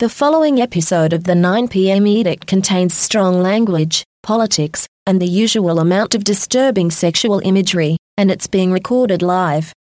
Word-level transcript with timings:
The 0.00 0.08
following 0.08 0.60
episode 0.60 1.12
of 1.12 1.22
the 1.22 1.34
9pm 1.34 2.08
edict 2.08 2.48
contains 2.48 2.94
strong 2.94 3.40
language, 3.40 4.02
politics, 4.24 4.88
and 5.06 5.22
the 5.22 5.28
usual 5.28 5.78
amount 5.78 6.16
of 6.16 6.24
disturbing 6.24 6.90
sexual 6.90 7.40
imagery, 7.44 7.96
and 8.16 8.28
it's 8.28 8.48
being 8.48 8.72
recorded 8.72 9.22
live. 9.22 9.72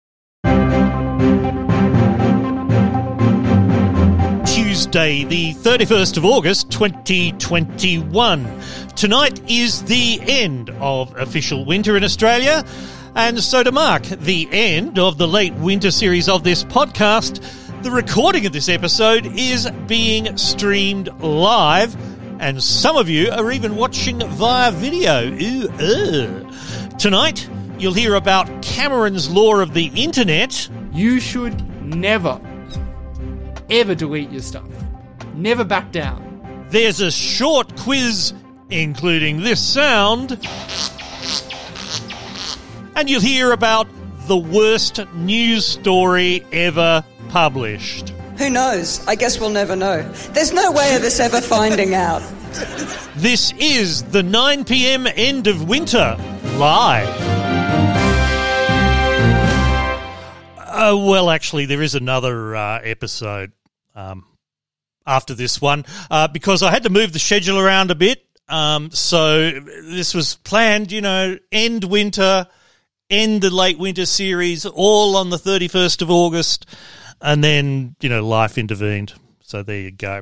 Tuesday, 4.45 5.23
the 5.23 5.55
31st 5.55 6.17
of 6.17 6.25
August 6.25 6.69
2021. 6.69 8.61
Tonight 8.95 9.41
is 9.49 9.81
the 9.85 10.19
end 10.27 10.69
of 10.79 11.11
official 11.17 11.65
winter 11.65 11.97
in 11.97 12.03
Australia, 12.03 12.63
and 13.15 13.39
so 13.39 13.63
to 13.63 13.71
mark 13.71 14.03
the 14.03 14.47
end 14.51 14.99
of 14.99 15.17
the 15.17 15.27
late 15.27 15.55
winter 15.55 15.89
series 15.89 16.29
of 16.29 16.43
this 16.43 16.63
podcast, 16.63 17.43
the 17.83 17.91
recording 17.91 18.45
of 18.45 18.53
this 18.53 18.69
episode 18.69 19.25
is 19.25 19.69
being 19.87 20.37
streamed 20.37 21.09
live, 21.21 21.93
and 22.39 22.63
some 22.63 22.95
of 22.95 23.09
you 23.09 23.29
are 23.29 23.51
even 23.51 23.75
watching 23.75 24.19
via 24.19 24.71
video. 24.71 25.29
Ooh, 25.29 25.67
uh. 25.67 26.97
Tonight, 26.97 27.49
you'll 27.77 27.93
hear 27.93 28.15
about 28.15 28.61
Cameron's 28.61 29.29
law 29.29 29.59
of 29.59 29.73
the 29.73 29.91
internet. 29.95 30.69
You 30.93 31.19
should 31.19 31.83
never, 31.83 32.39
ever 33.69 33.95
delete 33.95 34.31
your 34.31 34.41
stuff. 34.41 34.69
Never 35.33 35.65
back 35.65 35.91
down. 35.91 36.67
There's 36.69 37.01
a 37.01 37.11
short 37.11 37.77
quiz, 37.81 38.33
including 38.69 39.41
this 39.41 39.61
sound. 39.61 40.39
And 42.95 43.09
you'll 43.09 43.19
hear 43.19 43.51
about 43.51 43.89
the 44.27 44.37
worst 44.37 45.01
news 45.15 45.65
story 45.65 46.45
ever 46.53 47.03
published. 47.33 48.09
Who 48.37 48.51
knows? 48.51 49.05
I 49.07 49.15
guess 49.15 49.39
we'll 49.39 49.49
never 49.49 49.75
know. 49.75 50.03
There's 50.33 50.53
no 50.53 50.71
way 50.71 50.95
of 50.95 51.01
us 51.01 51.19
ever 51.19 51.41
finding 51.41 51.95
out. 51.95 52.21
This 53.15 53.51
is 53.57 54.03
the 54.03 54.21
9 54.21 54.65
p.m. 54.65 55.07
end 55.07 55.47
of 55.47 55.67
winter 55.67 56.15
live. 56.57 57.09
Uh, 60.59 60.95
well, 60.95 61.31
actually, 61.31 61.65
there 61.65 61.81
is 61.81 61.95
another 61.95 62.55
uh, 62.55 62.79
episode 62.83 63.51
um, 63.95 64.25
after 65.07 65.33
this 65.33 65.59
one 65.59 65.85
uh, 66.11 66.27
because 66.27 66.61
I 66.61 66.69
had 66.69 66.83
to 66.83 66.91
move 66.91 67.13
the 67.13 67.19
schedule 67.19 67.57
around 67.59 67.89
a 67.89 67.95
bit. 67.95 68.23
Um, 68.47 68.91
so 68.91 69.49
this 69.49 70.13
was 70.13 70.35
planned, 70.35 70.91
you 70.91 71.01
know, 71.01 71.39
end 71.51 71.83
winter, 71.83 72.45
end 73.09 73.41
the 73.41 73.49
late 73.49 73.79
winter 73.79 74.05
series, 74.05 74.67
all 74.67 75.15
on 75.15 75.31
the 75.31 75.37
31st 75.37 76.03
of 76.03 76.11
August. 76.11 76.67
And 77.23 77.43
then, 77.43 77.95
you 78.01 78.09
know, 78.09 78.23
life 78.23 78.57
intervened. 78.57 79.13
So 79.41 79.63
there 79.63 79.79
you 79.79 79.91
go. 79.91 80.21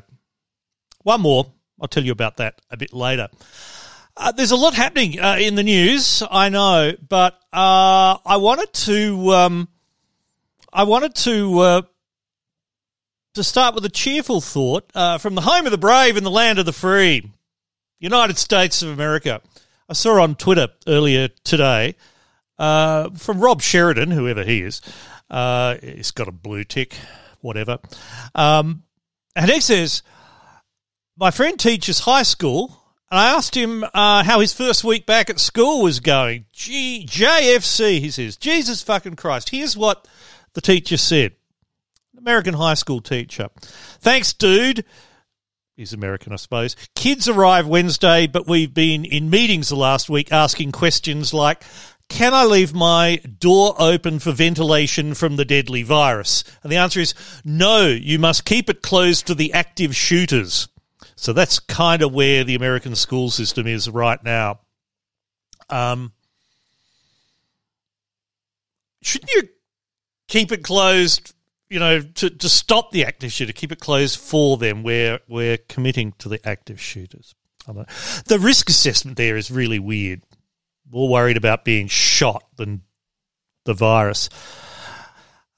One 1.02 1.20
more. 1.20 1.52
I'll 1.80 1.88
tell 1.88 2.04
you 2.04 2.12
about 2.12 2.36
that 2.36 2.60
a 2.70 2.76
bit 2.76 2.92
later. 2.92 3.28
Uh, 4.16 4.30
there's 4.30 4.52
a 4.52 4.56
lot 4.56 4.74
happening 4.74 5.18
uh, 5.18 5.36
in 5.40 5.56
the 5.56 5.64
news, 5.64 6.22
I 6.30 6.48
know, 6.48 6.92
but 7.08 7.34
uh, 7.52 8.18
I 8.24 8.36
wanted 8.36 8.72
to, 8.72 9.32
um, 9.32 9.68
I 10.72 10.84
wanted 10.84 11.14
to, 11.16 11.58
uh, 11.58 11.82
to 13.34 13.42
start 13.42 13.74
with 13.74 13.84
a 13.84 13.88
cheerful 13.88 14.40
thought 14.40 14.90
uh, 14.94 15.18
from 15.18 15.34
the 15.34 15.40
home 15.40 15.64
of 15.66 15.72
the 15.72 15.78
brave 15.78 16.16
and 16.16 16.24
the 16.24 16.30
land 16.30 16.58
of 16.58 16.66
the 16.66 16.72
free, 16.72 17.32
United 17.98 18.38
States 18.38 18.82
of 18.82 18.90
America. 18.90 19.40
I 19.88 19.94
saw 19.94 20.22
on 20.22 20.36
Twitter 20.36 20.68
earlier 20.86 21.28
today 21.42 21.96
uh, 22.58 23.10
from 23.10 23.40
Rob 23.40 23.62
Sheridan, 23.62 24.10
whoever 24.10 24.44
he 24.44 24.62
is, 24.62 24.82
uh, 25.32 25.76
he's 25.82 26.10
got 26.10 26.28
a 26.28 26.32
blue 26.32 26.62
tick, 26.62 26.94
whatever. 27.40 27.78
Um, 28.34 28.84
and 29.34 29.50
he 29.50 29.60
says, 29.60 30.02
My 31.16 31.30
friend 31.30 31.58
teaches 31.58 32.00
high 32.00 32.22
school, 32.22 32.78
and 33.10 33.18
I 33.18 33.34
asked 33.34 33.56
him 33.56 33.82
uh, 33.94 34.22
how 34.22 34.40
his 34.40 34.52
first 34.52 34.84
week 34.84 35.06
back 35.06 35.30
at 35.30 35.40
school 35.40 35.82
was 35.82 36.00
going. 36.00 36.44
G- 36.52 37.06
JFC, 37.08 37.98
he 37.98 38.10
says, 38.10 38.36
Jesus 38.36 38.82
fucking 38.82 39.16
Christ. 39.16 39.48
Here's 39.48 39.76
what 39.76 40.06
the 40.52 40.60
teacher 40.60 40.98
said 40.98 41.32
American 42.16 42.54
high 42.54 42.74
school 42.74 43.00
teacher. 43.00 43.48
Thanks, 43.56 44.34
dude. 44.34 44.84
He's 45.76 45.94
American, 45.94 46.34
I 46.34 46.36
suppose. 46.36 46.76
Kids 46.94 47.28
arrive 47.28 47.66
Wednesday, 47.66 48.26
but 48.26 48.46
we've 48.46 48.72
been 48.72 49.06
in 49.06 49.30
meetings 49.30 49.70
the 49.70 49.76
last 49.76 50.10
week 50.10 50.30
asking 50.30 50.72
questions 50.72 51.32
like, 51.32 51.64
can 52.12 52.34
I 52.34 52.44
leave 52.44 52.74
my 52.74 53.16
door 53.38 53.74
open 53.78 54.18
for 54.18 54.32
ventilation 54.32 55.14
from 55.14 55.36
the 55.36 55.46
deadly 55.46 55.82
virus? 55.82 56.44
And 56.62 56.70
the 56.70 56.76
answer 56.76 57.00
is 57.00 57.14
no, 57.42 57.86
you 57.86 58.18
must 58.18 58.44
keep 58.44 58.68
it 58.68 58.82
closed 58.82 59.26
to 59.26 59.34
the 59.34 59.54
active 59.54 59.96
shooters. 59.96 60.68
So 61.16 61.32
that's 61.32 61.58
kind 61.58 62.02
of 62.02 62.12
where 62.12 62.44
the 62.44 62.54
American 62.54 62.94
school 62.96 63.30
system 63.30 63.66
is 63.66 63.88
right 63.88 64.22
now. 64.22 64.60
Um, 65.70 66.12
shouldn't 69.00 69.30
you 69.30 69.48
keep 70.28 70.52
it 70.52 70.62
closed, 70.62 71.34
you 71.70 71.78
know, 71.78 72.02
to, 72.02 72.28
to 72.28 72.48
stop 72.48 72.90
the 72.90 73.06
active 73.06 73.32
shooter, 73.32 73.54
keep 73.54 73.72
it 73.72 73.80
closed 73.80 74.20
for 74.20 74.58
them 74.58 74.82
where 74.82 75.20
we're 75.28 75.56
committing 75.56 76.12
to 76.18 76.28
the 76.28 76.46
active 76.46 76.78
shooters? 76.78 77.34
The 77.66 78.38
risk 78.38 78.68
assessment 78.68 79.16
there 79.16 79.38
is 79.38 79.50
really 79.50 79.78
weird 79.78 80.22
more 80.90 81.08
worried 81.08 81.36
about 81.36 81.64
being 81.64 81.88
shot 81.88 82.44
than 82.56 82.82
the 83.64 83.74
virus. 83.74 84.28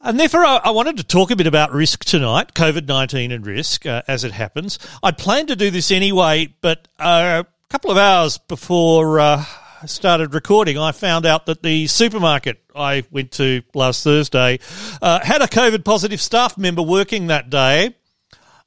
And 0.00 0.20
therefore, 0.20 0.44
I, 0.44 0.68
wanted 0.68 0.98
to 0.98 1.02
talk 1.02 1.30
a 1.30 1.36
bit 1.36 1.46
about 1.46 1.72
risk 1.72 2.04
tonight, 2.04 2.52
COVID 2.52 2.86
19 2.86 3.32
and 3.32 3.46
risk 3.46 3.86
uh, 3.86 4.02
as 4.06 4.22
it 4.22 4.32
happens. 4.32 4.78
I'd 5.02 5.16
planned 5.16 5.48
to 5.48 5.56
do 5.56 5.70
this 5.70 5.90
anyway, 5.90 6.54
but 6.60 6.88
uh, 6.98 7.44
a 7.46 7.70
couple 7.70 7.90
of 7.90 7.96
hours 7.96 8.36
before 8.36 9.18
uh, 9.18 9.44
I 9.82 9.86
started 9.86 10.34
recording, 10.34 10.78
I 10.78 10.92
found 10.92 11.24
out 11.24 11.46
that 11.46 11.62
the 11.62 11.86
supermarket 11.86 12.62
I 12.76 13.04
went 13.10 13.32
to 13.32 13.62
last 13.72 14.04
Thursday 14.04 14.58
uh, 15.00 15.24
had 15.24 15.40
a 15.40 15.46
COVID 15.46 15.84
positive 15.86 16.20
staff 16.20 16.58
member 16.58 16.82
working 16.82 17.28
that 17.28 17.48
day. 17.48 17.96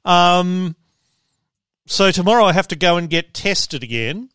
Um, 0.04 0.74
so 1.86 2.10
tomorrow 2.10 2.44
I 2.44 2.52
have 2.52 2.68
to 2.68 2.76
go 2.76 2.96
and 2.96 3.08
get 3.08 3.32
tested 3.32 3.84
again 3.84 4.30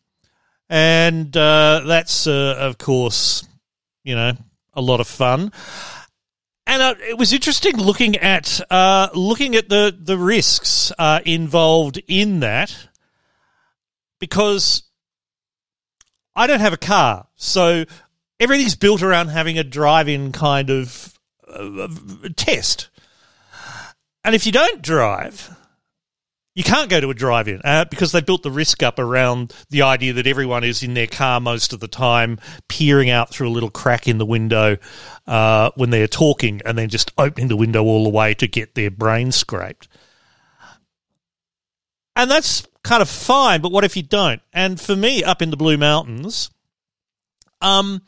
and 0.73 1.37
uh, 1.37 1.81
that's 1.85 2.25
uh, 2.25 2.55
of 2.57 2.79
course 2.79 3.47
you 4.03 4.15
know 4.15 4.33
a 4.73 4.81
lot 4.81 4.99
of 4.99 5.07
fun. 5.07 5.51
And 6.65 6.81
uh, 6.81 6.95
it 6.99 7.15
was 7.15 7.31
interesting 7.31 7.77
looking 7.77 8.15
at 8.15 8.59
uh, 8.71 9.09
looking 9.13 9.55
at 9.55 9.69
the 9.69 9.95
the 9.95 10.17
risks 10.17 10.91
uh, 10.97 11.19
involved 11.25 12.01
in 12.07 12.39
that 12.39 12.75
because 14.19 14.81
I 16.35 16.47
don't 16.47 16.61
have 16.61 16.73
a 16.73 16.77
car, 16.77 17.27
so 17.35 17.85
everything's 18.39 18.75
built 18.75 19.03
around 19.03 19.27
having 19.27 19.59
a 19.59 19.63
drive-in 19.63 20.31
kind 20.31 20.71
of 20.71 21.19
uh, 21.47 21.87
test. 22.35 22.89
And 24.23 24.33
if 24.33 24.47
you 24.47 24.51
don't 24.51 24.81
drive, 24.81 25.55
you 26.55 26.63
can't 26.63 26.89
go 26.89 26.99
to 26.99 27.09
a 27.09 27.13
drive-in 27.13 27.61
uh, 27.63 27.85
because 27.85 28.11
they 28.11 28.21
built 28.21 28.43
the 28.43 28.51
risk 28.51 28.83
up 28.83 28.99
around 28.99 29.53
the 29.69 29.81
idea 29.81 30.13
that 30.13 30.27
everyone 30.27 30.63
is 30.63 30.83
in 30.83 30.93
their 30.93 31.07
car 31.07 31.39
most 31.39 31.73
of 31.73 31.79
the 31.79 31.87
time, 31.87 32.39
peering 32.67 33.09
out 33.09 33.29
through 33.31 33.49
a 33.49 33.51
little 33.51 33.71
crack 33.71 34.07
in 34.07 34.19
the 34.19 34.25
window 34.25 34.77
uh, 35.25 35.71
when 35.75 35.89
they're 35.89 36.07
talking, 36.07 36.61
and 36.65 36.77
then 36.77 36.89
just 36.89 37.11
opening 37.17 37.47
the 37.47 37.57
window 37.57 37.83
all 37.83 38.03
the 38.03 38.09
way 38.09 38.33
to 38.35 38.47
get 38.47 38.75
their 38.75 38.91
brain 38.91 39.31
scraped. 39.31 39.87
And 42.15 42.29
that's 42.29 42.67
kind 42.83 43.01
of 43.01 43.09
fine, 43.09 43.61
but 43.61 43.71
what 43.71 43.83
if 43.83 43.97
you 43.97 44.03
don't? 44.03 44.41
And 44.53 44.79
for 44.79 44.95
me, 44.95 45.23
up 45.23 45.41
in 45.41 45.49
the 45.49 45.57
Blue 45.57 45.77
Mountains, 45.77 46.51
um, 47.61 48.03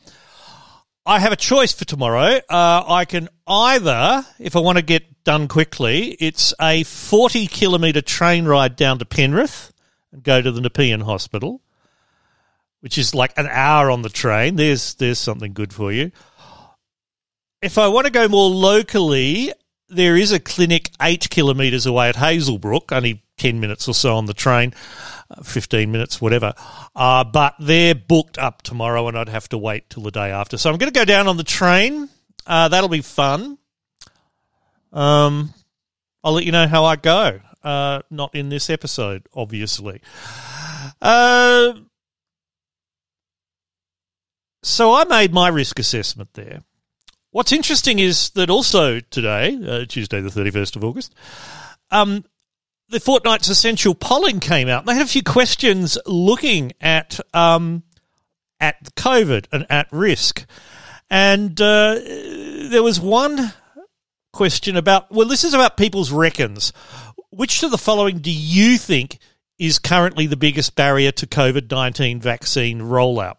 I 1.06 1.20
have 1.20 1.32
a 1.32 1.38
choice 1.38 1.72
for 1.72 1.86
tomorrow. 1.86 2.40
Uh, 2.48 2.84
I 2.88 3.06
can 3.06 3.30
either, 3.48 4.24
if 4.38 4.56
I 4.56 4.60
want 4.60 4.78
to 4.78 4.84
get 4.84 5.04
done 5.26 5.50
quickly. 5.50 6.12
It's 6.20 6.54
a 6.62 6.84
40 6.84 7.48
kilometre 7.48 8.02
train 8.02 8.46
ride 8.46 8.78
down 8.78 9.00
to 9.00 9.06
Penrith 9.06 9.74
and 10.14 10.24
go 10.24 10.42
to 10.42 10.52
the 10.52 10.62
Nepean 10.62 11.02
Hospital, 11.02 11.62
which 12.80 12.98
is 12.98 13.14
like 13.14 13.34
an 13.38 13.48
hour 13.48 13.92
on 13.92 14.04
the 14.04 14.10
train. 14.10 14.56
There's, 14.56 14.96
there's 14.96 15.20
something 15.20 15.52
good 15.52 15.74
for 15.74 15.92
you. 15.92 16.12
If 17.62 17.78
I 17.78 17.90
want 17.90 18.06
to 18.06 18.12
go 18.12 18.28
more 18.28 18.50
locally, 18.50 19.52
there 19.90 20.16
is 20.16 20.32
a 20.32 20.40
clinic 20.40 20.92
eight 21.02 21.30
kilometres 21.30 21.86
away 21.86 22.10
at 22.10 22.16
Hazelbrook, 22.16 22.92
only 22.92 23.24
10 23.38 23.60
minutes 23.60 23.88
or 23.88 23.94
so 23.94 24.16
on 24.16 24.28
the 24.28 24.34
train, 24.34 24.74
uh, 25.30 25.42
15 25.44 25.92
minutes, 25.92 26.22
whatever. 26.22 26.54
Uh, 26.96 27.24
but 27.24 27.56
they're 27.60 27.96
booked 27.96 28.38
up 28.38 28.62
tomorrow 28.62 29.08
and 29.08 29.18
I'd 29.18 29.30
have 29.30 29.50
to 29.50 29.58
wait 29.58 29.90
till 29.90 30.04
the 30.04 30.12
day 30.12 30.32
after. 30.32 30.58
So 30.58 30.70
I'm 30.70 30.78
going 30.78 30.92
to 30.92 30.98
go 30.98 31.06
down 31.06 31.28
on 31.28 31.38
the 31.38 31.44
train. 31.44 32.10
Uh, 32.46 32.68
that'll 32.68 32.90
be 32.90 33.02
fun. 33.02 33.58
Um, 34.96 35.54
I'll 36.24 36.34
let 36.34 36.46
you 36.46 36.52
know 36.52 36.68
how 36.68 36.86
I 36.86 36.96
go. 36.96 37.42
Uh, 37.64 38.02
not 38.10 38.34
in 38.34 38.50
this 38.50 38.70
episode, 38.70 39.28
obviously. 39.34 40.02
Uh, 41.02 41.74
so 44.64 44.94
I 44.94 45.04
made 45.06 45.34
my 45.34 45.50
risk 45.50 45.78
assessment 45.78 46.30
there. 46.34 46.64
What's 47.32 47.52
interesting 47.52 48.00
is 48.00 48.30
that 48.32 48.50
also 48.50 49.00
today, 49.00 49.60
uh, 49.68 49.86
Tuesday 49.86 50.22
the 50.22 50.30
31st 50.30 50.78
of 50.78 50.84
August, 50.84 51.14
um, 51.92 52.24
the 52.90 53.00
fortnight's 53.00 53.50
essential 53.50 53.94
polling 53.94 54.40
came 54.40 54.70
out. 54.70 54.86
They 54.86 54.94
had 54.94 55.02
a 55.02 55.10
few 55.10 55.24
questions 55.24 55.98
looking 56.06 56.72
at 56.80 57.20
um, 57.34 57.84
at 58.60 58.96
COVID 58.96 59.48
and 59.52 59.66
at 59.70 59.88
risk, 59.92 60.46
and 61.10 61.60
uh, 61.60 62.00
there 62.70 62.84
was 62.84 63.00
one 63.00 63.54
question 64.36 64.78
about. 64.78 65.12
Well, 65.12 65.28
this 65.28 65.44
is 65.44 65.54
about 65.54 65.78
people's 65.78 66.12
reckons. 66.12 66.74
Which 67.32 67.64
of 67.64 67.72
the 67.72 67.78
following 67.78 68.20
do 68.20 68.32
you 68.32 68.78
think 68.78 69.18
is 69.58 69.80
currently 69.80 70.28
the 70.28 70.38
biggest 70.38 70.76
barrier 70.76 71.12
to 71.14 71.26
COVID 71.26 71.72
nineteen 71.72 72.20
vaccine 72.20 72.82
rollout? 72.82 73.38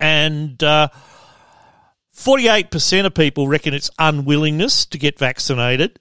And 0.00 0.62
uh, 0.62 0.88
48% 2.16 3.06
of 3.06 3.14
people 3.14 3.48
reckon 3.48 3.74
it's 3.74 3.90
unwillingness 3.98 4.86
to 4.86 4.98
get 4.98 5.18
vaccinated. 5.18 5.98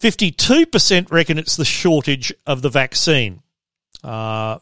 52% 0.00 1.10
reckon 1.10 1.38
it's 1.38 1.56
the 1.56 1.64
shortage 1.64 2.32
of 2.46 2.62
the 2.62 2.68
vaccine 2.68 3.42
uh, 4.02 4.58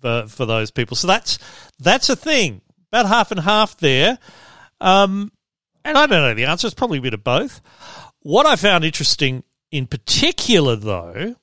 for, 0.00 0.26
for 0.28 0.46
those 0.46 0.70
people. 0.70 0.96
So 0.96 1.06
that's 1.06 1.38
that's 1.78 2.08
a 2.08 2.16
thing. 2.16 2.60
About 2.92 3.06
half 3.06 3.30
and 3.30 3.40
half 3.40 3.78
there. 3.78 4.18
Um, 4.80 5.32
and 5.84 5.98
I 5.98 6.06
don't 6.06 6.22
know 6.22 6.34
the 6.34 6.44
answer. 6.44 6.66
It's 6.66 6.74
probably 6.74 6.98
a 6.98 7.02
bit 7.02 7.14
of 7.14 7.24
both. 7.24 7.60
What 8.20 8.46
I 8.46 8.56
found 8.56 8.84
interesting 8.84 9.42
in 9.70 9.86
particular, 9.86 10.76
though, 10.76 11.34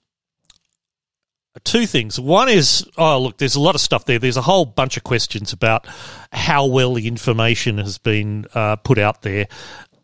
two 1.64 1.86
things. 1.86 2.20
One 2.20 2.50
is, 2.50 2.88
oh, 2.98 3.20
look, 3.20 3.38
there's 3.38 3.56
a 3.56 3.60
lot 3.60 3.76
of 3.76 3.82
stuff 3.82 4.06
there. 4.06 4.20
There's 4.20 4.38
a 4.38 4.42
whole 4.42 4.66
bunch 4.66 4.98
of 4.98 5.04
questions 5.04 5.52
about 5.52 5.88
how 6.32 6.66
well 6.66 6.94
the 6.94 7.08
information 7.08 7.78
has 7.80 7.98
been 7.98 8.46
uh, 8.54 8.78
put 8.78 8.98
out 8.98 9.24
there. 9.24 9.48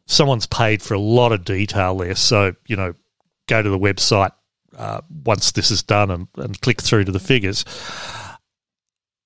Someone's 0.07 0.47
paid 0.47 0.81
for 0.81 0.93
a 0.93 0.99
lot 0.99 1.31
of 1.31 1.45
detail 1.45 1.95
there. 1.97 2.15
So, 2.15 2.55
you 2.67 2.75
know, 2.75 2.93
go 3.47 3.61
to 3.61 3.69
the 3.69 3.79
website 3.79 4.31
uh, 4.77 5.01
once 5.23 5.51
this 5.51 5.71
is 5.71 5.83
done 5.83 6.11
and, 6.11 6.27
and 6.35 6.59
click 6.61 6.81
through 6.81 7.05
to 7.05 7.11
the 7.11 7.19
figures. 7.19 7.63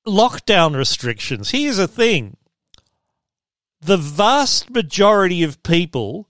Lockdown 0.08 0.76
restrictions. 0.76 1.52
Here's 1.52 1.80
a 1.80 1.88
thing 1.88 2.38
the 3.82 3.98
vast 3.98 4.70
majority 4.70 5.44
of 5.44 5.64
people 5.64 6.28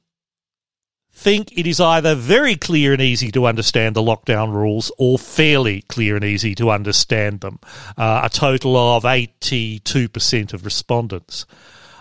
think 1.12 1.52
it 1.58 1.68
is 1.68 1.82
either 1.82 2.16
very 2.16 2.56
clear 2.56 2.94
and 2.94 3.02
easy 3.02 3.30
to 3.32 3.46
understand 3.46 3.96
the 3.96 4.02
lockdown 4.02 4.54
rules 4.54 4.92
or 4.98 5.20
fairly 5.20 5.82
clear 5.84 6.16
and 6.16 6.24
easy 6.24 6.56
to 6.56 6.72
understand 6.72 7.42
them. 7.42 7.60
Uh, 7.98 8.22
a 8.24 8.30
total 8.30 8.78
of 8.78 9.04
82% 9.04 10.54
of 10.54 10.64
respondents. 10.64 11.46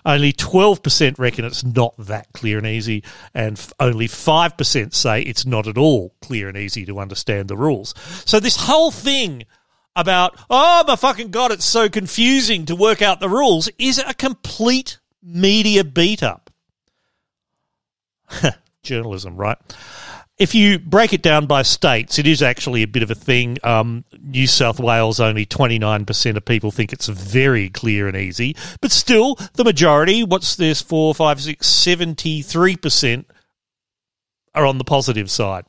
Only 0.06 0.32
12% 0.32 1.18
reckon 1.18 1.44
it's 1.44 1.64
not 1.64 1.94
that 1.98 2.32
clear 2.32 2.58
and 2.58 2.66
easy, 2.66 3.02
and 3.34 3.58
f- 3.58 3.72
only 3.80 4.06
5% 4.06 4.94
say 4.94 5.22
it's 5.22 5.44
not 5.44 5.66
at 5.66 5.76
all 5.76 6.14
clear 6.22 6.48
and 6.48 6.56
easy 6.56 6.86
to 6.86 7.00
understand 7.00 7.48
the 7.48 7.56
rules. 7.56 7.94
So, 8.24 8.38
this 8.38 8.56
whole 8.56 8.92
thing 8.92 9.44
about, 9.96 10.38
oh 10.48 10.84
my 10.86 10.94
fucking 10.94 11.30
God, 11.30 11.50
it's 11.50 11.64
so 11.64 11.88
confusing 11.88 12.64
to 12.66 12.76
work 12.76 13.02
out 13.02 13.18
the 13.18 13.28
rules 13.28 13.68
is 13.78 13.98
a 13.98 14.14
complete 14.14 14.98
media 15.22 15.84
beat 15.84 16.22
up. 16.22 16.50
journalism, 18.82 19.36
right? 19.36 19.58
If 20.38 20.54
you 20.54 20.78
break 20.78 21.12
it 21.12 21.20
down 21.20 21.46
by 21.46 21.62
states, 21.62 22.18
it 22.18 22.26
is 22.26 22.42
actually 22.42 22.84
a 22.84 22.86
bit 22.86 23.02
of 23.02 23.10
a 23.10 23.14
thing. 23.14 23.58
Um, 23.64 24.04
New 24.20 24.46
South 24.46 24.78
Wales, 24.78 25.18
only 25.18 25.44
29% 25.44 26.36
of 26.36 26.44
people 26.44 26.70
think 26.70 26.92
it's 26.92 27.08
very 27.08 27.68
clear 27.70 28.06
and 28.06 28.16
easy. 28.16 28.54
But 28.80 28.92
still, 28.92 29.36
the 29.54 29.64
majority, 29.64 30.22
what's 30.22 30.54
this, 30.54 30.80
4, 30.80 31.14
5, 31.14 31.40
6, 31.40 31.66
73% 31.66 33.24
are 34.54 34.66
on 34.66 34.78
the 34.78 34.84
positive 34.84 35.28
side 35.28 35.64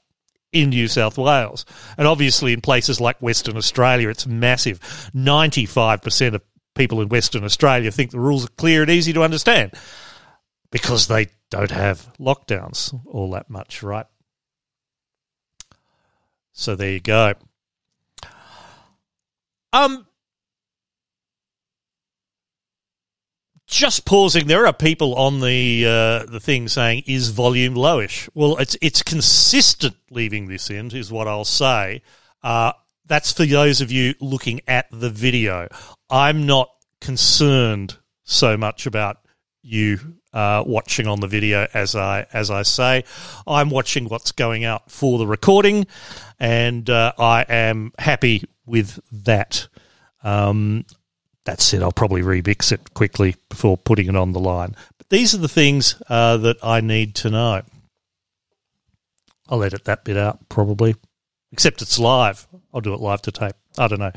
in 0.52 0.70
New 0.70 0.88
South 0.88 1.18
Wales. 1.18 1.66
And 1.98 2.08
obviously, 2.08 2.54
in 2.54 2.62
places 2.62 3.02
like 3.02 3.22
Western 3.22 3.58
Australia, 3.58 4.10
it's 4.10 4.28
massive. 4.28 4.80
95% 5.16 6.36
of 6.36 6.44
people 6.80 7.02
in 7.02 7.10
Western 7.10 7.44
Australia 7.44 7.92
think 7.92 8.12
the 8.12 8.20
rules 8.22 8.46
are 8.46 8.56
clear 8.58 8.82
and 8.82 8.90
easy 8.90 9.12
to 9.12 9.22
understand 9.22 9.74
because 10.72 11.08
they 11.08 11.28
don't 11.50 11.72
have 11.72 12.10
lockdowns 12.18 12.98
all 13.06 13.30
that 13.32 13.50
much, 13.50 13.84
right? 13.84 14.06
So 16.54 16.76
there 16.76 16.92
you 16.92 17.02
go. 17.02 17.34
Um, 19.74 20.08
just 23.68 24.06
pausing. 24.06 24.48
There 24.48 24.66
are 24.66 24.72
people 24.72 25.16
on 25.16 25.42
the 25.42 25.86
uh, 25.86 26.32
the 26.32 26.40
thing 26.40 26.70
saying, 26.70 27.04
"Is 27.08 27.30
volume 27.30 27.76
lowish?" 27.76 28.30
Well, 28.34 28.56
it's 28.58 28.78
it's 28.82 29.04
consistent. 29.04 29.98
Leaving 30.10 30.48
this 30.48 30.70
in 30.70 30.92
is 30.96 31.12
what 31.12 31.28
I'll 31.28 31.44
say. 31.44 32.02
Uh, 32.42 32.72
that's 33.06 33.34
for 33.34 33.46
those 33.46 33.82
of 33.82 33.92
you 33.92 34.16
looking 34.22 34.62
at 34.66 34.88
the 34.92 35.10
video. 35.10 35.68
I'm 36.10 36.46
not 36.46 36.70
concerned 37.02 37.98
so 38.24 38.58
much 38.58 38.86
about 38.86 39.18
you 39.62 40.00
uh, 40.34 40.64
watching 40.66 41.08
on 41.08 41.20
the 41.20 41.28
video 41.28 41.68
as 41.74 41.96
I 41.96 42.26
as 42.34 42.52
I 42.52 42.64
say. 42.64 43.04
I'm 43.48 43.70
watching 43.70 44.06
what's 44.06 44.32
going 44.32 44.64
out 44.64 44.92
for 44.92 45.18
the 45.18 45.28
recording, 45.28 45.88
and 46.40 46.90
uh, 46.90 47.14
I 47.18 47.46
am 47.48 47.94
happy 47.98 48.44
with 48.66 49.00
that. 49.12 49.68
Um, 50.24 50.86
that 51.46 51.62
said, 51.62 51.82
I'll 51.82 51.92
probably 51.92 52.22
remix 52.22 52.72
it 52.72 52.94
quickly 52.94 53.36
before 53.50 53.78
putting 53.78 54.08
it 54.08 54.16
on 54.16 54.34
the 54.34 54.40
line. 54.40 54.76
But 54.98 55.10
these 55.10 55.34
are 55.34 55.40
the 55.40 55.48
things 55.48 56.00
uh, 56.08 56.38
that 56.38 56.58
I 56.62 56.82
need 56.82 57.16
to 57.16 57.30
know. 57.30 57.62
I'll 59.48 59.64
edit 59.64 59.86
that 59.86 60.04
bit 60.04 60.18
out 60.18 60.48
probably, 60.50 60.96
except 61.52 61.82
it's 61.82 61.98
live. 61.98 62.46
I'll 62.74 62.82
do 62.82 62.94
it 62.94 63.00
live 63.00 63.22
to 63.24 63.32
tape. 63.32 63.56
I 63.78 63.88
don't 63.88 64.00
know. 64.00 64.12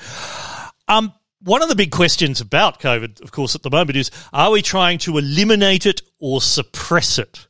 Um, 0.89 1.15
one 1.45 1.63
of 1.63 1.69
the 1.69 1.75
big 1.75 1.91
questions 1.91 2.41
about 2.41 2.81
COVID, 2.81 3.21
of 3.21 3.33
course, 3.33 3.55
at 3.55 3.63
the 3.63 3.71
moment 3.71 3.97
is 3.97 4.11
are 4.33 4.51
we 4.51 4.63
trying 4.63 4.99
to 4.99 5.19
eliminate 5.19 5.87
it 5.87 6.03
or 6.19 6.41
suppress 6.41 7.19
it? 7.19 7.47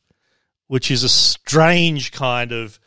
Which 0.67 0.89
is 0.89 1.03
a 1.03 1.09
strange 1.09 2.11
kind 2.11 2.51
of 2.51 2.79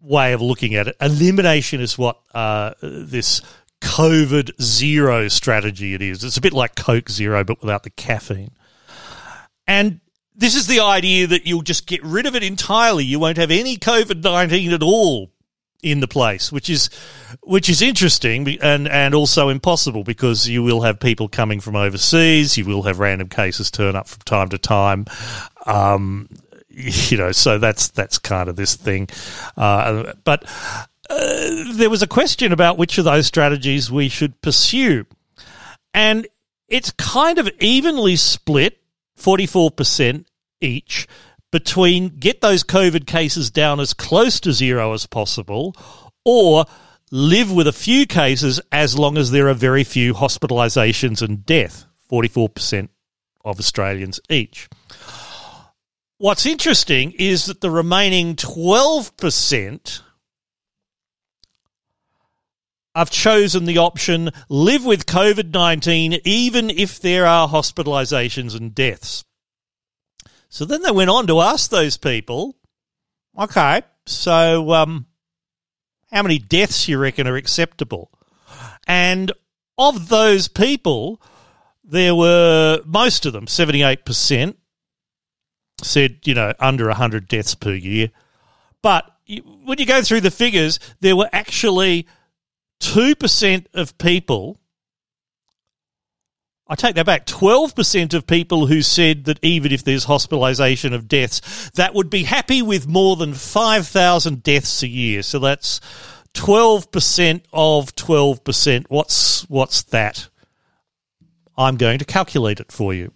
way 0.00 0.32
of 0.32 0.40
looking 0.40 0.74
at 0.74 0.88
it. 0.88 0.96
Elimination 1.00 1.80
is 1.80 1.98
what 1.98 2.20
uh, 2.34 2.72
this 2.80 3.42
COVID 3.80 4.60
zero 4.60 5.28
strategy 5.28 5.94
it 5.94 6.02
is. 6.02 6.24
It's 6.24 6.36
a 6.36 6.42
bit 6.42 6.52
like 6.52 6.74
Coke 6.74 7.10
Zero, 7.10 7.44
but 7.44 7.60
without 7.60 7.82
the 7.82 7.90
caffeine. 7.90 8.52
And 9.66 10.00
this 10.34 10.54
is 10.54 10.66
the 10.66 10.80
idea 10.80 11.26
that 11.26 11.46
you'll 11.46 11.62
just 11.62 11.86
get 11.86 12.02
rid 12.02 12.26
of 12.26 12.34
it 12.34 12.42
entirely. 12.42 13.04
You 13.04 13.18
won't 13.18 13.36
have 13.36 13.50
any 13.50 13.76
COVID 13.76 14.22
19 14.22 14.72
at 14.72 14.82
all 14.82 15.32
in 15.82 16.00
the 16.00 16.08
place, 16.08 16.52
which 16.52 16.68
is 16.68 16.90
which 17.42 17.68
is 17.68 17.82
interesting 17.82 18.58
and 18.60 18.88
and 18.88 19.14
also 19.14 19.48
impossible 19.48 20.04
because 20.04 20.48
you 20.48 20.62
will 20.62 20.82
have 20.82 21.00
people 21.00 21.28
coming 21.28 21.60
from 21.60 21.76
overseas. 21.76 22.56
You 22.56 22.64
will 22.64 22.82
have 22.82 22.98
random 22.98 23.28
cases 23.28 23.70
turn 23.70 23.96
up 23.96 24.08
from 24.08 24.20
time 24.20 24.48
to 24.50 24.58
time. 24.58 25.06
Um, 25.66 26.28
you 26.68 27.16
know, 27.16 27.32
so 27.32 27.58
that's 27.58 27.88
that's 27.88 28.18
kind 28.18 28.48
of 28.48 28.56
this 28.56 28.76
thing. 28.76 29.08
Uh, 29.56 30.12
but 30.24 30.44
uh, 31.08 31.72
there 31.74 31.90
was 31.90 32.02
a 32.02 32.06
question 32.06 32.52
about 32.52 32.78
which 32.78 32.98
of 32.98 33.04
those 33.04 33.26
strategies 33.26 33.90
we 33.90 34.08
should 34.08 34.40
pursue, 34.40 35.06
and 35.92 36.26
it's 36.68 36.90
kind 36.92 37.38
of 37.38 37.50
evenly 37.60 38.16
split, 38.16 38.78
forty 39.16 39.46
four 39.46 39.70
percent 39.70 40.26
each 40.60 41.08
between 41.50 42.08
get 42.08 42.40
those 42.40 42.62
COVID 42.62 43.06
cases 43.06 43.50
down 43.50 43.80
as 43.80 43.94
close 43.94 44.40
to 44.40 44.52
zero 44.52 44.92
as 44.92 45.06
possible 45.06 45.74
or 46.24 46.64
live 47.10 47.50
with 47.50 47.66
a 47.66 47.72
few 47.72 48.06
cases 48.06 48.60
as 48.70 48.98
long 48.98 49.18
as 49.18 49.30
there 49.30 49.48
are 49.48 49.54
very 49.54 49.84
few 49.84 50.14
hospitalisations 50.14 51.22
and 51.22 51.44
death, 51.44 51.86
44% 52.10 52.88
of 53.44 53.58
Australians 53.58 54.20
each. 54.28 54.68
What's 56.18 56.46
interesting 56.46 57.12
is 57.12 57.46
that 57.46 57.62
the 57.62 57.70
remaining 57.70 58.36
12% 58.36 60.02
have 62.94 63.10
chosen 63.10 63.64
the 63.64 63.78
option 63.78 64.30
live 64.48 64.84
with 64.84 65.06
COVID 65.06 65.52
19 65.52 66.20
even 66.24 66.68
if 66.70 67.00
there 67.00 67.24
are 67.24 67.48
hospitalisations 67.48 68.54
and 68.54 68.74
deaths. 68.74 69.24
So 70.50 70.64
then 70.64 70.82
they 70.82 70.90
went 70.90 71.10
on 71.10 71.28
to 71.28 71.40
ask 71.40 71.70
those 71.70 71.96
people, 71.96 72.56
okay, 73.38 73.82
so 74.04 74.72
um, 74.72 75.06
how 76.10 76.22
many 76.22 76.38
deaths 76.38 76.88
you 76.88 76.98
reckon 76.98 77.28
are 77.28 77.36
acceptable? 77.36 78.10
And 78.86 79.32
of 79.78 80.08
those 80.08 80.48
people, 80.48 81.22
there 81.84 82.16
were 82.16 82.80
most 82.84 83.26
of 83.26 83.32
them, 83.32 83.46
78%, 83.46 84.56
said, 85.82 86.18
you 86.24 86.34
know, 86.34 86.52
under 86.58 86.86
100 86.86 87.28
deaths 87.28 87.54
per 87.54 87.72
year. 87.72 88.10
But 88.82 89.08
when 89.64 89.78
you 89.78 89.86
go 89.86 90.02
through 90.02 90.22
the 90.22 90.32
figures, 90.32 90.80
there 91.00 91.14
were 91.16 91.30
actually 91.32 92.08
2% 92.80 93.66
of 93.72 93.96
people 93.98 94.59
I 96.70 96.76
take 96.76 96.94
that 96.94 97.06
back. 97.06 97.26
12% 97.26 98.14
of 98.14 98.28
people 98.28 98.66
who 98.66 98.80
said 98.80 99.24
that 99.24 99.40
even 99.42 99.72
if 99.72 99.82
there's 99.82 100.06
hospitalisation 100.06 100.94
of 100.94 101.08
deaths, 101.08 101.68
that 101.70 101.94
would 101.94 102.08
be 102.08 102.22
happy 102.22 102.62
with 102.62 102.86
more 102.86 103.16
than 103.16 103.34
5,000 103.34 104.44
deaths 104.44 104.84
a 104.84 104.88
year. 104.88 105.24
So 105.24 105.40
that's 105.40 105.80
12% 106.34 107.42
of 107.52 107.96
12%. 107.96 108.86
What's, 108.88 109.50
what's 109.50 109.82
that? 109.82 110.28
I'm 111.58 111.76
going 111.76 111.98
to 111.98 112.04
calculate 112.04 112.60
it 112.60 112.70
for 112.70 112.94
you. 112.94 113.10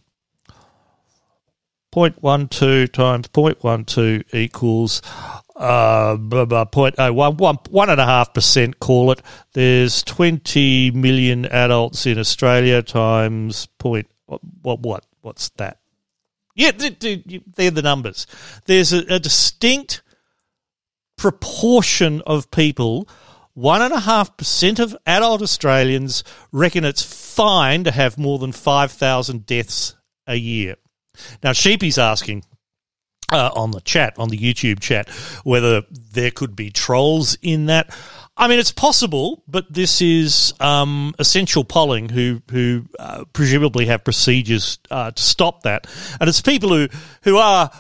0.12 1.95 2.93
times 2.93 3.29
0.12 3.29 4.35
equals 4.35 5.01
uh, 5.57 6.17
point, 6.67 6.97
oh, 6.99 7.13
one, 7.13 7.37
one, 7.37 7.59
one 7.71 7.91
and 7.91 8.01
a 8.01 8.07
half 8.07 8.35
percent, 8.35 8.81
call 8.81 9.11
it. 9.13 9.23
There's 9.53 10.03
20 10.03 10.91
million 10.93 11.47
adults 11.47 12.07
in 12.07 12.19
Australia 12.19 12.83
times 12.83 13.67
point, 13.79 14.09
what, 14.27 14.41
what, 14.63 14.81
what 14.81 15.07
what's 15.21 15.49
that? 15.51 15.79
Yeah, 16.55 16.71
they're 16.71 17.71
the 17.71 17.83
numbers. 17.83 18.27
There's 18.67 18.93
a, 18.93 19.15
a 19.15 19.19
distinct 19.19 20.03
proportion 21.17 22.23
of 22.27 22.51
people, 22.51 23.09
one 23.55 23.83
and 23.83 23.93
a 23.93 24.01
half 24.01 24.37
percent 24.37 24.79
of 24.79 24.97
adult 25.07 25.43
Australians 25.43 26.23
reckon 26.53 26.85
it's 26.85 27.03
fine 27.03 27.85
to 27.85 27.91
have 27.91 28.19
more 28.19 28.39
than 28.39 28.53
5,000 28.53 29.47
deaths 29.47 29.95
a 30.27 30.37
year. 30.37 30.77
Now, 31.43 31.53
Sheepy's 31.53 31.99
asking, 31.99 32.45
uh, 33.35 33.51
on 33.55 33.73
the 33.73 33.81
chat, 33.81 34.15
on 34.19 34.29
the 34.29 34.39
YouTube 34.39 34.81
chat, 34.81 35.09
whether 35.43 35.83
there 35.91 36.31
could 36.31 36.55
be 36.55 36.71
trolls 36.71 37.37
in 37.43 37.67
that. 37.67 37.95
I 38.37 38.49
mean, 38.49 38.59
it's 38.59 38.73
possible, 38.73 39.43
but 39.47 39.73
this 39.73 40.03
is 40.03 40.55
um, 40.59 41.15
essential 41.19 41.65
polling 41.65 42.09
who 42.09 42.43
who 42.51 42.87
uh, 42.99 43.25
presumably 43.33 43.87
have 43.87 44.03
procedures 44.05 44.79
uh, 44.91 45.11
to 45.11 45.23
stop 45.23 45.63
that, 45.63 45.87
and 46.21 46.29
it's 46.29 46.41
people 46.41 46.71
who 46.71 46.89
who 47.23 47.37
are 47.37 47.71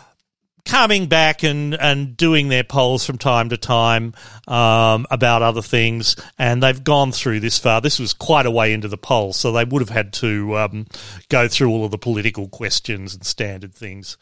coming 0.65 1.07
back 1.07 1.43
and, 1.43 1.75
and 1.75 2.17
doing 2.17 2.49
their 2.49 2.65
polls 2.65 3.05
from 3.05 3.19
time 3.19 3.51
to 3.51 3.57
time 3.57 4.15
um, 4.49 5.07
about 5.11 5.43
other 5.43 5.61
things, 5.61 6.17
and 6.39 6.63
they've 6.63 6.85
gone 6.85 7.13
through 7.13 7.41
this 7.41 7.59
far. 7.59 7.81
This 7.81 7.99
was 7.99 8.15
quite 8.15 8.47
a 8.47 8.51
way 8.51 8.73
into 8.73 8.89
the 8.89 8.97
poll, 8.97 9.33
so 9.33 9.53
they 9.53 9.65
would 9.65 9.83
have 9.83 9.91
had 9.91 10.13
to 10.15 10.57
um, 10.57 10.87
go 11.29 11.49
through 11.49 11.71
all 11.71 11.85
of 11.85 11.91
the 11.91 11.99
political 11.99 12.49
questions 12.49 13.15
and 13.15 13.25
standard 13.25 13.75
things 13.75 14.17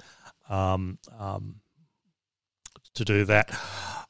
um, 0.49 0.99
um, 1.19 1.57
to 2.95 3.05
do 3.05 3.25
that. 3.25 3.51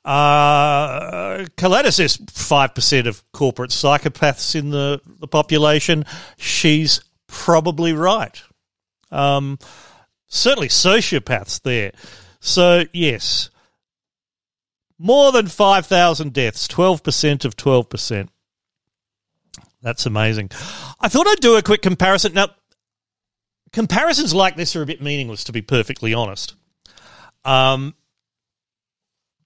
Uh, 0.05 1.47
says 1.91 2.17
5% 2.17 3.07
of 3.07 3.33
corporate 3.33 3.71
psychopaths 3.71 4.55
in 4.57 4.71
the, 4.71 5.01
the 5.21 5.29
population. 5.29 6.05
She's 6.37 7.01
probably 7.29 7.93
right. 7.93 8.43
Um, 9.11 9.59
certainly 10.27 10.69
sociopaths 10.69 11.63
there. 11.63 11.93
So, 12.41 12.85
yes, 12.93 13.51
more 14.99 15.31
than 15.31 15.47
5,000 15.47 16.33
deaths, 16.33 16.67
12% 16.67 17.45
of 17.45 17.57
12%. 17.57 18.29
That's 19.83 20.07
amazing. 20.07 20.51
I 21.01 21.09
thought 21.09 21.27
I'd 21.27 21.41
do 21.41 21.57
a 21.57 21.63
quick 21.63 21.83
comparison. 21.83 22.35
Now, 22.35 22.49
comparisons 23.73 24.35
like 24.35 24.57
this 24.57 24.77
are 24.77 24.83
a 24.83 24.87
bit 24.87 25.03
meaningless, 25.03 25.45
to 25.45 25.53
be 25.53 25.63
perfectly 25.63 26.15
honest. 26.15 26.55
Um, 27.45 27.95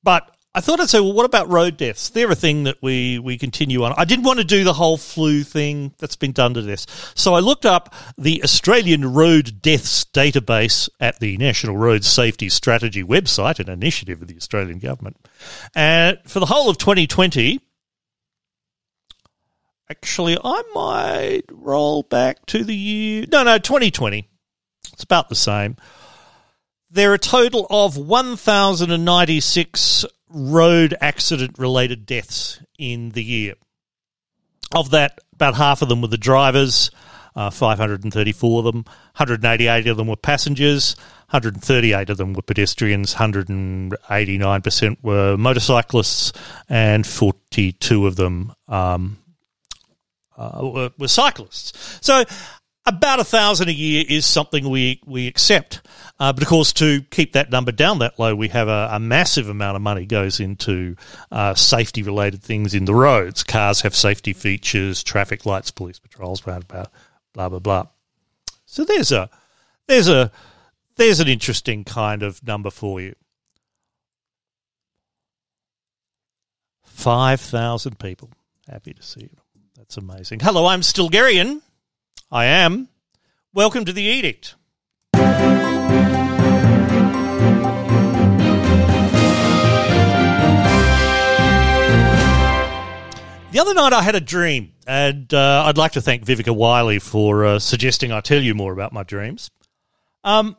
but 0.03 0.31
I 0.57 0.61
thought 0.61 0.81
I'd 0.81 0.89
say, 0.89 1.01
well, 1.01 1.13
what 1.13 1.27
about 1.27 1.51
road 1.51 1.77
deaths? 1.77 2.09
They're 2.09 2.31
a 2.31 2.35
thing 2.35 2.65
that 2.65 2.79
we, 2.81 3.19
we 3.19 3.37
continue 3.37 3.85
on. 3.85 3.93
I 3.99 4.07
didn't 4.07 4.25
want 4.25 4.39
to 4.39 4.45
do 4.45 4.65
the 4.65 4.73
whole 4.73 4.97
flu 4.97 5.43
thing 5.43 5.93
that's 5.99 6.17
been 6.17 6.33
done 6.33 6.55
to 6.55 6.63
this. 6.63 6.87
So 7.15 7.35
I 7.35 7.41
looked 7.41 7.67
up 7.67 7.95
the 8.17 8.43
Australian 8.43 9.13
Road 9.13 9.61
Deaths 9.61 10.05
database 10.05 10.89
at 10.99 11.21
the 11.21 11.37
National 11.37 11.77
Road 11.77 12.05
Safety 12.05 12.49
Strategy 12.49 13.05
website, 13.05 13.61
an 13.61 13.69
initiative 13.69 14.23
of 14.23 14.29
the 14.29 14.37
Australian 14.37 14.79
government. 14.79 15.19
And 15.75 16.19
for 16.25 16.41
the 16.41 16.47
whole 16.47 16.71
of 16.71 16.79
2020, 16.79 17.61
Actually, 19.89 20.37
I 20.43 20.63
might 20.75 21.45
roll 21.51 22.03
back 22.03 22.45
to 22.47 22.65
the 22.65 22.75
year. 22.75 23.25
No, 23.31 23.45
no, 23.45 23.59
2020. 23.59 24.29
It's 24.93 25.05
about 25.05 25.29
the 25.29 25.37
same. 25.37 25.77
There 26.91 27.13
are 27.13 27.15
a 27.15 27.19
total 27.19 27.69
of 27.71 27.97
1,096 27.97 30.05
road 30.29 30.97
accident 31.01 31.57
related 31.59 32.05
deaths 32.07 32.61
in 32.79 33.11
the 33.11 33.23
year. 33.23 33.55
Of 34.75 34.91
that, 34.91 35.21
about 35.35 35.55
half 35.55 35.83
of 35.83 35.89
them 35.89 36.03
were 36.03 36.09
the 36.09 36.19
drivers, 36.19 36.91
uh, 37.37 37.51
534 37.51 38.59
of 38.59 38.65
them. 38.65 38.85
188 39.17 39.87
of 39.87 39.97
them 39.97 40.09
were 40.09 40.17
passengers. 40.17 40.97
138 41.31 42.11
of 42.11 42.17
them 42.17 42.33
were 42.33 42.43
pedestrians. 42.43 43.15
189% 43.15 44.97
were 45.03 45.37
motorcyclists, 45.37 46.33
and 46.69 47.07
42 47.07 48.07
of 48.07 48.17
them 48.17 48.53
um, 48.69 49.19
uh, 50.37 50.91
were, 50.99 51.09
cyclists. 51.09 51.99
So 52.01 52.25
about 52.87 53.19
a 53.19 53.25
thousand 53.25 53.69
a 53.69 53.73
year 53.73 54.05
is 54.09 54.25
something 54.25 54.69
we 54.69 55.01
we 55.05 55.27
accept. 55.27 55.83
Uh, 56.19 56.33
but 56.33 56.43
of 56.43 56.49
course, 56.49 56.73
to 56.73 57.03
keep 57.11 57.33
that 57.33 57.51
number 57.51 57.73
down 57.73 57.99
that 57.99 58.19
low, 58.19 58.35
we 58.35 58.49
have 58.49 58.69
a, 58.69 58.89
a 58.93 59.01
massive 59.01 59.49
amount 59.49 59.77
of 59.77 59.83
money 59.83 60.07
goes 60.07 60.41
into 60.41 60.97
uh, 61.31 61.55
safety 61.55 62.03
related 62.03 62.43
things 62.43 62.75
in 62.75 62.87
the 62.87 62.95
roads. 62.95 63.43
Cars 63.43 63.83
have 63.83 63.95
safety 63.95 64.33
features, 64.33 65.03
traffic 65.03 65.45
lights, 65.45 65.71
police 65.71 65.99
patrols, 65.99 66.41
blah 66.41 66.61
blah 67.35 67.59
blah. 67.59 67.87
So 68.67 68.85
there's 68.85 69.13
a 69.13 69.29
there's 69.87 70.09
a 70.09 70.31
there's 70.97 71.21
an 71.21 71.29
interesting 71.29 71.85
kind 71.85 72.23
of 72.23 72.45
number 72.47 72.71
for 72.71 73.01
you. 73.01 73.15
Five 76.85 77.41
thousand 77.41 77.99
people. 77.99 78.31
Happy 78.69 78.95
to 78.95 79.03
see 79.03 79.23
you. 79.23 79.46
That's 79.87 79.99
amazing. 79.99 80.41
Hello, 80.41 80.67
I'm 80.67 80.81
Stilgherrian. 80.81 81.61
I 82.33 82.47
am. 82.47 82.89
Welcome 83.55 83.85
to 83.85 83.93
the 83.93 84.03
Edict. 84.03 84.57
The 93.53 93.61
other 93.61 93.75
night 93.75 93.93
I 93.93 94.03
had 94.03 94.17
a 94.17 94.21
dream, 94.21 94.73
and 94.89 95.33
uh, 95.33 95.63
I'd 95.67 95.79
like 95.79 95.93
to 95.93 96.01
thank 96.01 96.25
Vivica 96.25 96.53
Wiley 96.53 96.99
for 96.99 97.45
uh, 97.45 97.59
suggesting 97.61 98.11
I 98.11 98.21
tell 98.21 98.43
you 98.43 98.57
more 98.57 98.73
about 98.73 98.93
my 98.93 99.05
dreams. 99.05 99.53
Um, 100.25 100.57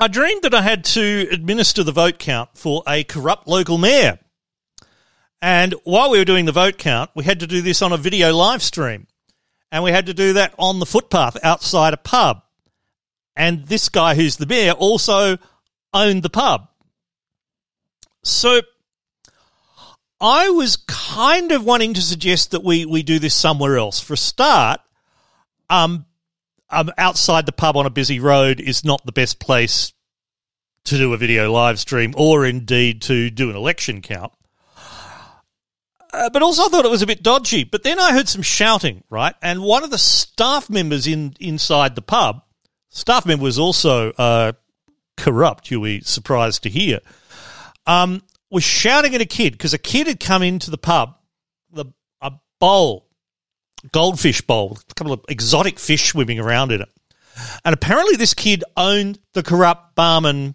I 0.00 0.08
dreamed 0.08 0.40
that 0.44 0.54
I 0.54 0.62
had 0.62 0.84
to 0.84 1.28
administer 1.30 1.84
the 1.84 1.92
vote 1.92 2.18
count 2.18 2.48
for 2.54 2.82
a 2.88 3.04
corrupt 3.04 3.46
local 3.46 3.76
mayor. 3.76 4.20
And 5.42 5.74
while 5.84 6.10
we 6.10 6.18
were 6.18 6.24
doing 6.24 6.44
the 6.44 6.52
vote 6.52 6.78
count, 6.78 7.10
we 7.14 7.24
had 7.24 7.40
to 7.40 7.46
do 7.46 7.62
this 7.62 7.82
on 7.82 7.92
a 7.92 7.96
video 7.96 8.34
live 8.34 8.62
stream. 8.62 9.06
And 9.70 9.84
we 9.84 9.90
had 9.90 10.06
to 10.06 10.14
do 10.14 10.34
that 10.34 10.54
on 10.58 10.78
the 10.78 10.86
footpath 10.86 11.36
outside 11.42 11.92
a 11.92 11.98
pub. 11.98 12.42
And 13.34 13.66
this 13.66 13.88
guy 13.88 14.14
who's 14.14 14.36
the 14.36 14.46
mayor 14.46 14.72
also 14.72 15.36
owned 15.92 16.22
the 16.22 16.30
pub. 16.30 16.68
So 18.22 18.60
I 20.20 20.48
was 20.48 20.76
kind 20.76 21.52
of 21.52 21.64
wanting 21.64 21.94
to 21.94 22.00
suggest 22.00 22.52
that 22.52 22.64
we, 22.64 22.86
we 22.86 23.02
do 23.02 23.18
this 23.18 23.34
somewhere 23.34 23.76
else. 23.76 24.00
For 24.00 24.14
a 24.14 24.18
start, 24.18 24.80
um, 25.68 26.06
um, 26.70 26.90
outside 26.96 27.46
the 27.46 27.52
pub 27.52 27.76
on 27.76 27.86
a 27.86 27.90
busy 27.90 28.18
road 28.18 28.60
is 28.60 28.84
not 28.84 29.04
the 29.04 29.12
best 29.12 29.38
place 29.38 29.92
to 30.84 30.96
do 30.96 31.12
a 31.12 31.16
video 31.16 31.52
live 31.52 31.78
stream 31.78 32.14
or 32.16 32.46
indeed 32.46 33.02
to 33.02 33.30
do 33.30 33.50
an 33.50 33.56
election 33.56 34.00
count. 34.00 34.32
Uh, 36.16 36.30
but 36.30 36.42
also 36.42 36.64
I 36.64 36.68
thought 36.68 36.86
it 36.86 36.90
was 36.90 37.02
a 37.02 37.06
bit 37.06 37.22
dodgy. 37.22 37.64
But 37.64 37.82
then 37.82 38.00
I 38.00 38.12
heard 38.12 38.26
some 38.26 38.40
shouting, 38.40 39.04
right? 39.10 39.34
And 39.42 39.62
one 39.62 39.84
of 39.84 39.90
the 39.90 39.98
staff 39.98 40.70
members 40.70 41.06
in 41.06 41.34
inside 41.38 41.94
the 41.94 42.02
pub, 42.02 42.42
staff 42.88 43.26
member 43.26 43.44
was 43.44 43.58
also 43.58 44.12
uh, 44.12 44.52
corrupt. 45.18 45.70
You'll 45.70 45.84
be 45.84 46.00
surprised 46.00 46.62
to 46.62 46.70
hear. 46.70 47.00
Um, 47.86 48.22
was 48.50 48.64
shouting 48.64 49.14
at 49.14 49.20
a 49.20 49.26
kid 49.26 49.52
because 49.52 49.74
a 49.74 49.78
kid 49.78 50.06
had 50.06 50.18
come 50.18 50.42
into 50.42 50.70
the 50.70 50.78
pub, 50.78 51.16
the 51.70 51.84
a 52.22 52.32
bowl, 52.60 53.06
goldfish 53.92 54.40
bowl, 54.40 54.78
a 54.88 54.94
couple 54.94 55.12
of 55.12 55.20
exotic 55.28 55.78
fish 55.78 56.06
swimming 56.06 56.40
around 56.40 56.72
in 56.72 56.80
it, 56.80 56.88
and 57.64 57.74
apparently 57.74 58.16
this 58.16 58.32
kid 58.32 58.64
owned 58.76 59.18
the 59.34 59.42
corrupt 59.42 59.94
barman 59.94 60.54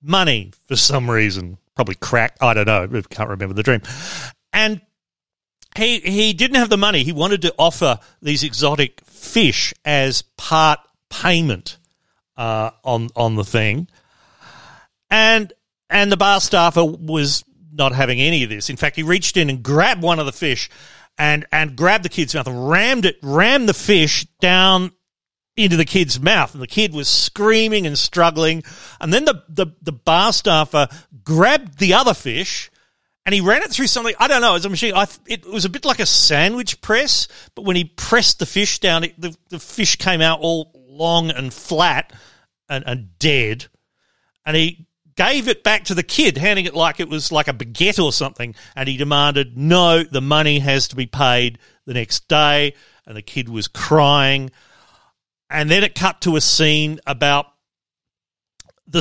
money 0.00 0.52
for 0.66 0.76
some 0.76 1.10
reason, 1.10 1.58
probably 1.74 1.96
crack. 1.96 2.36
I 2.40 2.54
don't 2.54 2.66
know. 2.66 2.84
I 2.84 3.14
can't 3.14 3.28
remember 3.28 3.54
the 3.54 3.62
dream. 3.62 3.82
And 4.52 4.80
he 5.76 6.00
he 6.00 6.32
didn't 6.32 6.56
have 6.56 6.70
the 6.70 6.76
money. 6.76 7.02
He 7.02 7.12
wanted 7.12 7.42
to 7.42 7.54
offer 7.58 7.98
these 8.20 8.42
exotic 8.42 9.00
fish 9.04 9.72
as 9.84 10.22
part 10.36 10.80
payment 11.08 11.78
uh, 12.36 12.70
on 12.84 13.08
on 13.16 13.36
the 13.36 13.44
thing, 13.44 13.88
and 15.10 15.52
and 15.88 16.10
the 16.10 16.16
bar 16.16 16.40
staffer 16.40 16.84
was 16.84 17.44
not 17.72 17.92
having 17.92 18.20
any 18.20 18.42
of 18.42 18.50
this. 18.50 18.68
In 18.68 18.76
fact, 18.76 18.96
he 18.96 19.02
reached 19.02 19.36
in 19.36 19.48
and 19.48 19.62
grabbed 19.62 20.02
one 20.02 20.18
of 20.18 20.26
the 20.26 20.32
fish 20.32 20.68
and 21.18 21.46
and 21.52 21.76
grabbed 21.76 22.04
the 22.04 22.08
kid's 22.08 22.34
mouth 22.34 22.46
and 22.46 22.68
rammed 22.68 23.06
it, 23.06 23.16
rammed 23.22 23.68
the 23.68 23.74
fish 23.74 24.26
down 24.40 24.92
into 25.56 25.76
the 25.76 25.84
kid's 25.84 26.18
mouth, 26.18 26.54
and 26.54 26.62
the 26.62 26.66
kid 26.66 26.94
was 26.94 27.08
screaming 27.08 27.86
and 27.86 27.98
struggling. 27.98 28.62
And 29.00 29.12
then 29.12 29.24
the 29.24 29.42
the, 29.48 29.66
the 29.82 29.92
bar 29.92 30.32
staffer 30.32 30.88
grabbed 31.24 31.78
the 31.78 31.94
other 31.94 32.14
fish. 32.14 32.70
And 33.24 33.34
he 33.34 33.40
ran 33.40 33.62
it 33.62 33.70
through 33.70 33.86
something. 33.86 34.14
I 34.18 34.26
don't 34.26 34.40
know. 34.40 34.50
It 34.50 34.54
was 34.54 34.64
a 34.64 34.70
machine. 34.70 34.94
I, 34.94 35.06
it 35.26 35.46
was 35.46 35.64
a 35.64 35.68
bit 35.68 35.84
like 35.84 36.00
a 36.00 36.06
sandwich 36.06 36.80
press, 36.80 37.28
but 37.54 37.64
when 37.64 37.76
he 37.76 37.84
pressed 37.84 38.40
the 38.40 38.46
fish 38.46 38.80
down, 38.80 39.04
it, 39.04 39.20
the, 39.20 39.36
the 39.48 39.60
fish 39.60 39.96
came 39.96 40.20
out 40.20 40.40
all 40.40 40.72
long 40.74 41.30
and 41.30 41.52
flat 41.52 42.12
and, 42.68 42.82
and 42.86 43.18
dead. 43.18 43.66
And 44.44 44.56
he 44.56 44.88
gave 45.14 45.46
it 45.46 45.62
back 45.62 45.84
to 45.84 45.94
the 45.94 46.02
kid, 46.02 46.36
handing 46.36 46.64
it 46.64 46.74
like 46.74 46.98
it 46.98 47.08
was 47.08 47.30
like 47.30 47.46
a 47.46 47.52
baguette 47.52 48.02
or 48.02 48.12
something. 48.12 48.56
And 48.74 48.88
he 48.88 48.96
demanded, 48.96 49.56
no, 49.56 50.02
the 50.02 50.20
money 50.20 50.58
has 50.58 50.88
to 50.88 50.96
be 50.96 51.06
paid 51.06 51.58
the 51.86 51.94
next 51.94 52.26
day. 52.26 52.74
And 53.06 53.16
the 53.16 53.22
kid 53.22 53.48
was 53.48 53.68
crying. 53.68 54.50
And 55.48 55.70
then 55.70 55.84
it 55.84 55.94
cut 55.94 56.22
to 56.22 56.34
a 56.34 56.40
scene 56.40 56.98
about 57.06 57.46
the, 58.86 59.00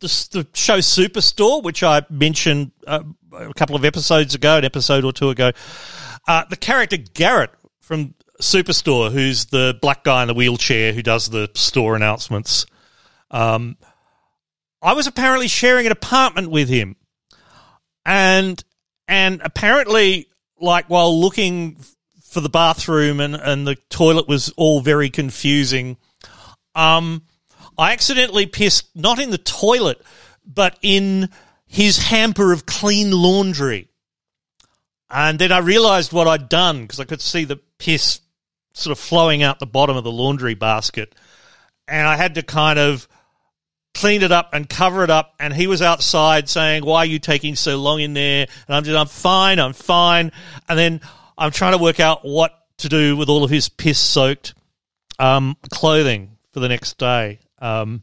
the, 0.00 0.08
the 0.32 0.46
show 0.52 0.78
Superstore, 0.78 1.62
which 1.62 1.82
I 1.82 2.02
mentioned 2.10 2.72
uh, 2.86 3.02
a 3.32 3.54
couple 3.54 3.76
of 3.76 3.84
episodes 3.84 4.34
ago, 4.34 4.58
an 4.58 4.64
episode 4.64 5.04
or 5.04 5.12
two 5.12 5.30
ago. 5.30 5.52
Uh, 6.28 6.44
the 6.48 6.56
character 6.56 6.96
Garrett 6.96 7.50
from 7.80 8.14
Superstore, 8.40 9.10
who's 9.10 9.46
the 9.46 9.78
black 9.80 10.04
guy 10.04 10.22
in 10.22 10.28
the 10.28 10.34
wheelchair 10.34 10.92
who 10.92 11.02
does 11.02 11.28
the 11.28 11.50
store 11.54 11.96
announcements. 11.96 12.66
Um, 13.30 13.76
I 14.82 14.94
was 14.94 15.06
apparently 15.06 15.48
sharing 15.48 15.86
an 15.86 15.92
apartment 15.92 16.50
with 16.50 16.68
him, 16.68 16.96
and 18.04 18.62
and 19.06 19.40
apparently, 19.44 20.28
like 20.58 20.86
while 20.88 21.18
looking 21.18 21.76
for 22.22 22.40
the 22.40 22.48
bathroom 22.48 23.20
and 23.20 23.34
and 23.34 23.66
the 23.66 23.76
toilet 23.90 24.26
was 24.26 24.50
all 24.56 24.80
very 24.80 25.10
confusing. 25.10 25.96
Um, 26.74 27.22
I 27.76 27.92
accidentally 27.92 28.46
pissed 28.46 28.88
not 28.94 29.18
in 29.18 29.30
the 29.30 29.38
toilet, 29.38 30.00
but 30.46 30.78
in 30.82 31.28
his 31.72 31.98
hamper 31.98 32.52
of 32.52 32.66
clean 32.66 33.12
laundry. 33.12 33.86
And 35.08 35.38
then 35.38 35.52
I 35.52 35.58
realized 35.58 36.12
what 36.12 36.26
I'd 36.26 36.48
done 36.48 36.82
because 36.82 36.98
I 36.98 37.04
could 37.04 37.20
see 37.20 37.44
the 37.44 37.60
piss 37.78 38.20
sort 38.72 38.90
of 38.90 38.98
flowing 38.98 39.44
out 39.44 39.60
the 39.60 39.66
bottom 39.66 39.96
of 39.96 40.02
the 40.02 40.10
laundry 40.10 40.54
basket. 40.54 41.14
And 41.86 42.08
I 42.08 42.16
had 42.16 42.34
to 42.34 42.42
kind 42.42 42.80
of 42.80 43.06
clean 43.94 44.22
it 44.22 44.32
up 44.32 44.50
and 44.52 44.68
cover 44.68 45.04
it 45.04 45.10
up. 45.10 45.34
And 45.38 45.54
he 45.54 45.68
was 45.68 45.80
outside 45.80 46.48
saying, 46.48 46.84
Why 46.84 46.98
are 46.98 47.06
you 47.06 47.20
taking 47.20 47.54
so 47.54 47.80
long 47.80 48.00
in 48.00 48.14
there? 48.14 48.48
And 48.66 48.76
I'm 48.76 48.82
just, 48.82 48.98
I'm 48.98 49.06
fine, 49.06 49.60
I'm 49.60 49.72
fine. 49.72 50.32
And 50.68 50.76
then 50.76 51.00
I'm 51.38 51.52
trying 51.52 51.72
to 51.72 51.82
work 51.82 52.00
out 52.00 52.24
what 52.24 52.52
to 52.78 52.88
do 52.88 53.16
with 53.16 53.28
all 53.28 53.44
of 53.44 53.50
his 53.50 53.68
piss 53.68 54.00
soaked 54.00 54.54
um, 55.20 55.56
clothing 55.70 56.36
for 56.52 56.58
the 56.58 56.68
next 56.68 56.98
day. 56.98 57.38
Um, 57.60 58.02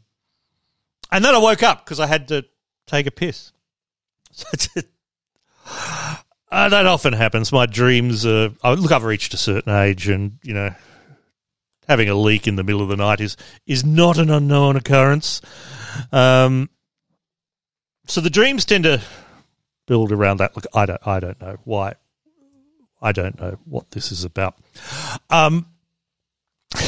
and 1.12 1.22
then 1.22 1.34
I 1.34 1.38
woke 1.38 1.62
up 1.62 1.84
because 1.84 2.00
I 2.00 2.06
had 2.06 2.28
to 2.28 2.46
take 2.86 3.06
a 3.06 3.10
piss. 3.10 3.52
Uh, 6.50 6.68
that 6.70 6.86
often 6.86 7.12
happens. 7.12 7.52
My 7.52 7.66
dreams 7.66 8.24
are. 8.24 8.50
Uh, 8.64 8.72
look, 8.72 8.90
I've 8.90 9.04
reached 9.04 9.34
a 9.34 9.36
certain 9.36 9.70
age, 9.70 10.08
and 10.08 10.38
you 10.42 10.54
know, 10.54 10.74
having 11.86 12.08
a 12.08 12.14
leak 12.14 12.46
in 12.46 12.56
the 12.56 12.64
middle 12.64 12.80
of 12.80 12.88
the 12.88 12.96
night 12.96 13.20
is 13.20 13.36
is 13.66 13.84
not 13.84 14.16
an 14.16 14.30
unknown 14.30 14.76
occurrence. 14.76 15.42
Um, 16.10 16.70
so 18.06 18.22
the 18.22 18.30
dreams 18.30 18.64
tend 18.64 18.84
to 18.84 19.02
build 19.86 20.10
around 20.10 20.38
that. 20.38 20.56
Look, 20.56 20.64
I 20.72 20.86
don't. 20.86 21.06
I 21.06 21.20
don't 21.20 21.38
know 21.38 21.56
why. 21.64 21.96
I 23.02 23.12
don't 23.12 23.38
know 23.38 23.58
what 23.64 23.90
this 23.90 24.10
is 24.10 24.24
about. 24.24 24.56
Um, 25.28 25.66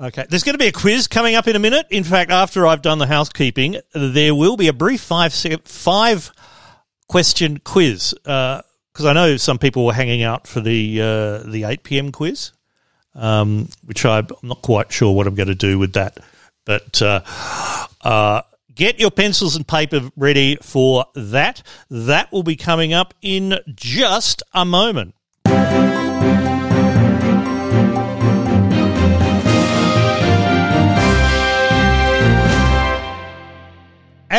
Okay, 0.00 0.24
there's 0.30 0.44
going 0.44 0.54
to 0.54 0.58
be 0.58 0.68
a 0.68 0.72
quiz 0.72 1.06
coming 1.08 1.34
up 1.34 1.46
in 1.46 1.54
a 1.54 1.58
minute. 1.58 1.86
In 1.90 2.04
fact, 2.04 2.30
after 2.30 2.66
I've 2.66 2.80
done 2.80 2.96
the 2.96 3.06
housekeeping, 3.06 3.76
there 3.92 4.34
will 4.34 4.56
be 4.56 4.68
a 4.68 4.72
brief 4.72 5.02
five 5.02 5.34
five 5.34 6.32
question 7.06 7.58
quiz 7.58 8.14
because 8.22 8.64
uh, 9.04 9.08
I 9.08 9.12
know 9.12 9.36
some 9.36 9.58
people 9.58 9.84
were 9.84 9.92
hanging 9.92 10.22
out 10.22 10.46
for 10.46 10.62
the 10.62 11.02
uh, 11.02 11.38
the 11.50 11.64
eight 11.64 11.82
pm 11.82 12.12
quiz, 12.12 12.52
um, 13.14 13.68
which 13.84 14.06
I'm 14.06 14.28
not 14.42 14.62
quite 14.62 14.90
sure 14.90 15.14
what 15.14 15.26
I'm 15.26 15.34
going 15.34 15.48
to 15.48 15.54
do 15.54 15.78
with 15.78 15.92
that. 15.92 16.16
But 16.64 17.02
uh, 17.02 17.20
uh, 18.00 18.40
get 18.74 18.98
your 19.00 19.10
pencils 19.10 19.54
and 19.54 19.68
paper 19.68 20.08
ready 20.16 20.56
for 20.62 21.04
that. 21.14 21.62
That 21.90 22.32
will 22.32 22.42
be 22.42 22.56
coming 22.56 22.94
up 22.94 23.12
in 23.20 23.58
just 23.74 24.42
a 24.54 24.64
moment. 24.64 25.14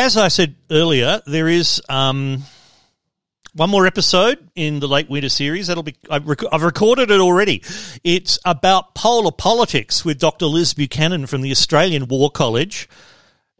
As 0.02 0.16
I 0.16 0.26
said 0.26 0.56
earlier, 0.68 1.22
there 1.26 1.46
is 1.46 1.80
um, 1.88 2.42
one 3.54 3.70
more 3.70 3.86
episode 3.86 4.48
in 4.56 4.80
the 4.80 4.88
late 4.88 5.08
winter 5.08 5.28
series. 5.28 5.68
That'll 5.68 5.84
be 5.84 5.94
I've, 6.10 6.26
rec- 6.26 6.52
I've, 6.52 6.64
recorded 6.64 7.12
it 7.12 7.20
already. 7.20 7.62
It's 8.02 8.36
about 8.44 8.96
polar 8.96 9.30
politics 9.30 10.04
with 10.04 10.18
Dr. 10.18 10.46
Liz 10.46 10.74
Buchanan 10.74 11.26
from 11.26 11.42
the 11.42 11.52
Australian 11.52 12.08
War 12.08 12.32
College. 12.32 12.88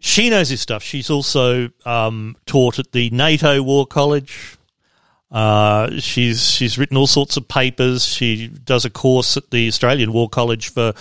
She 0.01 0.31
knows 0.31 0.49
this 0.49 0.61
stuff. 0.61 0.83
She's 0.83 1.11
also 1.11 1.71
um, 1.87 2.37
taught 2.45 2.81
at 2.81 2.91
the 2.91 3.09
NATO 3.11 3.63
War 3.63 3.87
College. 3.87 4.57
Uh, 5.31 6.01
she's 6.01 6.51
she's 6.51 6.77
written 6.77 6.97
all 6.97 7.07
sorts 7.07 7.37
of 7.37 7.47
papers. 7.47 8.05
She 8.05 8.49
does 8.49 8.85
a 8.85 8.91
course 8.91 9.37
at 9.37 9.53
the 9.53 9.69
Australian 9.69 10.13
War 10.13 10.29
College 10.29 10.71
for 10.71 10.93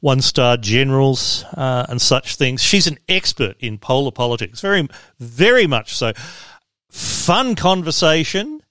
one 0.00 0.20
star 0.20 0.56
generals 0.56 1.44
uh, 1.54 1.86
and 1.88 2.00
such 2.00 2.36
things. 2.36 2.62
She's 2.62 2.86
an 2.86 2.98
expert 3.08 3.56
in 3.58 3.78
polar 3.78 4.12
politics, 4.12 4.60
very 4.60 4.86
very 5.18 5.66
much 5.66 5.96
so 5.96 6.12
fun 6.90 7.54
conversation. 7.54 8.62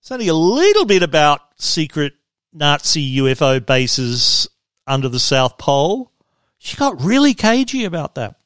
It's 0.00 0.10
only 0.10 0.28
a 0.28 0.34
little 0.34 0.86
bit 0.86 1.02
about 1.02 1.40
secret 1.60 2.14
Nazi 2.52 3.18
UFO 3.18 3.64
bases 3.64 4.48
under 4.86 5.08
the 5.08 5.20
South 5.20 5.58
Pole. 5.58 6.10
She 6.58 6.76
got 6.76 7.02
really 7.02 7.34
cagey 7.34 7.84
about 7.84 8.16
that. 8.16 8.36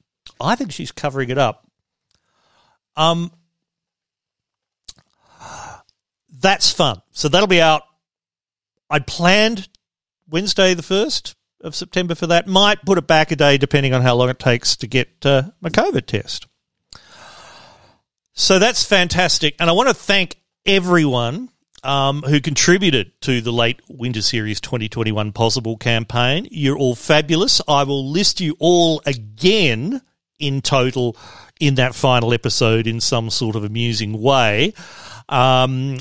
I 0.40 0.56
think 0.56 0.72
she's 0.72 0.92
covering 0.92 1.30
it 1.30 1.38
up. 1.38 1.66
Um, 2.96 3.32
that's 6.40 6.70
fun. 6.70 7.00
So 7.12 7.28
that'll 7.28 7.46
be 7.46 7.60
out. 7.60 7.82
I 8.90 8.98
planned 8.98 9.68
Wednesday 10.28 10.74
the 10.74 10.82
first 10.82 11.34
of 11.64 11.74
September 11.74 12.14
for 12.14 12.28
that. 12.28 12.46
Might 12.46 12.84
put 12.84 12.98
it 12.98 13.06
back 13.06 13.32
a 13.32 13.36
day 13.36 13.58
depending 13.58 13.94
on 13.94 14.02
how 14.02 14.14
long 14.14 14.28
it 14.28 14.38
takes 14.38 14.76
to 14.76 14.86
get 14.86 15.08
uh, 15.24 15.44
my 15.60 15.70
COVID 15.70 16.06
test. 16.06 16.46
So 18.34 18.58
that's 18.58 18.84
fantastic. 18.84 19.56
And 19.58 19.70
I 19.70 19.72
want 19.72 19.88
to 19.88 19.94
thank 19.94 20.36
everyone 20.66 21.50
um, 21.82 22.22
who 22.22 22.40
contributed 22.40 23.12
to 23.22 23.40
the 23.40 23.52
late 23.52 23.80
Winter 23.88 24.22
Series 24.22 24.60
2021 24.60 25.32
Pozible 25.32 25.78
campaign. 25.78 26.48
You're 26.50 26.76
all 26.76 26.94
fabulous. 26.94 27.60
I 27.68 27.84
will 27.84 28.10
list 28.10 28.40
you 28.40 28.56
all 28.58 29.02
again 29.06 30.00
in 30.38 30.62
total 30.62 31.16
in 31.60 31.76
that 31.76 31.94
final 31.94 32.34
episode 32.34 32.86
in 32.86 33.00
some 33.00 33.30
sort 33.30 33.54
of 33.54 33.64
amusing 33.64 34.20
way. 34.20 34.74
Um, 35.28 35.98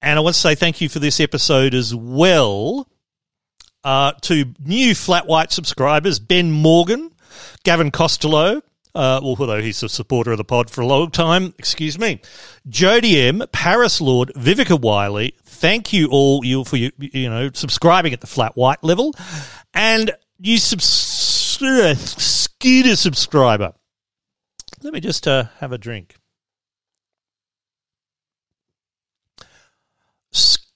and 0.00 0.18
I 0.18 0.20
want 0.20 0.34
to 0.34 0.40
say 0.40 0.54
thank 0.54 0.80
you 0.80 0.88
for 0.88 0.98
this 0.98 1.20
episode 1.20 1.74
as 1.74 1.94
well 1.94 2.88
uh, 3.84 4.12
to 4.22 4.54
new 4.64 4.94
Flat 4.94 5.26
White 5.26 5.52
subscribers 5.52 6.18
Ben 6.18 6.50
Morgan, 6.50 7.12
Gavin 7.62 7.90
Costello, 7.90 8.62
uh, 8.94 9.20
although 9.22 9.60
he's 9.60 9.82
a 9.82 9.88
supporter 9.88 10.32
of 10.32 10.38
the 10.38 10.44
pod 10.44 10.70
for 10.70 10.80
a 10.80 10.86
long 10.86 11.10
time, 11.10 11.54
excuse 11.58 11.98
me. 11.98 12.20
Jody 12.68 13.20
M, 13.20 13.42
Paris 13.52 14.00
Lord, 14.00 14.32
Vivica 14.36 14.80
Wiley, 14.80 15.34
thank 15.44 15.92
you 15.92 16.08
all 16.08 16.44
you 16.44 16.64
for 16.64 16.76
you, 16.76 16.92
you 16.98 17.28
know 17.28 17.50
subscribing 17.52 18.12
at 18.12 18.20
the 18.20 18.26
flat 18.26 18.56
white 18.56 18.82
level, 18.82 19.12
and 19.72 20.12
you 20.38 20.58
subs- 20.58 21.58
uh, 21.60 21.94
subscriber. 21.94 23.72
Let 24.82 24.92
me 24.92 25.00
just 25.00 25.26
uh, 25.26 25.44
have 25.58 25.72
a 25.72 25.78
drink. 25.78 26.16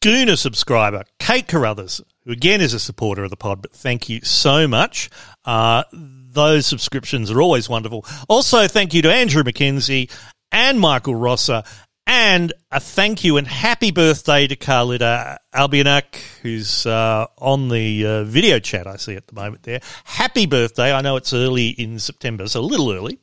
Schooner 0.00 0.36
subscriber, 0.36 1.02
Kate 1.18 1.48
Carruthers, 1.48 2.00
who 2.24 2.30
again 2.30 2.60
is 2.60 2.72
a 2.72 2.78
supporter 2.78 3.24
of 3.24 3.30
the 3.30 3.36
pod, 3.36 3.62
but 3.62 3.72
thank 3.72 4.08
you 4.08 4.20
so 4.20 4.68
much. 4.68 5.10
Uh, 5.44 5.82
those 5.92 6.66
subscriptions 6.66 7.32
are 7.32 7.42
always 7.42 7.68
wonderful. 7.68 8.06
Also, 8.28 8.68
thank 8.68 8.94
you 8.94 9.02
to 9.02 9.12
Andrew 9.12 9.42
McKenzie 9.42 10.08
and 10.52 10.78
Michael 10.78 11.16
Rosser. 11.16 11.64
And 12.06 12.52
a 12.70 12.78
thank 12.78 13.24
you 13.24 13.38
and 13.38 13.46
happy 13.48 13.90
birthday 13.90 14.46
to 14.46 14.54
Carlita 14.54 15.38
Albianak, 15.52 16.14
who's 16.42 16.86
uh, 16.86 17.26
on 17.36 17.68
the 17.68 18.06
uh, 18.06 18.24
video 18.24 18.60
chat 18.60 18.86
I 18.86 18.98
see 18.98 19.16
at 19.16 19.26
the 19.26 19.34
moment 19.34 19.64
there. 19.64 19.80
Happy 20.04 20.46
birthday. 20.46 20.92
I 20.92 21.00
know 21.00 21.16
it's 21.16 21.34
early 21.34 21.70
in 21.70 21.98
September, 21.98 22.46
so 22.46 22.60
a 22.60 22.62
little 22.62 22.92
early, 22.92 23.18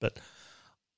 but 0.00 0.16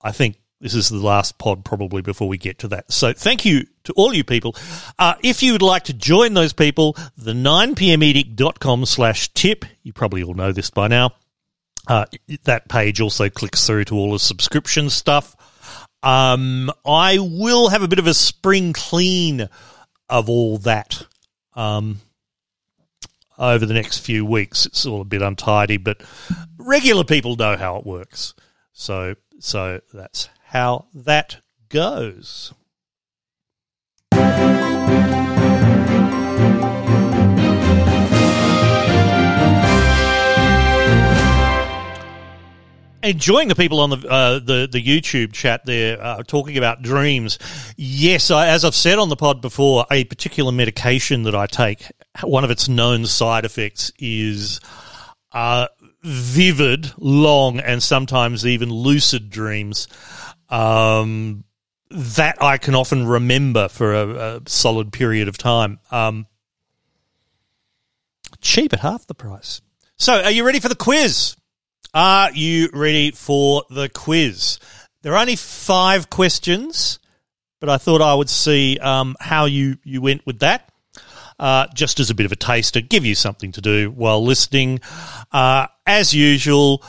I 0.02 0.12
think 0.12 0.36
This 0.62 0.74
is 0.74 0.88
the 0.88 0.96
last 0.96 1.38
pod 1.38 1.64
probably 1.64 2.02
before 2.02 2.28
we 2.28 2.38
get 2.38 2.60
to 2.60 2.68
that. 2.68 2.92
So 2.92 3.12
thank 3.12 3.44
you 3.44 3.66
to 3.82 3.92
all 3.94 4.14
you 4.14 4.22
people. 4.22 4.54
Uh, 4.96 5.14
if 5.20 5.42
you 5.42 5.52
would 5.52 5.60
like 5.60 5.82
to 5.84 5.92
join 5.92 6.34
those 6.34 6.52
people, 6.52 6.96
the 7.18 7.32
9pmedict.com 7.32 8.86
slash 8.86 9.28
tip, 9.34 9.64
you 9.82 9.92
probably 9.92 10.22
all 10.22 10.34
know 10.34 10.52
this 10.52 10.70
by 10.70 10.86
now. 10.86 11.10
Uh, 11.88 12.06
that 12.44 12.68
page 12.68 13.00
also 13.00 13.28
clicks 13.28 13.66
through 13.66 13.84
to 13.86 13.96
all 13.96 14.12
the 14.12 14.20
subscription 14.20 14.88
stuff. 14.88 15.34
Um, 16.04 16.70
I 16.86 17.18
will 17.18 17.68
have 17.70 17.82
a 17.82 17.88
bit 17.88 17.98
of 17.98 18.06
a 18.06 18.14
spring 18.14 18.72
clean 18.72 19.48
of 20.08 20.30
all 20.30 20.58
that. 20.58 21.04
Um, 21.54 22.00
over 23.36 23.66
the 23.66 23.74
next 23.74 23.98
few 23.98 24.24
weeks. 24.24 24.66
It's 24.66 24.86
all 24.86 25.00
a 25.00 25.04
bit 25.04 25.22
untidy, 25.22 25.76
but 25.76 26.00
regular 26.56 27.02
people 27.02 27.34
know 27.34 27.56
how 27.56 27.76
it 27.76 27.84
works. 27.84 28.34
So, 28.72 29.16
so 29.40 29.80
that's 29.92 30.28
how 30.52 30.84
that 30.92 31.38
goes. 31.70 32.52
enjoying 43.04 43.48
the 43.48 43.54
people 43.56 43.80
on 43.80 43.90
the 43.90 43.96
uh, 44.08 44.38
the 44.38 44.68
the 44.70 44.80
YouTube 44.80 45.32
chat 45.32 45.66
there 45.66 46.00
uh, 46.00 46.22
talking 46.22 46.56
about 46.56 46.82
dreams. 46.82 47.36
Yes, 47.76 48.30
I, 48.30 48.46
as 48.46 48.64
I've 48.64 48.76
said 48.76 48.98
on 48.98 49.08
the 49.08 49.16
pod 49.16 49.40
before, 49.40 49.86
a 49.90 50.04
particular 50.04 50.52
medication 50.52 51.24
that 51.24 51.34
I 51.34 51.46
take, 51.46 51.90
one 52.22 52.44
of 52.44 52.50
its 52.50 52.68
known 52.68 53.06
side 53.06 53.44
effects 53.44 53.90
is 53.98 54.60
uh, 55.32 55.66
vivid, 56.02 56.92
long, 56.98 57.58
and 57.58 57.82
sometimes 57.82 58.46
even 58.46 58.70
lucid 58.70 59.30
dreams. 59.30 59.88
Um, 60.52 61.44
that 61.90 62.42
I 62.42 62.58
can 62.58 62.74
often 62.74 63.06
remember 63.06 63.68
for 63.68 63.94
a, 63.94 64.08
a 64.08 64.40
solid 64.46 64.92
period 64.92 65.28
of 65.28 65.36
time. 65.36 65.78
Um, 65.90 66.26
cheap 68.40 68.72
at 68.72 68.80
half 68.80 69.06
the 69.06 69.14
price. 69.14 69.60
So, 69.96 70.22
are 70.22 70.30
you 70.30 70.44
ready 70.44 70.60
for 70.60 70.68
the 70.68 70.74
quiz? 70.74 71.36
Are 71.94 72.32
you 72.32 72.70
ready 72.72 73.10
for 73.10 73.64
the 73.70 73.88
quiz? 73.88 74.58
There 75.02 75.14
are 75.14 75.20
only 75.20 75.36
five 75.36 76.10
questions, 76.10 76.98
but 77.60 77.68
I 77.68 77.76
thought 77.76 78.00
I 78.00 78.14
would 78.14 78.30
see 78.30 78.78
um, 78.78 79.16
how 79.20 79.44
you, 79.44 79.76
you 79.84 80.00
went 80.00 80.24
with 80.26 80.38
that. 80.40 80.70
Uh, 81.38 81.66
just 81.74 81.98
as 81.98 82.08
a 82.08 82.14
bit 82.14 82.24
of 82.24 82.30
a 82.32 82.36
taster, 82.36 82.80
give 82.80 83.04
you 83.04 83.14
something 83.14 83.52
to 83.52 83.60
do 83.60 83.90
while 83.90 84.24
listening. 84.24 84.80
Uh, 85.32 85.66
as 85.86 86.14
usual, 86.14 86.84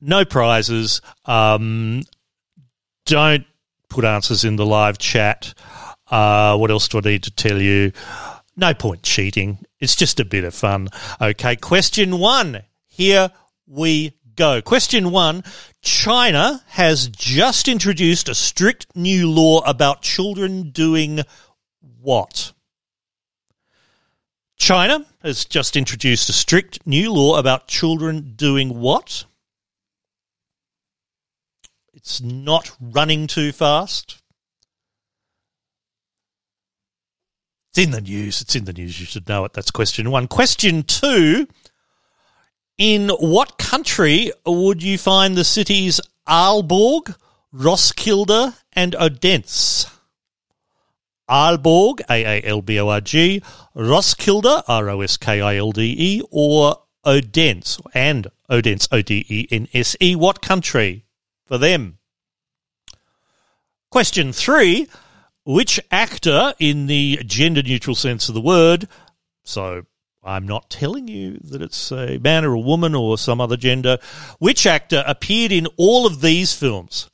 no 0.00 0.24
prizes. 0.24 1.02
Um, 1.26 2.02
don't 3.06 3.46
put 3.88 4.04
answers 4.04 4.44
in 4.44 4.56
the 4.56 4.66
live 4.66 4.98
chat. 4.98 5.54
Uh, 6.10 6.56
what 6.56 6.70
else 6.70 6.88
do 6.88 6.98
I 6.98 7.00
need 7.02 7.22
to 7.24 7.30
tell 7.30 7.60
you? 7.60 7.92
No 8.56 8.74
point 8.74 9.02
cheating. 9.02 9.64
It's 9.80 9.96
just 9.96 10.20
a 10.20 10.24
bit 10.24 10.44
of 10.44 10.54
fun. 10.54 10.88
Okay, 11.20 11.56
question 11.56 12.18
one. 12.18 12.62
Here 12.86 13.30
we 13.66 14.14
go. 14.36 14.62
Question 14.62 15.10
one 15.10 15.44
China 15.82 16.62
has 16.68 17.08
just 17.08 17.68
introduced 17.68 18.28
a 18.28 18.34
strict 18.34 18.86
new 18.94 19.30
law 19.30 19.60
about 19.60 20.02
children 20.02 20.70
doing 20.70 21.20
what? 22.00 22.52
China 24.56 25.04
has 25.22 25.44
just 25.44 25.76
introduced 25.76 26.28
a 26.28 26.32
strict 26.32 26.86
new 26.86 27.12
law 27.12 27.38
about 27.38 27.66
children 27.66 28.34
doing 28.36 28.80
what? 28.80 29.24
It's 32.04 32.20
not 32.20 32.70
running 32.78 33.26
too 33.26 33.50
fast. 33.50 34.20
It's 37.70 37.78
in 37.78 37.92
the 37.92 38.02
news. 38.02 38.42
It's 38.42 38.54
in 38.54 38.66
the 38.66 38.74
news. 38.74 39.00
You 39.00 39.06
should 39.06 39.26
know 39.26 39.46
it. 39.46 39.54
That's 39.54 39.70
question 39.70 40.10
one. 40.10 40.28
Question 40.28 40.82
two 40.82 41.48
in 42.76 43.08
what 43.08 43.56
country 43.56 44.30
would 44.44 44.82
you 44.82 44.98
find 44.98 45.34
the 45.34 45.44
cities 45.44 45.98
Aalborg, 46.28 47.16
Roskilde, 47.54 48.54
and 48.74 48.94
Odense? 48.96 49.86
Aalborg, 51.30 52.02
A-A-L-B-O-R-G, 52.10 53.42
Roskilde, 53.74 54.62
R-O-S-K-I-L-D-E, 54.68 56.22
or 56.30 56.82
Odense, 57.02 57.80
and 57.94 58.26
Odense, 58.50 58.88
O-D-E-N-S-E. 58.92 60.16
What 60.16 60.42
country 60.42 61.03
for 61.46 61.58
them? 61.58 61.98
Question 63.90 64.32
three, 64.32 64.88
which 65.44 65.78
actor 65.90 66.54
in 66.58 66.86
the 66.86 67.20
gender 67.26 67.62
neutral 67.62 67.94
sense 67.94 68.28
of 68.28 68.34
the 68.34 68.40
word, 68.40 68.88
so 69.44 69.84
I'm 70.24 70.46
not 70.48 70.70
telling 70.70 71.06
you 71.06 71.38
that 71.44 71.60
it's 71.60 71.92
a 71.92 72.18
man 72.18 72.44
or 72.44 72.54
a 72.54 72.60
woman 72.60 72.94
or 72.94 73.18
some 73.18 73.40
other 73.40 73.56
gender. 73.56 73.98
Which 74.38 74.66
actor 74.66 75.04
appeared 75.06 75.52
in 75.52 75.66
all 75.76 76.06
of 76.06 76.22
these 76.22 76.54
films? 76.54 77.10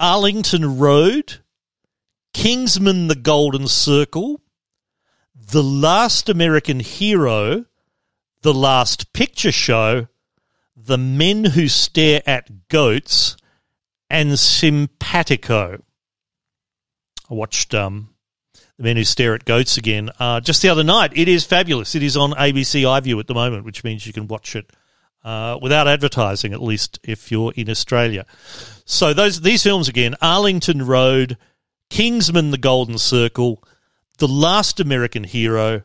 Arlington 0.00 0.78
Road, 0.78 1.38
Kingsman 2.34 3.06
the 3.06 3.14
Golden 3.14 3.68
Circle, 3.68 4.40
The 5.34 5.62
Last 5.62 6.28
American 6.28 6.80
Hero, 6.80 7.66
The 8.42 8.54
Last 8.54 9.12
Picture 9.12 9.52
Show, 9.52 10.08
The 10.76 10.98
Men 10.98 11.44
Who 11.44 11.68
Stare 11.68 12.22
at 12.26 12.68
Goats, 12.68 13.36
and 14.10 14.38
Simpatico. 14.38 15.82
I 17.30 17.34
watched 17.34 17.74
um, 17.74 18.10
the 18.76 18.82
men 18.82 18.96
who 18.96 19.04
stare 19.04 19.34
at 19.34 19.44
goats 19.44 19.76
again 19.76 20.10
uh, 20.18 20.40
just 20.40 20.62
the 20.62 20.68
other 20.68 20.82
night. 20.82 21.12
It 21.14 21.28
is 21.28 21.44
fabulous. 21.44 21.94
It 21.94 22.02
is 22.02 22.16
on 22.16 22.32
ABC 22.32 22.82
iView 22.82 23.20
at 23.20 23.28
the 23.28 23.34
moment, 23.34 23.64
which 23.64 23.84
means 23.84 24.06
you 24.06 24.12
can 24.12 24.26
watch 24.26 24.56
it 24.56 24.72
uh, 25.24 25.58
without 25.62 25.86
advertising, 25.86 26.52
at 26.52 26.62
least 26.62 26.98
if 27.04 27.30
you're 27.30 27.52
in 27.54 27.70
Australia. 27.70 28.26
So 28.84 29.14
those 29.14 29.42
these 29.42 29.62
films 29.62 29.88
again: 29.88 30.16
Arlington 30.20 30.86
Road, 30.86 31.36
Kingsman: 31.88 32.50
The 32.50 32.58
Golden 32.58 32.98
Circle, 32.98 33.62
The 34.18 34.28
Last 34.28 34.80
American 34.80 35.24
Hero, 35.24 35.82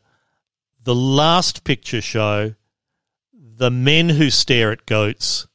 The 0.83 0.95
Last 0.95 1.63
Picture 1.63 2.01
Show, 2.01 2.55
The 3.33 3.69
Men 3.69 4.09
Who 4.09 4.31
Stare 4.31 4.71
at 4.71 4.87
Goats, 4.87 5.47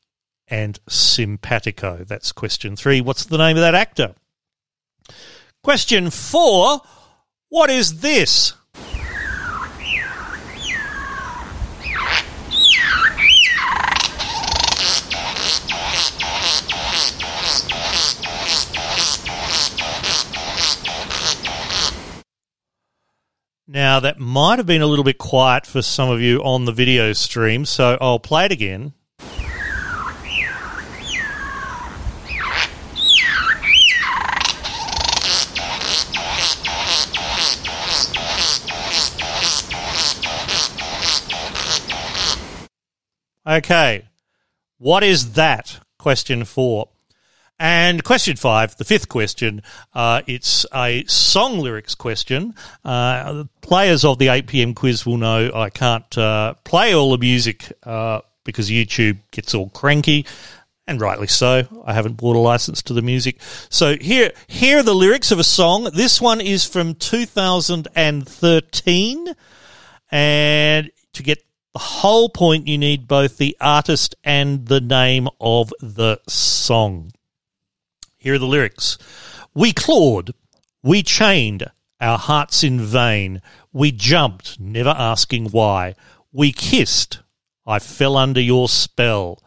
and 0.50 0.78
Simpatico. 0.88 2.04
That's 2.04 2.32
question 2.32 2.76
three. 2.76 3.00
What's 3.00 3.24
the 3.24 3.38
name 3.38 3.56
of 3.56 3.62
that 3.62 3.74
actor? 3.74 4.14
Question 5.62 6.10
four. 6.10 6.80
What 7.48 7.70
is 7.70 8.00
this? 8.00 8.54
Now, 23.72 24.00
that 24.00 24.18
might 24.18 24.58
have 24.58 24.66
been 24.66 24.82
a 24.82 24.86
little 24.86 25.04
bit 25.04 25.18
quiet 25.18 25.64
for 25.64 25.80
some 25.80 26.10
of 26.10 26.20
you 26.20 26.42
on 26.42 26.64
the 26.64 26.72
video 26.72 27.12
stream, 27.12 27.64
so 27.64 27.96
I'll 28.00 28.18
play 28.18 28.46
it 28.46 28.50
again. 28.50 28.94
Okay. 43.50 44.06
What 44.78 45.02
is 45.02 45.32
that? 45.32 45.80
Question 45.98 46.44
four. 46.44 46.88
And 47.58 48.04
question 48.04 48.36
five, 48.36 48.76
the 48.76 48.84
fifth 48.84 49.08
question, 49.08 49.62
uh, 49.92 50.22
it's 50.26 50.64
a 50.72 51.02
song 51.04 51.58
lyrics 51.58 51.96
question. 51.96 52.54
Uh, 52.84 53.44
players 53.60 54.04
of 54.04 54.18
the 54.18 54.28
8 54.28 54.46
p.m. 54.46 54.72
quiz 54.72 55.04
will 55.04 55.16
know 55.18 55.50
I 55.54 55.68
can't 55.68 56.16
uh, 56.16 56.54
play 56.64 56.94
all 56.94 57.10
the 57.10 57.18
music 57.18 57.70
uh, 57.82 58.20
because 58.44 58.70
YouTube 58.70 59.18
gets 59.30 59.54
all 59.54 59.68
cranky, 59.68 60.24
and 60.86 61.02
rightly 61.02 61.26
so. 61.26 61.64
I 61.84 61.92
haven't 61.92 62.16
bought 62.16 62.36
a 62.36 62.38
license 62.38 62.80
to 62.84 62.94
the 62.94 63.02
music. 63.02 63.42
So 63.68 63.96
here, 63.96 64.32
here 64.46 64.78
are 64.78 64.82
the 64.82 64.94
lyrics 64.94 65.30
of 65.30 65.38
a 65.38 65.44
song. 65.44 65.90
This 65.92 66.18
one 66.18 66.40
is 66.40 66.64
from 66.64 66.94
2013, 66.94 69.34
and 70.10 70.90
to 71.12 71.22
get 71.22 71.44
the 71.72 71.78
whole 71.78 72.28
point 72.28 72.66
you 72.66 72.78
need 72.78 73.06
both 73.06 73.38
the 73.38 73.56
artist 73.61 74.14
and 74.24 74.66
the 74.66 74.80
name 74.80 75.28
of 75.40 75.72
the 75.80 76.20
song. 76.28 77.12
Here 78.18 78.35
are 78.35 78.38
the 78.38 78.46
lyrics. 78.46 78.98
We 79.54 79.72
clawed, 79.72 80.33
we 80.83 81.02
chained, 81.02 81.70
our 82.00 82.18
hearts 82.18 82.64
in 82.64 82.80
vain. 82.80 83.40
We 83.72 83.92
jumped, 83.92 84.59
never 84.59 84.90
asking 84.90 85.46
why. 85.46 85.94
We 86.33 86.52
kissed, 86.52 87.20
I 87.66 87.78
fell 87.78 88.16
under 88.16 88.40
your 88.40 88.68
spell. 88.68 89.42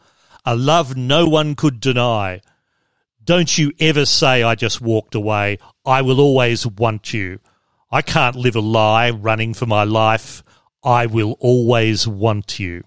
A 0.45 0.55
love 0.55 0.95
no 0.95 1.27
one 1.27 1.55
could 1.55 1.79
deny. 1.79 2.41
Don't 3.23 3.57
you 3.57 3.71
ever 3.79 4.05
say 4.05 4.43
I 4.43 4.55
just 4.55 4.81
walked 4.81 5.15
away. 5.15 5.57
I 5.85 6.01
will 6.01 6.19
always 6.19 6.67
want 6.67 7.13
you. 7.13 7.39
I 7.91 8.01
can't 8.01 8.35
live 8.35 8.55
a 8.55 8.61
lie 8.61 9.09
running 9.09 9.53
for 9.53 9.65
my 9.65 9.83
life. 9.83 10.43
I 10.83 11.05
will 11.05 11.37
always 11.39 12.07
want 12.07 12.59
you. 12.59 12.83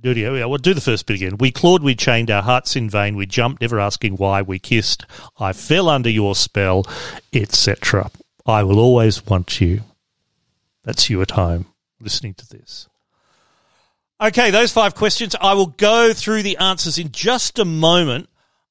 Do 0.00 0.10
again. 0.10 0.48
We'll 0.48 0.58
do 0.58 0.74
the 0.74 0.80
first 0.80 1.06
bit 1.06 1.16
again. 1.16 1.36
We 1.38 1.50
clawed, 1.50 1.82
we 1.82 1.94
chained 1.94 2.30
our 2.30 2.42
hearts 2.42 2.76
in 2.76 2.88
vain. 2.88 3.16
We 3.16 3.26
jumped, 3.26 3.60
never 3.60 3.80
asking 3.80 4.16
why. 4.16 4.42
We 4.42 4.58
kissed. 4.58 5.04
I 5.38 5.52
fell 5.52 5.88
under 5.88 6.10
your 6.10 6.34
spell, 6.36 6.86
etc. 7.32 8.10
I 8.44 8.62
will 8.62 8.78
always 8.78 9.26
want 9.26 9.60
you. 9.60 9.82
That's 10.84 11.10
you 11.10 11.22
at 11.22 11.32
home 11.32 11.66
listening 12.00 12.34
to 12.34 12.48
this. 12.48 12.88
Okay, 14.20 14.50
those 14.50 14.72
five 14.72 14.94
questions. 14.94 15.34
I 15.40 15.54
will 15.54 15.66
go 15.66 16.12
through 16.12 16.42
the 16.42 16.56
answers 16.56 16.98
in 16.98 17.12
just 17.12 17.58
a 17.58 17.64
moment. 17.64 18.28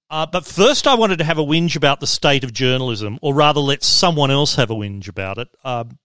Uh, 0.10 0.26
but 0.26 0.46
first, 0.46 0.88
I 0.88 0.96
wanted 0.96 1.18
to 1.18 1.24
have 1.24 1.38
a 1.38 1.44
whinge 1.44 1.76
about 1.76 2.00
the 2.00 2.08
state 2.08 2.44
of 2.44 2.54
journalism, 2.54 3.18
or 3.22 3.34
rather, 3.34 3.60
let 3.60 3.84
someone 3.84 4.32
else 4.32 4.56
have 4.56 4.70
a 4.70 4.76
whinge 4.76 5.08
about 5.08 5.38
it. 5.38 5.48
Um, 5.64 5.98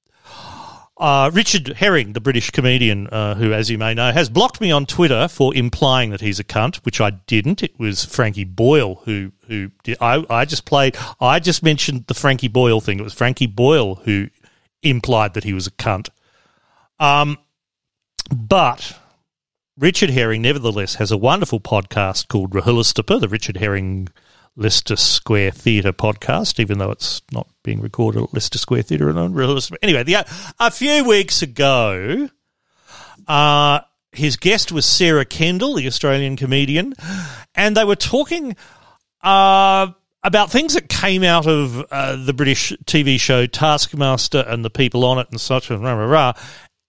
uh, 1.01 1.31
Richard 1.33 1.69
Herring, 1.69 2.13
the 2.13 2.21
British 2.21 2.51
comedian, 2.51 3.07
uh, 3.07 3.35
who, 3.35 3.55
as 3.55 3.71
you 3.71 3.79
may 3.79 3.95
know, 3.95 4.13
has 4.13 4.29
blocked 4.29 4.61
me 4.61 4.71
on 4.71 4.85
Twitter 4.85 5.29
for 5.29 5.55
implying 5.55 6.11
that 6.11 6.21
he's 6.21 6.39
a 6.39 6.45
cunt, 6.45 6.77
which 6.85 7.01
I 7.01 7.11
didn't. 7.11 7.63
It 7.63 7.79
was 7.79 8.05
Frankie 8.05 8.45
Boyle 8.45 8.97
who 9.07 9.33
who 9.47 9.71
did. 9.83 9.97
I, 10.01 10.25
I 10.29 10.45
just 10.45 10.67
played. 10.67 10.99
I 11.19 11.41
just 11.41 11.63
mentioned 11.63 12.07
the 12.07 12.15
Frankie 12.15 12.49
Boyle 12.49 12.83
thing. 12.83 13.01
It 13.01 13.03
was 13.03 13.15
Frankie 13.15 13.47
Boyle 13.47 13.95
who 13.97 14.29
implied 14.83 15.35
that 15.35 15.45
he 15.45 15.55
was 15.55 15.67
a 15.67 15.71
cunt. 15.71 16.11
Um, 16.99 17.39
but 18.31 18.95
Richard 19.81 20.11
Herring, 20.11 20.43
nevertheless, 20.43 20.97
has 20.97 21.11
a 21.11 21.16
wonderful 21.16 21.59
podcast 21.59 22.29
called 22.29 22.51
RHLSTP, 22.51 23.19
the 23.19 23.29
Richard 23.29 23.57
Herring 23.57 24.09
Leicester 24.55 24.95
Square 24.95 25.53
Theatre 25.53 25.95
podcast, 25.95 26.61
even 26.61 26.77
though 26.77 26.90
it's 26.90 27.23
not 27.33 27.49
being 27.62 27.81
recorded 27.81 28.25
at 28.25 28.35
Leicester 28.35 28.59
Square 28.59 28.83
Theatre 28.83 29.09
and 29.09 29.73
Anyway, 29.83 30.03
the, 30.03 30.27
a 30.59 30.71
few 30.71 31.03
weeks 31.03 31.40
ago, 31.40 32.29
uh, 33.27 33.81
his 34.12 34.37
guest 34.37 34.71
was 34.71 34.85
Sarah 34.85 35.25
Kendall, 35.25 35.77
the 35.77 35.87
Australian 35.87 36.37
comedian, 36.37 36.93
and 37.55 37.75
they 37.75 37.85
were 37.85 37.97
talking 37.97 38.57
uh, 39.23 39.87
about 40.23 40.51
things 40.51 40.75
that 40.75 40.90
came 40.90 41.25
out 41.25 41.47
of 41.47 41.87
uh, 41.90 42.16
the 42.16 42.35
British 42.35 42.75
TV 42.85 43.19
show 43.19 43.47
Taskmaster 43.47 44.45
and 44.47 44.62
the 44.62 44.69
people 44.69 45.07
on 45.07 45.19
it 45.19 45.29
and 45.31 45.40
such 45.40 45.71
and 45.71 45.83
rah 45.83 45.95
rah 45.95 46.05
rah. 46.05 46.33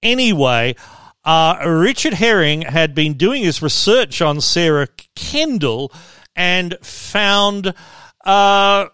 Anyway, 0.04 0.76
uh, 1.24 1.58
Richard 1.66 2.14
Herring 2.14 2.62
had 2.64 2.96
been 2.96 3.14
doing 3.14 3.44
his 3.44 3.62
research 3.62 4.22
on 4.22 4.42
Sarah 4.42 4.88
Kendall 5.16 5.92
and 6.36 6.78
found 6.82 7.74
uh, 8.26 8.86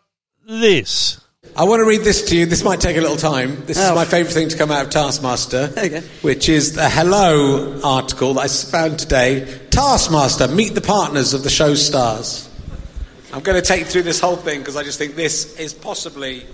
this. 0.48 1.22
I 1.56 1.64
want 1.64 1.80
to 1.80 1.86
read 1.86 2.02
this 2.02 2.26
to 2.30 2.36
you. 2.38 2.46
This 2.46 2.64
might 2.64 2.80
take 2.82 2.98
a 2.98 3.02
little 3.02 3.16
time. 3.18 3.66
This 3.66 3.78
Oh. 3.80 3.90
is 3.90 3.96
my 3.96 4.06
favourite 4.06 4.34
thing 4.34 4.50
to 4.50 4.58
come 4.58 4.70
out 4.72 4.86
of 4.86 4.92
Taskmaster, 4.92 5.72
Okay. 5.78 6.02
which 6.22 6.50
is 6.50 6.74
the 6.74 6.90
Hello 6.90 7.80
article 7.84 8.34
that 8.36 8.42
I 8.42 8.48
found 8.48 9.00
today. 9.00 9.60
Taskmaster, 9.72 10.48
meet 10.50 10.76
the 10.76 10.82
partners 10.82 11.34
of 11.34 11.44
the 11.44 11.50
show 11.50 11.74
stars. 11.74 12.48
I'm 13.34 13.42
going 13.42 13.60
to 13.60 13.66
take 13.68 13.80
you 13.80 13.86
through 13.86 14.04
this 14.04 14.20
whole 14.20 14.36
thing 14.36 14.60
because 14.60 14.76
I 14.76 14.84
just 14.84 14.98
think 15.00 15.16
this 15.16 15.58
is 15.60 15.74
possibly 15.74 16.46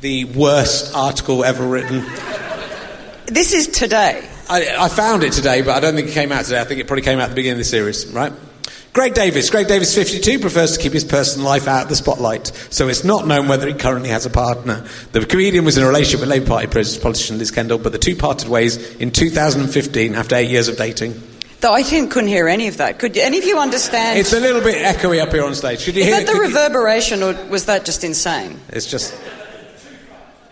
the 0.00 0.24
worst 0.26 0.94
article 0.94 1.44
ever 1.44 1.66
written. 1.66 2.04
This 3.26 3.52
is 3.52 3.68
today. 3.68 4.26
I, 4.48 4.84
I 4.84 4.88
found 4.88 5.22
it 5.24 5.32
today, 5.32 5.62
but 5.62 5.76
I 5.76 5.80
don't 5.80 5.94
think 5.94 6.08
it 6.08 6.12
came 6.12 6.32
out 6.32 6.44
today. 6.44 6.60
I 6.60 6.64
think 6.64 6.80
it 6.80 6.86
probably 6.86 7.02
came 7.02 7.18
out 7.18 7.24
at 7.24 7.30
the 7.30 7.34
beginning 7.34 7.54
of 7.54 7.58
the 7.58 7.64
series, 7.64 8.06
right? 8.12 8.32
Greg 8.94 9.14
Davies. 9.14 9.50
Greg 9.50 9.68
Davies, 9.68 9.94
52, 9.94 10.38
prefers 10.40 10.76
to 10.76 10.82
keep 10.82 10.92
his 10.92 11.04
personal 11.04 11.46
life 11.46 11.68
out 11.68 11.84
of 11.84 11.88
the 11.88 11.96
spotlight, 11.96 12.46
so 12.70 12.88
it's 12.88 13.04
not 13.04 13.26
known 13.26 13.46
whether 13.46 13.68
he 13.68 13.74
currently 13.74 14.08
has 14.08 14.26
a 14.26 14.30
partner. 14.30 14.84
The 15.12 15.24
comedian 15.26 15.64
was 15.64 15.76
in 15.76 15.84
a 15.84 15.86
relationship 15.86 16.20
with 16.20 16.30
Labour 16.30 16.46
Party 16.46 16.66
politician 16.66 17.38
Liz 17.38 17.50
Kendall, 17.50 17.78
but 17.78 17.92
the 17.92 17.98
two 17.98 18.16
parted 18.16 18.48
ways 18.48 18.96
in 18.96 19.10
2015 19.10 20.14
after 20.14 20.34
eight 20.34 20.50
years 20.50 20.68
of 20.68 20.76
dating. 20.76 21.22
Though 21.60 21.72
I 21.72 21.82
didn't, 21.82 22.10
couldn't 22.10 22.28
hear 22.28 22.48
any 22.48 22.68
of 22.68 22.76
that. 22.78 22.98
Could 22.98 23.16
any 23.16 23.38
of 23.38 23.44
you 23.44 23.58
understand? 23.58 24.18
It's 24.18 24.32
a 24.32 24.40
little 24.40 24.60
bit 24.62 24.76
echoey 24.76 25.20
up 25.20 25.32
here 25.32 25.44
on 25.44 25.54
stage. 25.54 25.84
Could 25.84 25.96
you 25.96 26.02
is 26.02 26.06
hear 26.08 26.16
that 26.18 26.26
the 26.26 26.32
could 26.32 26.50
you- 26.50 26.56
reverberation, 26.56 27.22
or 27.22 27.34
was 27.46 27.66
that 27.66 27.84
just 27.84 28.04
insane? 28.04 28.58
It's 28.70 28.86
just. 28.86 29.14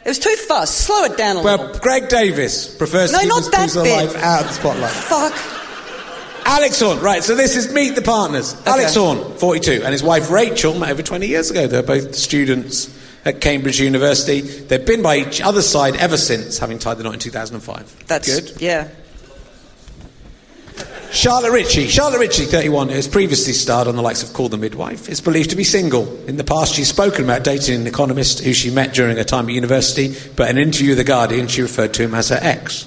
It 0.07 0.11
was 0.11 0.19
too 0.21 0.37
fast. 0.49 0.79
Slow 0.79 1.03
it 1.05 1.17
down 1.17 1.37
a 1.37 1.43
Well, 1.43 1.57
little. 1.57 1.73
Well, 1.73 1.81
Greg 1.81 2.09
Davies 2.09 2.69
prefers 2.69 3.11
No, 3.13 3.19
to 3.19 3.27
not 3.27 3.39
his 3.39 3.51
that 3.75 3.83
bit. 3.83 3.93
life 3.93 4.17
out 4.23 4.43
of 4.43 4.47
the 4.49 4.55
spotlight. 4.55 4.91
Fuck. 4.93 5.35
Alex 6.47 6.79
Horne, 6.81 7.01
right, 7.01 7.25
so 7.25 7.35
this 7.35 7.57
is 7.57 7.73
Meet 7.73 7.97
the 7.97 8.03
Partners. 8.03 8.55
Alex 8.67 8.95
Horne, 8.95 9.37
42, 9.37 9.83
and 9.83 9.91
his 9.93 10.05
wife 10.05 10.31
Rachel 10.31 10.79
met 10.79 10.91
over 10.91 11.03
20 11.03 11.27
years 11.27 11.51
ago. 11.51 11.67
They're 11.67 11.83
both 11.83 12.15
students 12.15 12.89
at 13.25 13.41
Cambridge 13.41 13.81
University. 13.81 14.43
They've 14.43 14.87
been 14.87 15.03
by 15.03 15.17
each 15.17 15.41
other's 15.41 15.67
side 15.69 15.97
ever 15.97 16.17
since, 16.17 16.59
having 16.59 16.79
tied 16.79 16.99
the 16.99 17.03
knot 17.03 17.15
in 17.15 17.19
2005. 17.19 18.07
That's 18.07 18.33
good. 18.41 18.63
Yeah. 18.63 18.87
Charlotte 21.13 21.53
Ritchie. 21.53 21.87
Charlotte 21.89 22.19
Ritchie, 22.19 22.45
31, 22.45 22.89
who 22.89 22.95
has 22.95 23.09
previously 23.09 23.53
starred 23.53 23.89
on 23.89 23.97
the 23.97 24.03
likes 24.03 24.23
of 24.23 24.33
Call 24.35 24.49
the 24.49 24.57
Midwife, 24.59 25.09
is 25.09 25.21
believed 25.21 25.51
to 25.51 25.57
be 25.57 25.65
single. 25.65 26.07
In 26.27 26.37
the 26.37 26.45
past, 26.45 26.75
she's 26.75 26.89
spoken 26.89 27.25
about 27.25 27.45
dating 27.45 27.81
an 27.81 27.87
economist 27.87 28.41
who 28.41 28.53
she 28.53 28.71
met 28.71 28.93
during 28.93 29.17
her 29.17 29.25
time 29.25 29.47
at 29.49 29.55
university, 29.55 30.15
but 30.37 30.51
in 30.51 30.59
an 30.59 30.63
interview 30.65 30.91
with 30.91 30.99
The 30.99 31.05
Guardian, 31.05 31.47
she 31.49 31.63
referred 31.63 31.95
to 31.95 32.03
him 32.03 32.15
as 32.15 32.29
her 32.31 32.39
ex. 32.41 32.87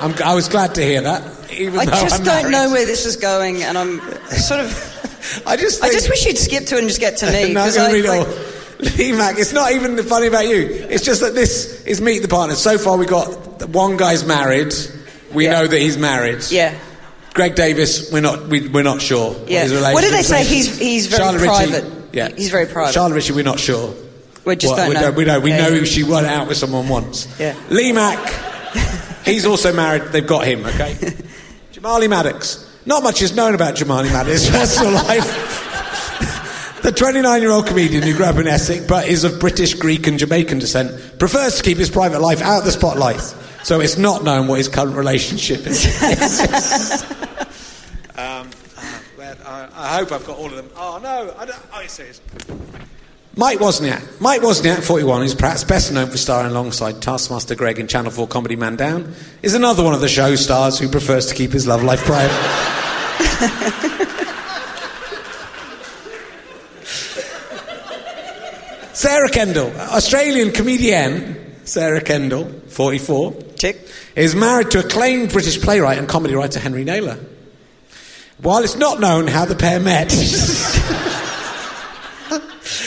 I'm, 0.00 0.14
I 0.22 0.34
was 0.34 0.48
glad 0.48 0.74
to 0.74 0.82
hear 0.82 1.00
that, 1.02 1.50
even 1.52 1.78
I 1.78 1.84
just 1.84 2.18
I'm 2.20 2.24
don't 2.24 2.50
married. 2.50 2.52
know 2.52 2.70
where 2.72 2.86
this 2.86 3.06
is 3.06 3.16
going, 3.16 3.62
and 3.62 3.78
I'm 3.78 4.00
sort 4.30 4.60
of. 4.60 4.88
I 5.46 5.56
just 5.56 5.82
I 5.84 5.90
just 5.90 6.08
wish 6.08 6.26
you'd 6.26 6.36
skip 6.36 6.64
to 6.66 6.74
it 6.74 6.80
and 6.80 6.88
just 6.88 6.98
get 7.00 7.18
to 7.18 7.30
me. 7.30 7.52
no, 7.54 7.62
I'm 7.62 7.80
I- 7.80 7.92
read 7.92 8.04
like- 8.04 8.26
oh, 8.26 8.48
Lee 8.98 9.12
Mack, 9.12 9.38
it's 9.38 9.52
not 9.52 9.70
even 9.70 9.94
the 9.94 10.02
funny 10.02 10.26
about 10.26 10.48
you. 10.48 10.66
It's 10.90 11.04
just 11.04 11.20
that 11.20 11.34
this 11.36 11.84
is 11.84 12.00
Meet 12.00 12.18
the 12.22 12.28
Partners. 12.28 12.58
So 12.58 12.76
far, 12.78 12.96
we 12.98 13.06
got 13.06 13.68
one 13.68 13.96
guy's 13.96 14.26
married. 14.26 14.74
We 15.34 15.44
Yeah. 15.44 15.52
know 15.52 15.66
that 15.66 15.78
he's 15.80 15.96
married. 15.98 16.44
Yeah. 16.50 16.74
Greg 17.34 17.54
Davies, 17.54 18.10
we're 18.12 18.20
not, 18.20 18.46
we, 18.48 18.68
we're 18.68 18.82
not 18.82 19.00
sure. 19.00 19.32
what 19.32 19.50
Yeah. 19.50 19.92
What 19.92 20.02
do 20.04 20.10
they 20.10 20.22
say? 20.22 20.44
He's- 20.44 20.76
he's 20.78 21.06
very 21.06 21.22
Charlotte 21.22 21.40
Ritchie, 21.40 21.70
private. 21.72 21.84
yeah. 22.12 22.28
He's 22.36 22.50
very 22.50 22.66
private. 22.66 22.92
Charlotte 22.92 23.14
Ritchie, 23.14 23.32
we're 23.32 23.44
not 23.44 23.58
sure. 23.58 23.94
We 24.44 24.56
just 24.56 24.70
What- 24.72 24.76
don't 24.76 24.88
we 24.88 24.94
know. 24.94 25.00
Don't, 25.02 25.14
we 25.16 25.24
don't. 25.24 25.42
We 25.42 25.50
Yeah. 25.50 25.68
know 25.68 25.84
she 25.84 26.02
went 26.02 26.26
out 26.26 26.48
with 26.48 26.58
someone 26.58 26.88
once. 26.88 27.26
Yeah. 27.38 27.54
Lee 27.70 27.92
Mack, 27.92 28.18
he's 29.24 29.46
also 29.46 29.72
married. 29.72 30.12
They've 30.12 30.26
got 30.26 30.44
him, 30.46 30.66
okay? 30.66 30.96
Jamali 31.74 32.06
Maddix. 32.08 32.58
Not 32.84 33.02
much 33.02 33.22
is 33.22 33.34
known 33.34 33.54
about 33.54 33.76
Jamali 33.76 34.08
Maddix's 34.08 34.50
personal 34.58 34.92
life. 34.92 35.68
The 36.82 36.90
29 36.90 37.42
year 37.42 37.52
old 37.52 37.66
comedian 37.68 38.02
who 38.02 38.16
grew 38.16 38.24
up 38.24 38.36
in 38.36 38.48
Essex 38.48 38.84
but 38.86 39.06
is 39.06 39.22
of 39.22 39.38
British, 39.38 39.74
Greek, 39.74 40.08
and 40.08 40.18
Jamaican 40.18 40.58
descent 40.58 41.18
prefers 41.18 41.58
to 41.58 41.62
keep 41.62 41.78
his 41.78 41.88
private 41.88 42.20
life 42.20 42.42
out 42.42 42.58
of 42.58 42.64
the 42.64 42.72
spotlight, 42.72 43.20
so 43.62 43.80
it's 43.80 43.96
not 43.96 44.24
known 44.24 44.48
what 44.48 44.58
his 44.58 44.66
current 44.68 44.96
relationship 44.96 45.64
is. 45.64 45.86
um, 48.16 48.50
I, 49.46 49.68
I 49.74 49.96
hope 49.98 50.10
I've 50.10 50.26
got 50.26 50.36
all 50.38 50.46
of 50.46 50.56
them. 50.56 50.70
Oh, 50.74 50.98
no. 51.00 51.34
I 51.38 51.44
don't, 51.44 51.60
oh, 51.72 51.80
it 51.80 51.90
says. 51.90 52.20
Mike 53.36 53.60
Wozniak. 53.60 54.20
Mike 54.20 54.40
Wozniak, 54.40 54.82
41, 54.82 55.22
who's 55.22 55.34
perhaps 55.36 55.62
best 55.62 55.92
known 55.92 56.10
for 56.10 56.18
starring 56.18 56.50
alongside 56.50 57.00
Taskmaster 57.00 57.54
Greg 57.54 57.78
in 57.78 57.86
Channel 57.86 58.10
4 58.10 58.26
comedy 58.26 58.56
Man 58.56 58.74
Down, 58.74 59.14
is 59.42 59.54
another 59.54 59.84
one 59.84 59.94
of 59.94 60.00
the 60.00 60.08
show 60.08 60.34
stars 60.34 60.80
who 60.80 60.88
prefers 60.88 61.26
to 61.26 61.34
keep 61.34 61.52
his 61.52 61.66
love 61.66 61.84
life 61.84 62.00
private. 62.04 63.88
Sarah 68.94 69.28
Kendall, 69.30 69.72
Australian 69.78 70.52
comedian 70.52 71.38
Sarah 71.64 72.00
Kendall, 72.02 72.44
44, 72.68 73.32
Tick. 73.56 73.88
is 74.16 74.34
married 74.34 74.70
to 74.72 74.80
acclaimed 74.80 75.32
British 75.32 75.60
playwright 75.60 75.98
and 75.98 76.08
comedy 76.08 76.34
writer 76.34 76.58
Henry 76.60 76.84
Naylor. 76.84 77.18
While 78.38 78.64
it's 78.64 78.76
not 78.76 79.00
known 79.00 79.28
how 79.28 79.44
the 79.44 79.54
pair 79.54 79.78
met, 79.80 80.12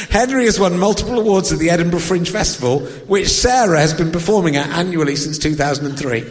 Henry 0.10 0.46
has 0.46 0.60
won 0.60 0.78
multiple 0.78 1.18
awards 1.20 1.52
at 1.52 1.60
the 1.60 1.70
Edinburgh 1.70 2.00
Fringe 2.02 2.30
Festival, 2.30 2.80
which 3.08 3.28
Sarah 3.30 3.80
has 3.80 3.94
been 3.94 4.12
performing 4.12 4.56
at 4.58 4.68
annually 4.70 5.16
since 5.16 5.38
2003. 5.40 6.24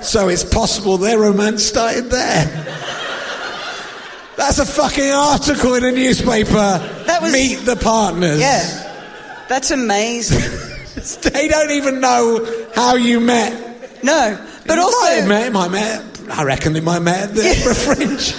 So 0.00 0.28
it's 0.28 0.44
possible 0.44 0.96
their 0.98 1.18
romance 1.18 1.64
started 1.64 2.10
there. 2.10 2.44
That's 4.36 4.58
a 4.60 4.66
fucking 4.66 5.10
article 5.10 5.74
in 5.74 5.84
a 5.84 5.90
newspaper. 5.92 6.78
That 7.06 7.20
was- 7.22 7.32
Meet 7.32 7.64
the 7.66 7.76
partners. 7.76 8.40
Yeah. 8.40 8.84
That's 9.48 9.70
amazing. 9.70 10.42
They 11.22 11.46
don't 11.46 11.70
even 11.70 12.00
know 12.00 12.44
how 12.74 12.96
you 12.96 13.20
met. 13.20 13.52
No, 14.02 14.36
but 14.66 14.74
You 14.74 14.76
might 14.76 14.82
also, 14.82 15.06
have 15.06 15.28
met 15.28 15.52
met. 15.68 16.02
I 16.28 16.42
reckon 16.42 16.72
they 16.72 16.80
might 16.80 16.98
met 16.98 17.28
at 17.30 17.34
the 17.36 17.42
Edinburgh 17.46 17.74
Fringe. 17.74 18.34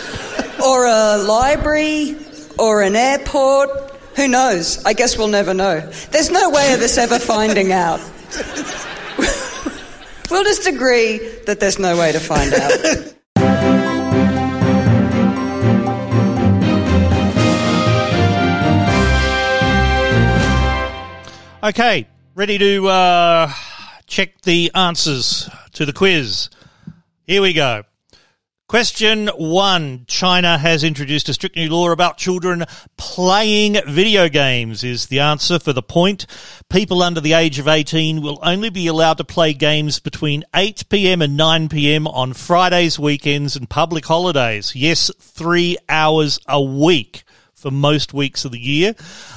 or 0.62 0.86
a 0.86 1.18
library, 1.18 2.18
or 2.58 2.82
an 2.82 2.98
airport. 2.98 3.70
Who 4.18 4.28
knows? 4.28 4.84
I 4.84 4.92
guess 4.92 5.18
we'll 5.18 5.30
never 5.30 5.54
know. 5.54 5.80
There's 6.12 6.30
no 6.32 6.50
way 6.50 6.74
of 6.74 6.82
us 6.82 6.98
ever 6.98 7.18
finding 7.18 7.72
out. 7.72 8.02
we'll 10.30 10.44
just 10.44 10.68
agree 10.68 11.18
that 11.46 11.60
there's 11.62 11.80
no 11.80 11.98
way 11.98 12.12
to 12.12 12.20
find 12.20 12.54
out. 12.54 13.14
Okay, 21.62 22.08
ready 22.36 22.58
to 22.58 22.88
uh, 22.88 23.52
check 24.08 24.40
the 24.44 24.72
answers 24.74 25.50
to 25.74 25.86
the 25.86 25.92
quiz. 25.92 26.50
Here 27.26 27.42
we 27.42 27.52
go. 27.52 27.84
Question 28.70 29.28
one 29.36 30.06
China 30.08 30.58
has 30.58 30.86
introduced 30.86 31.28
a 31.28 31.34
strict 31.34 31.58
new 31.58 31.70
law 31.70 31.92
about 31.92 32.18
children 32.18 32.64
playing 32.96 33.76
video 33.86 34.30
games, 34.30 34.86
is 34.86 35.08
the 35.08 35.20
answer 35.20 35.60
for 35.60 35.74
the 35.74 35.84
point. 35.84 36.26
People 36.70 37.04
under 37.04 37.20
the 37.20 37.34
age 37.34 37.60
of 37.60 37.68
18 37.68 38.22
will 38.22 38.40
only 38.42 38.70
be 38.70 38.88
allowed 38.88 39.18
to 39.18 39.26
play 39.26 39.52
games 39.52 40.00
between 40.00 40.46
8 40.56 40.88
pm 40.88 41.22
and 41.22 41.36
9 41.36 41.68
pm 41.68 42.08
on 42.08 42.32
Fridays, 42.32 42.98
weekends, 42.98 43.58
and 43.58 43.70
public 43.70 44.06
holidays. 44.06 44.78
Yes, 44.78 45.12
three 45.20 45.76
hours 45.90 46.40
a 46.48 46.62
week 46.62 47.26
for 47.60 47.72
most 47.72 48.14
weeks 48.14 48.46
of 48.46 48.52
the 48.52 48.60
year. 48.60 48.96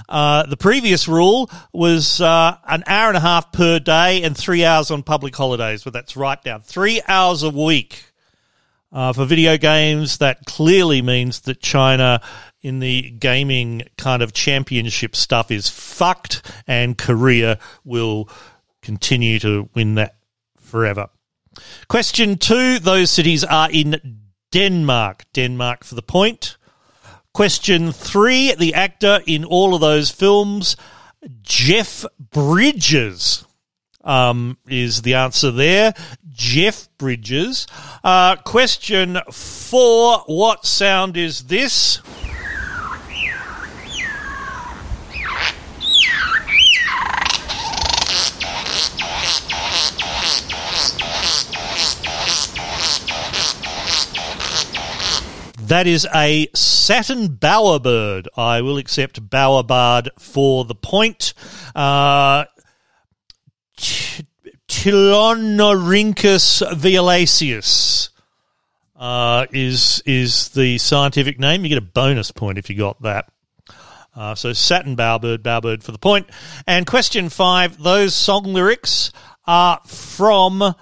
Uh, 0.09 0.45
the 0.47 0.57
previous 0.57 1.09
rule 1.09 1.51
was 1.73 2.21
uh, 2.21 2.57
an 2.69 2.85
hour 2.87 3.09
and 3.09 3.17
a 3.17 3.21
half 3.21 3.53
per 3.53 3.79
day 3.79 4.23
and 4.23 4.37
three 4.37 4.65
hours 4.65 4.91
on 4.91 5.03
public 5.03 5.35
holidays, 5.35 5.85
but 5.85 5.93
that's 5.93 6.17
right 6.17 6.43
down. 6.43 6.61
Three 6.61 7.03
hours 7.07 7.43
a 7.43 7.51
week 7.51 8.05
uh, 8.93 9.13
for 9.13 9.25
video 9.25 9.57
games. 9.57 10.19
That 10.19 10.45
clearly 10.45 11.03
means 11.03 11.41
that 11.41 11.61
China 11.61 12.21
in 12.63 12.79
the 12.79 13.11
gaming 13.11 13.83
kind 13.99 14.23
of 14.23 14.33
championship 14.33 15.17
stuff 15.17 15.51
is 15.51 15.69
fucked, 15.69 16.43
and 16.67 16.97
Korea 16.97 17.59
will 17.85 18.29
continue 18.83 19.39
to 19.41 19.69
win 19.75 19.97
that 19.97 20.17
forever. 20.57 21.09
Question 21.89 22.39
two 22.39 22.79
those 22.79 23.11
cities 23.11 23.45
are 23.45 23.71
in 23.71 24.21
Denmark. 24.53 25.25
Denmark 25.33 25.85
for 25.85 25.95
the 25.95 26.03
point. 26.03 26.57
Question 27.35 27.93
three 27.93 28.55
the 28.55 28.75
actor 28.75 29.21
in 29.27 29.45
all 29.45 29.75
of 29.75 29.81
those 29.81 30.11
films, 30.11 30.77
Jeff 31.41 32.05
Bridges, 32.19 33.47
um, 34.05 34.59
is 34.69 35.01
the 35.01 35.15
answer 35.15 35.51
there. 35.51 35.95
Jeff 36.29 36.89
Bridges. 36.99 37.67
Uh, 38.05 38.37
question 38.37 39.19
four 39.31 40.19
what 40.27 40.67
sound 40.67 41.17
is 41.17 41.45
this? 41.45 42.01
That 55.73 55.87
is 55.87 56.07
a 56.15 56.49
satin 56.55 57.31
bowerbird. 57.31 58.27
I 58.37 58.61
will 58.61 58.77
accept 58.77 59.31
bowerbird 59.31 60.11
for 60.19 60.67
the 60.67 60.75
point. 60.75 61.33
Uh, 61.75 62.45
Ptilonorhynchus 64.69 66.77
violaceus 66.77 68.11
uh, 68.97 69.47
is 69.51 70.03
is 70.05 70.51
the 70.51 70.77
scientific 70.77 71.41
name. 71.41 71.63
You 71.63 71.71
get 71.71 71.79
a 71.79 71.81
bonus 71.81 72.33
point 72.33 72.59
if 72.59 72.69
you 72.69 72.77
got 72.77 73.01
that. 73.01 73.33
Uh, 74.15 74.35
so 74.35 74.53
satin 74.53 74.95
bowerbird, 74.95 75.39
bowerbird 75.39 75.83
for 75.83 75.93
the 75.93 75.99
point. 75.99 76.29
And 76.67 76.87
question 76.87 77.31
five: 77.31 77.83
those 77.83 78.15
song 78.15 78.43
lyrics 78.43 79.11
are 79.47 79.81
from 79.87 80.75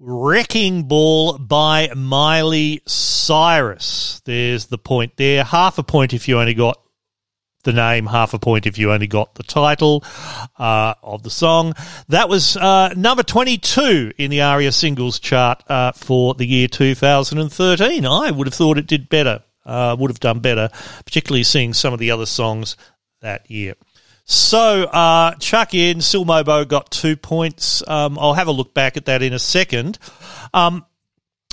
Wrecking 0.00 0.84
Ball 0.84 1.38
by 1.38 1.90
Miley 1.94 2.82
Cyrus. 2.86 4.22
There's 4.24 4.66
the 4.66 4.78
point 4.78 5.16
there. 5.16 5.42
Half 5.42 5.78
a 5.78 5.82
point 5.82 6.14
if 6.14 6.28
you 6.28 6.38
only 6.38 6.54
got 6.54 6.80
the 7.64 7.72
name, 7.72 8.06
half 8.06 8.32
a 8.32 8.38
point 8.38 8.66
if 8.66 8.78
you 8.78 8.92
only 8.92 9.08
got 9.08 9.34
the 9.34 9.42
title 9.42 10.04
uh, 10.58 10.94
of 11.02 11.24
the 11.24 11.30
song. 11.30 11.74
That 12.08 12.28
was 12.28 12.56
uh, 12.56 12.94
number 12.96 13.24
22 13.24 14.12
in 14.16 14.30
the 14.30 14.40
ARIA 14.40 14.70
singles 14.70 15.18
chart 15.18 15.64
uh, 15.68 15.92
for 15.92 16.34
the 16.34 16.46
year 16.46 16.68
2013. 16.68 18.06
I 18.06 18.30
would 18.30 18.46
have 18.46 18.54
thought 18.54 18.78
it 18.78 18.86
did 18.86 19.08
better, 19.08 19.42
uh, 19.66 19.96
would 19.98 20.10
have 20.10 20.20
done 20.20 20.38
better, 20.38 20.70
particularly 21.04 21.42
seeing 21.42 21.74
some 21.74 21.92
of 21.92 21.98
the 21.98 22.12
other 22.12 22.26
songs 22.26 22.76
that 23.20 23.50
year. 23.50 23.74
So, 24.30 24.82
uh, 24.82 25.34
chuck 25.36 25.72
in, 25.72 25.98
Silmobo 25.98 26.68
got 26.68 26.90
two 26.90 27.16
points. 27.16 27.82
Um, 27.88 28.18
I'll 28.18 28.34
have 28.34 28.46
a 28.46 28.52
look 28.52 28.74
back 28.74 28.98
at 28.98 29.06
that 29.06 29.22
in 29.22 29.32
a 29.32 29.38
second. 29.38 29.98
Um, 30.52 30.84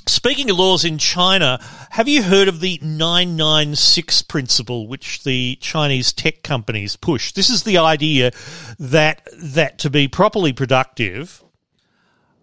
Speaking 0.07 0.51
of 0.51 0.59
laws 0.59 0.85
in 0.85 0.99
China, 0.99 1.59
have 1.89 2.07
you 2.07 2.21
heard 2.21 2.47
of 2.47 2.59
the 2.59 2.79
996 2.83 4.21
principle 4.23 4.87
which 4.87 5.23
the 5.23 5.57
Chinese 5.61 6.13
tech 6.13 6.43
companies 6.43 6.95
push? 6.95 7.31
This 7.31 7.49
is 7.49 7.63
the 7.63 7.79
idea 7.79 8.31
that 8.77 9.27
that 9.35 9.79
to 9.79 9.89
be 9.89 10.07
properly 10.07 10.53
productive, 10.53 11.43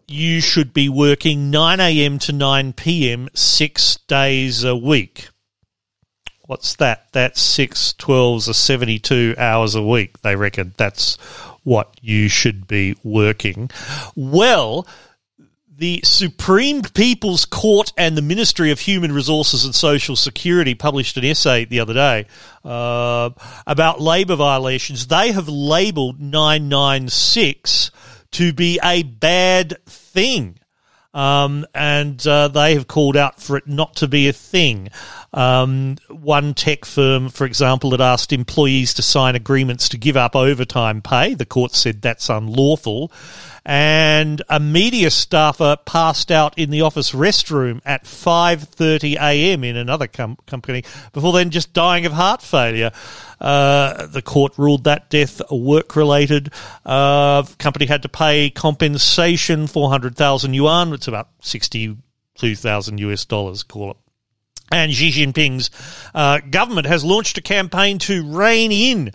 you 0.08 0.40
should 0.40 0.74
be 0.74 0.88
working 0.88 1.50
9 1.50 1.78
a.m. 1.78 2.18
to 2.18 2.32
9 2.32 2.72
p.m. 2.72 3.28
6 3.32 3.96
days 4.08 4.64
a 4.64 4.74
week. 4.74 5.28
What's 6.46 6.76
that? 6.76 7.06
That's 7.12 7.40
6 7.40 7.94
12s 7.98 8.48
or 8.48 8.52
72 8.52 9.36
hours 9.38 9.74
a 9.74 9.82
week, 9.82 10.20
they 10.22 10.36
reckon. 10.36 10.74
That's 10.76 11.16
what 11.62 11.96
you 12.00 12.28
should 12.28 12.66
be 12.66 12.96
working. 13.04 13.70
Well, 14.16 14.86
the 15.82 16.00
Supreme 16.04 16.82
People's 16.82 17.44
Court 17.44 17.92
and 17.96 18.16
the 18.16 18.22
Ministry 18.22 18.70
of 18.70 18.80
Human 18.80 19.10
Resources 19.12 19.64
and 19.64 19.74
Social 19.74 20.14
Security 20.16 20.74
published 20.74 21.16
an 21.16 21.24
essay 21.24 21.64
the 21.64 21.80
other 21.80 21.94
day 21.94 22.26
uh, 22.64 23.30
about 23.66 24.00
labour 24.00 24.36
violations. 24.36 25.06
They 25.06 25.32
have 25.32 25.48
labelled 25.48 26.20
996 26.20 27.90
to 28.32 28.52
be 28.52 28.78
a 28.82 29.02
bad 29.02 29.84
thing. 29.86 30.58
Um, 31.14 31.66
and 31.74 32.24
uh, 32.26 32.48
they 32.48 32.74
have 32.74 32.86
called 32.86 33.16
out 33.16 33.40
for 33.40 33.56
it 33.56 33.66
not 33.66 33.96
to 33.96 34.08
be 34.08 34.28
a 34.28 34.32
thing. 34.32 34.88
Um, 35.34 35.96
one 36.08 36.54
tech 36.54 36.84
firm, 36.84 37.28
for 37.30 37.44
example, 37.44 37.92
had 37.92 38.00
asked 38.00 38.32
employees 38.32 38.94
to 38.94 39.02
sign 39.02 39.34
agreements 39.34 39.88
to 39.90 39.98
give 39.98 40.16
up 40.16 40.36
overtime 40.36 41.00
pay. 41.00 41.34
The 41.34 41.46
court 41.46 41.74
said 41.74 42.02
that's 42.02 42.28
unlawful 42.28 43.10
and 43.64 44.42
a 44.48 44.58
media 44.58 45.10
staffer 45.10 45.76
passed 45.84 46.32
out 46.32 46.58
in 46.58 46.70
the 46.70 46.80
office 46.80 47.12
restroom 47.12 47.80
at 47.84 48.04
5:30 48.04 49.16
a.m. 49.20 49.62
in 49.64 49.76
another 49.76 50.08
com- 50.08 50.38
company 50.46 50.84
before 51.12 51.32
then 51.32 51.50
just 51.50 51.72
dying 51.72 52.04
of 52.04 52.12
heart 52.12 52.42
failure. 52.42 52.90
Uh, 53.40 54.06
the 54.06 54.22
court 54.22 54.52
ruled 54.56 54.84
that 54.84 55.10
death 55.10 55.40
work 55.50 55.94
related. 55.94 56.52
Uh, 56.84 57.42
company 57.58 57.86
had 57.86 58.02
to 58.02 58.08
pay 58.08 58.50
compensation 58.50 59.66
400,000 59.66 60.54
yuan, 60.54 60.92
it's 60.92 61.08
about 61.08 61.28
62,000 61.40 62.98
US 62.98 63.24
dollars, 63.24 63.62
call 63.62 63.92
it. 63.92 63.96
And 64.70 64.92
Xi 64.92 65.10
Jinping's 65.10 65.70
uh, 66.14 66.38
government 66.50 66.86
has 66.86 67.04
launched 67.04 67.36
a 67.36 67.42
campaign 67.42 67.98
to 68.00 68.24
rein 68.24 68.72
in 68.72 69.12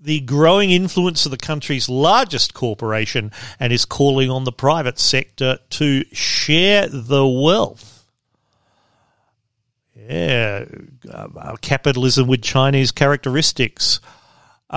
the 0.00 0.20
growing 0.20 0.70
influence 0.70 1.24
of 1.26 1.30
the 1.30 1.36
country's 1.36 1.88
largest 1.88 2.54
corporation 2.54 3.32
and 3.58 3.72
is 3.72 3.84
calling 3.84 4.30
on 4.30 4.44
the 4.44 4.52
private 4.52 4.98
sector 4.98 5.58
to 5.70 6.04
share 6.12 6.88
the 6.88 7.26
wealth. 7.26 8.06
Yeah, 9.94 10.64
uh, 11.10 11.56
capitalism 11.60 12.28
with 12.28 12.42
Chinese 12.42 12.92
characteristics. 12.92 14.00
Uh, 14.70 14.76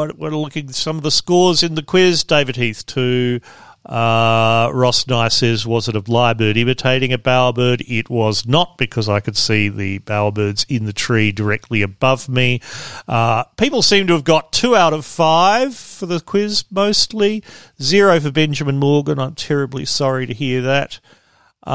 are 0.00 0.12
looking 0.12 0.72
some 0.72 0.96
of 0.96 1.02
the 1.02 1.10
scores 1.10 1.62
in 1.62 1.74
the 1.74 1.82
quiz? 1.82 2.24
David 2.24 2.56
Heath 2.56 2.84
two, 2.86 3.40
uh, 3.90 4.70
Ross 4.72 5.08
Nye 5.08 5.26
says, 5.26 5.66
was 5.66 5.88
it 5.88 5.96
a 5.96 6.02
lyrebird 6.02 6.56
imitating 6.56 7.12
a 7.12 7.18
bowerbird? 7.18 7.82
It 7.88 8.08
was 8.08 8.46
not 8.46 8.78
because 8.78 9.08
I 9.08 9.18
could 9.18 9.36
see 9.36 9.68
the 9.68 9.98
bowerbirds 9.98 10.64
in 10.68 10.84
the 10.84 10.92
tree 10.92 11.32
directly 11.32 11.82
above 11.82 12.28
me. 12.28 12.60
Uh, 13.08 13.42
people 13.56 13.82
seem 13.82 14.06
to 14.06 14.12
have 14.12 14.22
got 14.22 14.52
two 14.52 14.76
out 14.76 14.92
of 14.92 15.04
five 15.04 15.74
for 15.74 16.06
the 16.06 16.20
quiz 16.20 16.64
mostly. 16.70 17.42
Zero 17.82 18.20
for 18.20 18.30
Benjamin 18.30 18.78
Morgan. 18.78 19.18
I'm 19.18 19.34
terribly 19.34 19.84
sorry 19.84 20.24
to 20.26 20.34
hear 20.34 20.62
that. 20.62 21.00
Uh, 21.64 21.72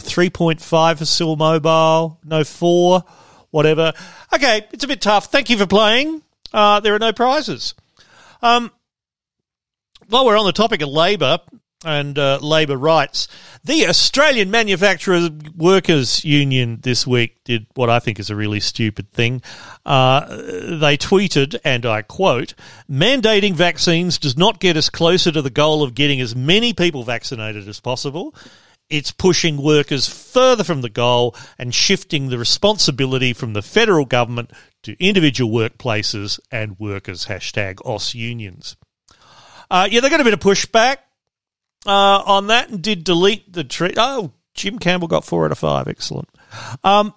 3.5 0.00 0.98
for 0.98 1.04
Sil 1.08 1.36
Mobile. 1.36 2.18
No, 2.26 2.44
four. 2.44 3.04
Whatever. 3.52 3.94
Okay, 4.34 4.66
it's 4.70 4.84
a 4.84 4.88
bit 4.88 5.00
tough. 5.00 5.32
Thank 5.32 5.48
you 5.48 5.56
for 5.56 5.66
playing. 5.66 6.20
Uh, 6.52 6.80
there 6.80 6.94
are 6.94 6.98
no 6.98 7.14
prizes. 7.14 7.74
Um, 8.42 8.70
while 10.10 10.26
we're 10.26 10.36
on 10.36 10.46
the 10.46 10.52
topic 10.52 10.82
of 10.82 10.88
labour 10.88 11.38
and 11.84 12.18
uh, 12.18 12.38
labour 12.42 12.76
rights, 12.76 13.28
the 13.64 13.86
Australian 13.86 14.50
Manufacturers 14.50 15.30
Workers 15.56 16.24
Union 16.24 16.80
this 16.82 17.06
week 17.06 17.42
did 17.44 17.66
what 17.74 17.88
I 17.88 18.00
think 18.00 18.18
is 18.18 18.28
a 18.28 18.36
really 18.36 18.60
stupid 18.60 19.12
thing. 19.12 19.40
Uh, 19.86 20.26
they 20.26 20.98
tweeted, 20.98 21.58
and 21.64 21.86
I 21.86 22.02
quote, 22.02 22.54
mandating 22.90 23.54
vaccines 23.54 24.18
does 24.18 24.36
not 24.36 24.60
get 24.60 24.76
us 24.76 24.90
closer 24.90 25.32
to 25.32 25.40
the 25.40 25.48
goal 25.48 25.82
of 25.82 25.94
getting 25.94 26.20
as 26.20 26.36
many 26.36 26.74
people 26.74 27.02
vaccinated 27.02 27.66
as 27.66 27.80
possible. 27.80 28.34
it's 28.90 29.12
pushing 29.12 29.62
workers 29.62 30.08
further 30.08 30.64
from 30.64 30.80
the 30.82 30.90
goal 30.90 31.34
and 31.56 31.72
shifting 31.72 32.28
the 32.28 32.38
responsibility 32.38 33.32
from 33.32 33.52
the 33.52 33.62
federal 33.62 34.04
government 34.04 34.50
to 34.82 34.96
individual 35.02 35.50
workplaces 35.52 36.40
and 36.50 36.78
workers. 36.78 37.26
Hashtag 37.26 37.78
Aus 37.86 38.14
unions. 38.14 38.76
Uh, 39.70 39.88
yeah, 39.90 40.00
they 40.00 40.10
got 40.10 40.20
a 40.20 40.24
bit 40.24 40.34
of 40.34 40.40
pushback 40.40 40.96
uh, 41.86 42.22
on 42.26 42.48
that 42.48 42.70
and 42.70 42.82
did 42.82 43.04
delete 43.04 43.52
the 43.52 43.64
tweet. 43.64 43.94
Oh, 43.96 44.32
Jim 44.54 44.78
Campbell 44.78 45.08
got 45.08 45.24
four 45.24 45.44
out 45.44 45.52
of 45.52 45.58
five. 45.58 45.86
Excellent. 45.88 46.28
Um, 46.82 47.14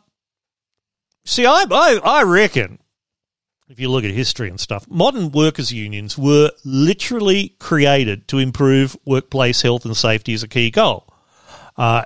see, 1.25 1.45
I, 1.45 1.65
I, 1.69 1.99
I 2.03 2.23
reckon 2.23 2.79
if 3.69 3.79
you 3.79 3.89
look 3.89 4.03
at 4.03 4.11
history 4.11 4.49
and 4.49 4.59
stuff, 4.59 4.87
modern 4.87 5.31
workers' 5.31 5.73
unions 5.73 6.17
were 6.17 6.51
literally 6.63 7.55
created 7.59 8.27
to 8.27 8.37
improve 8.37 8.95
workplace 9.05 9.61
health 9.61 9.85
and 9.85 9.97
safety 9.97 10.33
as 10.33 10.43
a 10.43 10.47
key 10.47 10.69
goal. 10.69 11.11
Uh, 11.75 12.03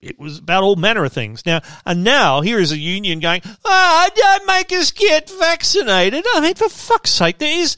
it 0.00 0.18
was 0.18 0.38
about 0.38 0.62
all 0.62 0.76
manner 0.76 1.04
of 1.04 1.12
things. 1.12 1.44
Now, 1.44 1.60
and 1.84 2.04
now 2.04 2.40
here 2.40 2.58
is 2.58 2.72
a 2.72 2.78
union 2.78 3.18
going, 3.18 3.42
ah, 3.64 4.08
oh, 4.08 4.10
don't 4.14 4.46
make 4.46 4.72
us 4.72 4.92
get 4.92 5.28
vaccinated. 5.28 6.24
I 6.34 6.40
mean, 6.40 6.54
for 6.54 6.68
fuck's 6.68 7.10
sake, 7.10 7.38
there 7.38 7.60
is 7.60 7.76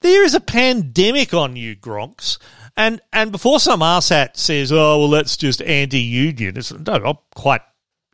there 0.00 0.24
is 0.24 0.34
a 0.34 0.40
pandemic 0.40 1.34
on 1.34 1.56
you, 1.56 1.76
Gronks. 1.76 2.38
And 2.76 3.00
and 3.12 3.32
before 3.32 3.60
some 3.60 3.80
asshat 3.80 4.36
says, 4.36 4.72
oh 4.72 4.98
well, 4.98 5.10
that's 5.10 5.36
just 5.36 5.60
anti-union. 5.62 6.56
It's, 6.56 6.72
no, 6.72 6.94
I'm 6.94 7.18
quite 7.34 7.62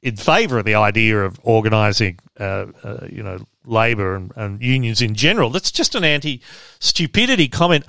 in 0.03 0.17
favour 0.17 0.59
of 0.59 0.65
the 0.65 0.75
idea 0.75 1.25
of 1.25 1.41
organising, 1.43 2.19
uh, 2.39 2.67
uh, 2.83 3.07
you 3.11 3.23
know, 3.23 3.39
labour 3.65 4.15
and, 4.15 4.33
and, 4.37 4.63
unions 4.63 5.03
in 5.03 5.15
general. 5.15 5.51
That's 5.51 5.73
just 5.73 5.95
an 5.95 6.05
anti-stupidity 6.05 7.49
comment. 7.49 7.85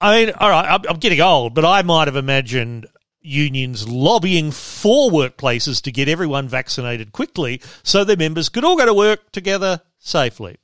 I 0.00 0.24
mean, 0.24 0.34
all 0.38 0.50
right, 0.50 0.68
I'm, 0.68 0.80
I'm 0.88 0.98
getting 0.98 1.20
old, 1.20 1.54
but 1.54 1.64
I 1.64 1.82
might 1.82 2.08
have 2.08 2.16
imagined 2.16 2.86
unions 3.20 3.88
lobbying 3.88 4.50
for 4.50 5.10
workplaces 5.10 5.80
to 5.82 5.92
get 5.92 6.08
everyone 6.08 6.48
vaccinated 6.48 7.12
quickly 7.12 7.60
so 7.82 8.04
their 8.04 8.16
members 8.16 8.48
could 8.48 8.64
all 8.64 8.76
go 8.76 8.86
to 8.86 8.94
work 8.94 9.32
together 9.32 9.80
safely. 9.98 10.58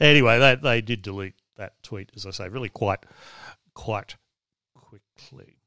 Anyway, 0.00 0.38
they, 0.38 0.54
they 0.56 0.80
did 0.80 1.02
delete 1.02 1.34
that 1.56 1.82
tweet, 1.82 2.10
as 2.16 2.26
I 2.26 2.30
say, 2.30 2.48
really 2.48 2.68
quite 2.68 3.00
quite 3.74 4.16
quickly. 4.74 5.58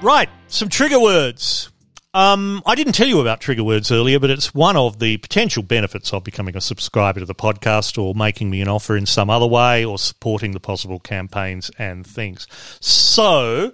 Right, 0.00 0.28
some 0.46 0.68
trigger 0.68 1.00
words. 1.00 1.70
Um, 2.14 2.62
I 2.64 2.74
didn't 2.74 2.94
tell 2.94 3.06
you 3.06 3.20
about 3.20 3.40
trigger 3.40 3.64
words 3.64 3.92
earlier, 3.92 4.18
but 4.18 4.30
it's 4.30 4.54
one 4.54 4.76
of 4.76 4.98
the 4.98 5.18
potential 5.18 5.62
benefits 5.62 6.12
of 6.12 6.24
becoming 6.24 6.56
a 6.56 6.60
subscriber 6.60 7.20
to 7.20 7.26
the 7.26 7.34
podcast 7.34 8.02
or 8.02 8.14
making 8.14 8.48
me 8.48 8.62
an 8.62 8.68
offer 8.68 8.96
in 8.96 9.06
some 9.06 9.28
other 9.28 9.46
way 9.46 9.84
or 9.84 9.98
supporting 9.98 10.52
the 10.52 10.60
Pozible 10.60 11.02
campaigns 11.02 11.70
and 11.78 12.06
things. 12.06 12.46
So, 12.80 13.72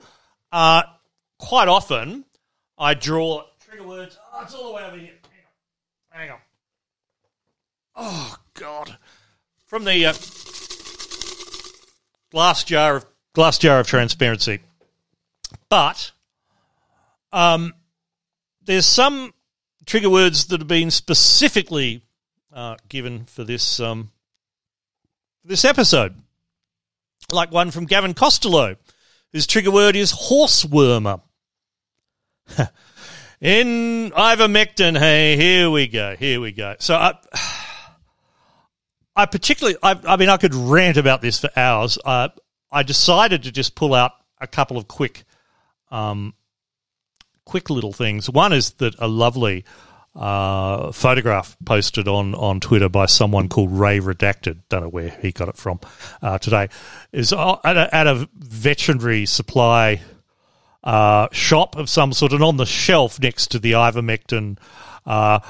uh, 0.50 0.82
quite 1.44 1.68
often, 1.68 2.24
I 2.78 2.94
draw 2.94 3.44
trigger 3.60 3.86
words. 3.86 4.18
Oh, 4.32 4.42
it's 4.42 4.54
all 4.54 4.68
the 4.68 4.74
way 4.74 4.84
over 4.84 4.96
here. 4.96 5.12
Hang 6.10 6.20
on. 6.20 6.20
Hang 6.20 6.30
on. 6.30 6.38
Oh, 7.96 8.36
God. 8.54 8.96
From 9.66 9.84
the 9.84 10.06
uh, 10.06 10.14
glass 12.30 12.64
jar 12.64 12.96
of 12.96 13.06
glass 13.34 13.58
jar 13.58 13.80
of 13.80 13.86
transparency. 13.86 14.60
But 15.68 16.12
um, 17.32 17.74
there's 18.64 18.86
some 18.86 19.34
trigger 19.84 20.10
words 20.10 20.46
that 20.46 20.60
have 20.60 20.68
been 20.68 20.90
specifically 20.90 22.02
uh, 22.52 22.76
given 22.88 23.24
for 23.26 23.44
this 23.44 23.80
um, 23.80 24.12
this 25.44 25.64
episode, 25.64 26.14
like 27.30 27.52
one 27.52 27.70
from 27.70 27.84
Gavin 27.84 28.14
Costello. 28.14 28.76
His 29.32 29.46
trigger 29.46 29.72
word 29.72 29.96
is 29.96 30.12
horsewormer. 30.12 31.20
In 33.40 34.10
ivermectin, 34.12 34.98
hey, 34.98 35.36
here 35.36 35.70
we 35.70 35.86
go, 35.86 36.16
here 36.16 36.40
we 36.40 36.52
go. 36.52 36.76
So 36.78 36.94
I, 36.94 37.14
I 39.16 39.26
particularly, 39.26 39.76
I, 39.82 39.98
I 40.06 40.16
mean, 40.16 40.28
I 40.28 40.36
could 40.36 40.54
rant 40.54 40.96
about 40.96 41.20
this 41.20 41.40
for 41.40 41.50
hours. 41.56 41.98
Uh, 42.04 42.28
I 42.70 42.82
decided 42.82 43.44
to 43.44 43.52
just 43.52 43.74
pull 43.74 43.94
out 43.94 44.12
a 44.40 44.46
couple 44.46 44.76
of 44.76 44.88
quick 44.88 45.24
um, 45.90 46.34
quick 47.44 47.70
little 47.70 47.92
things. 47.92 48.28
One 48.28 48.52
is 48.52 48.72
that 48.74 48.94
a 48.98 49.06
lovely 49.06 49.64
uh, 50.14 50.92
photograph 50.92 51.56
posted 51.64 52.08
on, 52.08 52.34
on 52.34 52.60
Twitter 52.60 52.88
by 52.88 53.06
someone 53.06 53.48
called 53.48 53.72
Ray 53.72 54.00
Redacted, 54.00 54.60
don't 54.68 54.82
know 54.82 54.88
where 54.88 55.10
he 55.10 55.32
got 55.32 55.48
it 55.48 55.56
from 55.56 55.80
uh, 56.22 56.38
today, 56.38 56.68
is 57.12 57.32
at 57.32 57.76
a, 57.76 57.94
at 57.94 58.06
a 58.06 58.28
veterinary 58.34 59.26
supply 59.26 60.00
uh, 60.84 61.28
shop 61.32 61.76
of 61.76 61.88
some 61.88 62.12
sort, 62.12 62.32
and 62.32 62.44
on 62.44 62.58
the 62.58 62.66
shelf 62.66 63.18
next 63.18 63.48
to 63.48 63.58
the 63.58 63.72
ivermectin, 63.72 64.58
uh, 65.06 65.40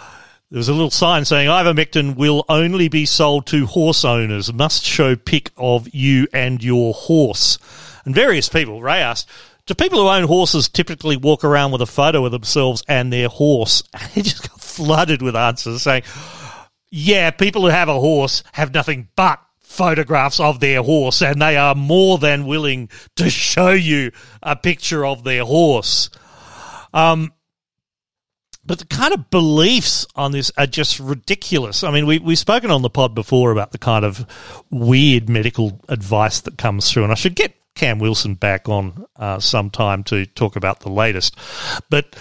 there 0.50 0.58
was 0.58 0.68
a 0.68 0.72
little 0.72 0.90
sign 0.90 1.24
saying 1.24 1.48
ivermectin 1.48 2.14
will 2.16 2.44
only 2.48 2.88
be 2.88 3.04
sold 3.04 3.46
to 3.48 3.66
horse 3.66 4.04
owners. 4.04 4.52
Must 4.52 4.84
show 4.84 5.16
pic 5.16 5.50
of 5.56 5.92
you 5.92 6.28
and 6.32 6.62
your 6.62 6.94
horse. 6.94 7.58
And 8.04 8.14
various 8.14 8.48
people, 8.48 8.80
Ray 8.80 9.00
asked, 9.00 9.28
do 9.66 9.74
people 9.74 10.00
who 10.00 10.08
own 10.08 10.24
horses 10.24 10.68
typically 10.68 11.16
walk 11.16 11.42
around 11.42 11.72
with 11.72 11.82
a 11.82 11.86
photo 11.86 12.24
of 12.24 12.32
themselves 12.32 12.84
and 12.86 13.12
their 13.12 13.28
horse? 13.28 13.82
And 13.94 14.10
he 14.12 14.22
just 14.22 14.48
got 14.48 14.60
flooded 14.60 15.22
with 15.22 15.34
answers 15.34 15.82
saying, 15.82 16.04
yeah, 16.90 17.32
people 17.32 17.62
who 17.62 17.68
have 17.68 17.88
a 17.88 17.98
horse 17.98 18.44
have 18.52 18.72
nothing 18.72 19.08
but 19.16 19.43
photographs 19.74 20.40
of 20.40 20.60
their 20.60 20.82
horse 20.82 21.20
and 21.22 21.42
they 21.42 21.56
are 21.56 21.74
more 21.74 22.18
than 22.18 22.46
willing 22.46 22.88
to 23.16 23.28
show 23.28 23.70
you 23.70 24.12
a 24.42 24.56
picture 24.56 25.04
of 25.04 25.24
their 25.24 25.44
horse. 25.44 26.10
Um, 26.92 27.32
but 28.66 28.78
the 28.78 28.86
kind 28.86 29.12
of 29.12 29.28
beliefs 29.30 30.06
on 30.14 30.32
this 30.32 30.50
are 30.56 30.66
just 30.66 30.98
ridiculous. 30.98 31.84
I 31.84 31.90
mean, 31.90 32.06
we, 32.06 32.18
we've 32.18 32.38
spoken 32.38 32.70
on 32.70 32.82
the 32.82 32.90
pod 32.90 33.14
before 33.14 33.50
about 33.50 33.72
the 33.72 33.78
kind 33.78 34.04
of 34.04 34.26
weird 34.70 35.28
medical 35.28 35.80
advice 35.88 36.40
that 36.40 36.56
comes 36.56 36.90
through, 36.90 37.02
and 37.02 37.12
I 37.12 37.16
should 37.16 37.34
get 37.34 37.54
Cam 37.74 37.98
Wilson 37.98 38.36
back 38.36 38.68
on 38.68 39.04
uh, 39.16 39.38
sometime 39.38 40.02
to 40.04 40.24
talk 40.24 40.56
about 40.56 40.80
the 40.80 40.88
latest. 40.88 41.36
But 41.90 42.16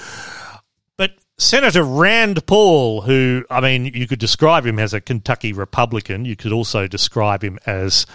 Senator 1.38 1.84
Rand 1.84 2.46
Paul, 2.46 3.02
who 3.02 3.44
I 3.50 3.60
mean, 3.60 3.86
you 3.86 4.08
could 4.08 4.20
describe 4.20 4.66
him 4.66 4.80
as 4.80 4.94
a 4.94 5.02
Kentucky 5.02 5.54
Republican. 5.54 6.26
You 6.26 6.36
could 6.36 6.52
also 6.52 6.88
describe 6.88 7.44
him 7.44 7.60
as 7.66 8.06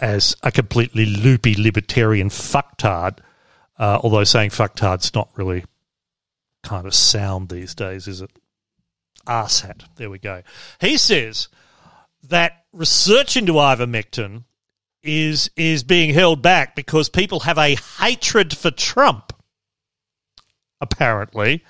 as 0.00 0.36
a 0.42 0.52
completely 0.52 1.06
loopy 1.06 1.54
libertarian 1.56 2.28
fucktard. 2.28 3.18
Uh, 3.78 3.98
although 4.02 4.24
saying 4.24 4.50
fucktard's 4.50 5.14
not 5.14 5.28
really 5.36 5.64
kind 6.62 6.86
of 6.86 6.94
sound 6.94 7.48
these 7.48 7.74
days, 7.74 8.08
is 8.08 8.20
it? 8.20 8.30
Arshat. 9.26 9.82
There 9.96 10.10
we 10.10 10.18
go. 10.18 10.42
He 10.80 10.96
says 10.96 11.48
that 12.22 12.64
research 12.72 13.36
into 13.36 13.54
ivermectin 13.54 14.44
is 15.02 15.50
is 15.56 15.82
being 15.82 16.14
held 16.14 16.42
back 16.42 16.74
because 16.74 17.08
people 17.08 17.40
have 17.40 17.58
a 17.58 17.76
hatred 17.98 18.56
for 18.56 18.70
Trump. 18.70 19.32
Apparently, 20.80 21.64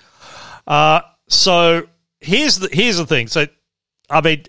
uh, 0.69 1.01
so 1.27 1.87
here's 2.19 2.59
the 2.59 2.69
here's 2.71 2.97
the 2.97 3.05
thing. 3.05 3.27
So, 3.27 3.47
I 4.09 4.21
mean, 4.21 4.45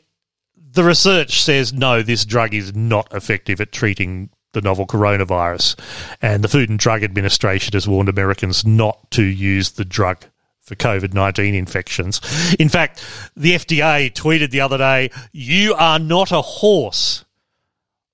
the 0.57 0.85
research 0.85 1.43
says 1.43 1.73
no, 1.73 2.03
this 2.03 2.25
drug 2.25 2.55
is 2.55 2.75
not 2.75 3.13
effective 3.13 3.61
at 3.61 3.73
treating 3.73 4.31
the 4.53 4.61
novel 4.61 4.87
coronavirus, 4.87 5.79
and 6.23 6.45
the 6.45 6.49
Food 6.49 6.71
and 6.71 6.79
Drug 6.79 7.03
Administration 7.03 7.73
has 7.73 7.89
warned 7.89 8.09
Americans 8.09 8.65
not 8.65 9.11
to 9.13 9.23
use 9.23 9.73
the 9.73 9.85
drug 9.85 10.25
for 10.61 10.77
COVID 10.77 11.15
19 11.15 11.55
infections. 11.55 12.21
In 12.61 12.69
fact, 12.69 13.05
the 13.35 13.53
FDA 13.53 14.13
tweeted 14.13 14.51
the 14.51 14.61
other 14.61 14.79
day, 14.79 15.11
You 15.33 15.75
are 15.75 15.99
not 15.99 16.31
a 16.31 16.43
horse 16.43 17.25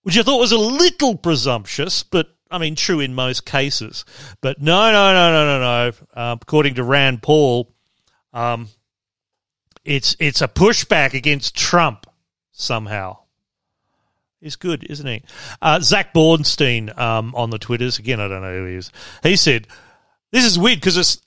which 0.07 0.16
I 0.16 0.22
thought 0.22 0.38
was 0.38 0.52
a 0.52 0.57
little 0.57 1.16
presumptuous, 1.16 2.04
but 2.04 2.28
I 2.48 2.59
mean, 2.59 2.76
true 2.76 3.00
in 3.00 3.12
most 3.12 3.44
cases. 3.44 4.04
But 4.40 4.62
no, 4.62 4.92
no, 4.92 5.12
no, 5.12 5.32
no, 5.32 5.59
no, 5.59 5.59
no. 5.59 5.92
Uh, 6.14 6.36
according 6.40 6.74
to 6.74 6.84
Rand 6.84 7.24
Paul, 7.24 7.74
um, 8.37 8.68
it's 9.82 10.14
it's 10.20 10.43
a 10.43 10.49
pushback 10.49 11.14
against 11.14 11.57
Trump 11.57 12.07
somehow. 12.53 13.18
He's 14.41 14.57
good, 14.57 14.84
isn't 14.84 15.07
he? 15.07 15.22
Uh, 15.62 15.80
Zach 15.80 16.12
Bornstein 16.12 16.97
um, 16.99 17.34
on 17.34 17.49
the 17.49 17.59
Twitters 17.59 17.99
again. 17.99 18.20
I 18.20 18.28
don't 18.28 18.43
know 18.43 18.59
who 18.59 18.66
he 18.66 18.74
is. 18.74 18.93
He 19.22 19.37
said, 19.37 19.66
"This 20.32 20.45
is 20.45 20.59
weird 20.59 20.80
because 20.80 20.99
it's 20.99 21.22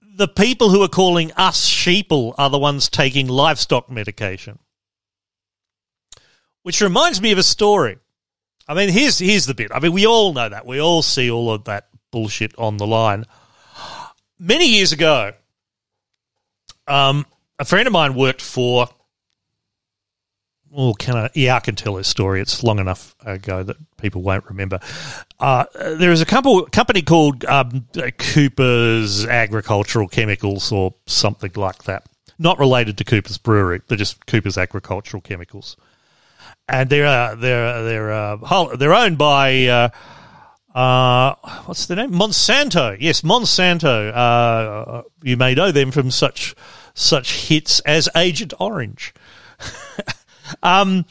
the 0.00 0.28
people 0.28 0.70
who 0.70 0.82
are 0.82 0.88
calling 0.88 1.32
us 1.32 1.68
sheeple 1.68 2.34
are 2.38 2.50
the 2.50 2.58
ones 2.58 2.88
taking 2.88 3.26
livestock 3.26 3.90
medication." 3.90 4.60
Which 6.62 6.80
reminds 6.80 7.20
me 7.20 7.32
of 7.32 7.38
a 7.38 7.42
story. 7.42 7.98
I 8.68 8.74
mean, 8.74 8.90
here's 8.90 9.18
here's 9.18 9.46
the 9.46 9.54
bit. 9.54 9.72
I 9.74 9.80
mean, 9.80 9.92
we 9.92 10.06
all 10.06 10.32
know 10.32 10.48
that. 10.48 10.66
We 10.66 10.80
all 10.80 11.02
see 11.02 11.30
all 11.30 11.50
of 11.52 11.64
that 11.64 11.88
bullshit 12.12 12.56
on 12.58 12.76
the 12.76 12.86
line. 12.86 13.24
Many 14.38 14.68
years 14.68 14.92
ago, 14.92 15.32
um, 16.88 17.26
a 17.58 17.64
friend 17.64 17.86
of 17.86 17.92
mine 17.92 18.14
worked 18.14 18.42
for 18.42 18.88
Oh, 20.74 20.92
can 20.92 21.16
I? 21.16 21.30
Yeah, 21.34 21.56
I 21.56 21.60
can 21.60 21.74
tell 21.74 21.94
this 21.94 22.08
story. 22.08 22.40
It's 22.40 22.62
long 22.62 22.78
enough 22.78 23.14
ago 23.24 23.62
that 23.62 23.76
people 23.96 24.22
won't 24.22 24.44
remember. 24.46 24.80
Uh, 25.40 25.64
there 25.74 26.12
is 26.12 26.20
a 26.20 26.26
couple, 26.26 26.66
company 26.66 27.00
called 27.00 27.44
um, 27.46 27.86
Cooper's 28.18 29.24
Agricultural 29.24 30.08
Chemicals 30.08 30.70
or 30.70 30.94
something 31.06 31.52
like 31.56 31.84
that. 31.84 32.04
Not 32.38 32.58
related 32.58 32.98
to 32.98 33.04
Cooper's 33.04 33.38
Brewery. 33.38 33.80
They're 33.88 33.96
just 33.96 34.26
Cooper's 34.26 34.58
Agricultural 34.58 35.22
Chemicals, 35.22 35.76
and 36.68 36.88
they're 36.88 37.06
uh, 37.06 37.34
they're 37.34 37.82
they're 37.82 38.12
uh, 38.12 38.76
they're 38.76 38.94
owned 38.94 39.18
by. 39.18 39.66
Uh, 39.66 39.88
uh, 40.74 41.34
what's 41.64 41.86
the 41.86 41.96
name? 41.96 42.12
Monsanto. 42.12 42.96
Yes, 43.00 43.22
Monsanto. 43.22 44.14
Uh, 44.14 45.02
you 45.22 45.36
may 45.36 45.54
know 45.54 45.72
them 45.72 45.90
from 45.90 46.12
such 46.12 46.54
such 46.98 47.48
hits 47.48 47.80
as 47.80 48.08
Agent 48.16 48.52
Orange. 48.58 49.14
um, 50.62 51.04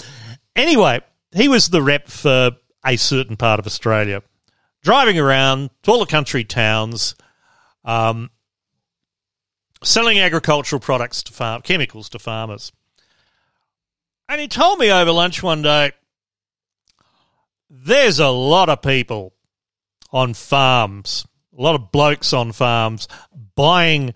anyway, 0.55 1.01
he 1.33 1.47
was 1.47 1.69
the 1.69 1.81
rep 1.81 2.07
for 2.07 2.51
a 2.85 2.97
certain 2.97 3.37
part 3.37 3.59
of 3.59 3.65
Australia, 3.65 4.21
driving 4.83 5.17
around 5.17 5.69
to 5.83 5.91
all 5.91 5.99
the 5.99 6.05
country 6.05 6.43
towns, 6.43 7.15
um, 7.85 8.29
selling 9.81 10.19
agricultural 10.19 10.79
products 10.79 11.23
to 11.23 11.33
farm 11.33 11.61
chemicals 11.61 12.09
to 12.09 12.19
farmers. 12.19 12.71
And 14.27 14.41
he 14.41 14.49
told 14.49 14.79
me 14.79 14.91
over 14.91 15.11
lunch 15.11 15.41
one 15.41 15.61
day, 15.61 15.93
there's 17.69 18.19
a 18.19 18.27
lot 18.27 18.67
of 18.67 18.81
people 18.81 19.33
on 20.11 20.33
farms, 20.33 21.25
a 21.57 21.61
lot 21.61 21.75
of 21.75 21.91
blokes 21.91 22.33
on 22.33 22.51
farms 22.51 23.07
buying 23.55 24.13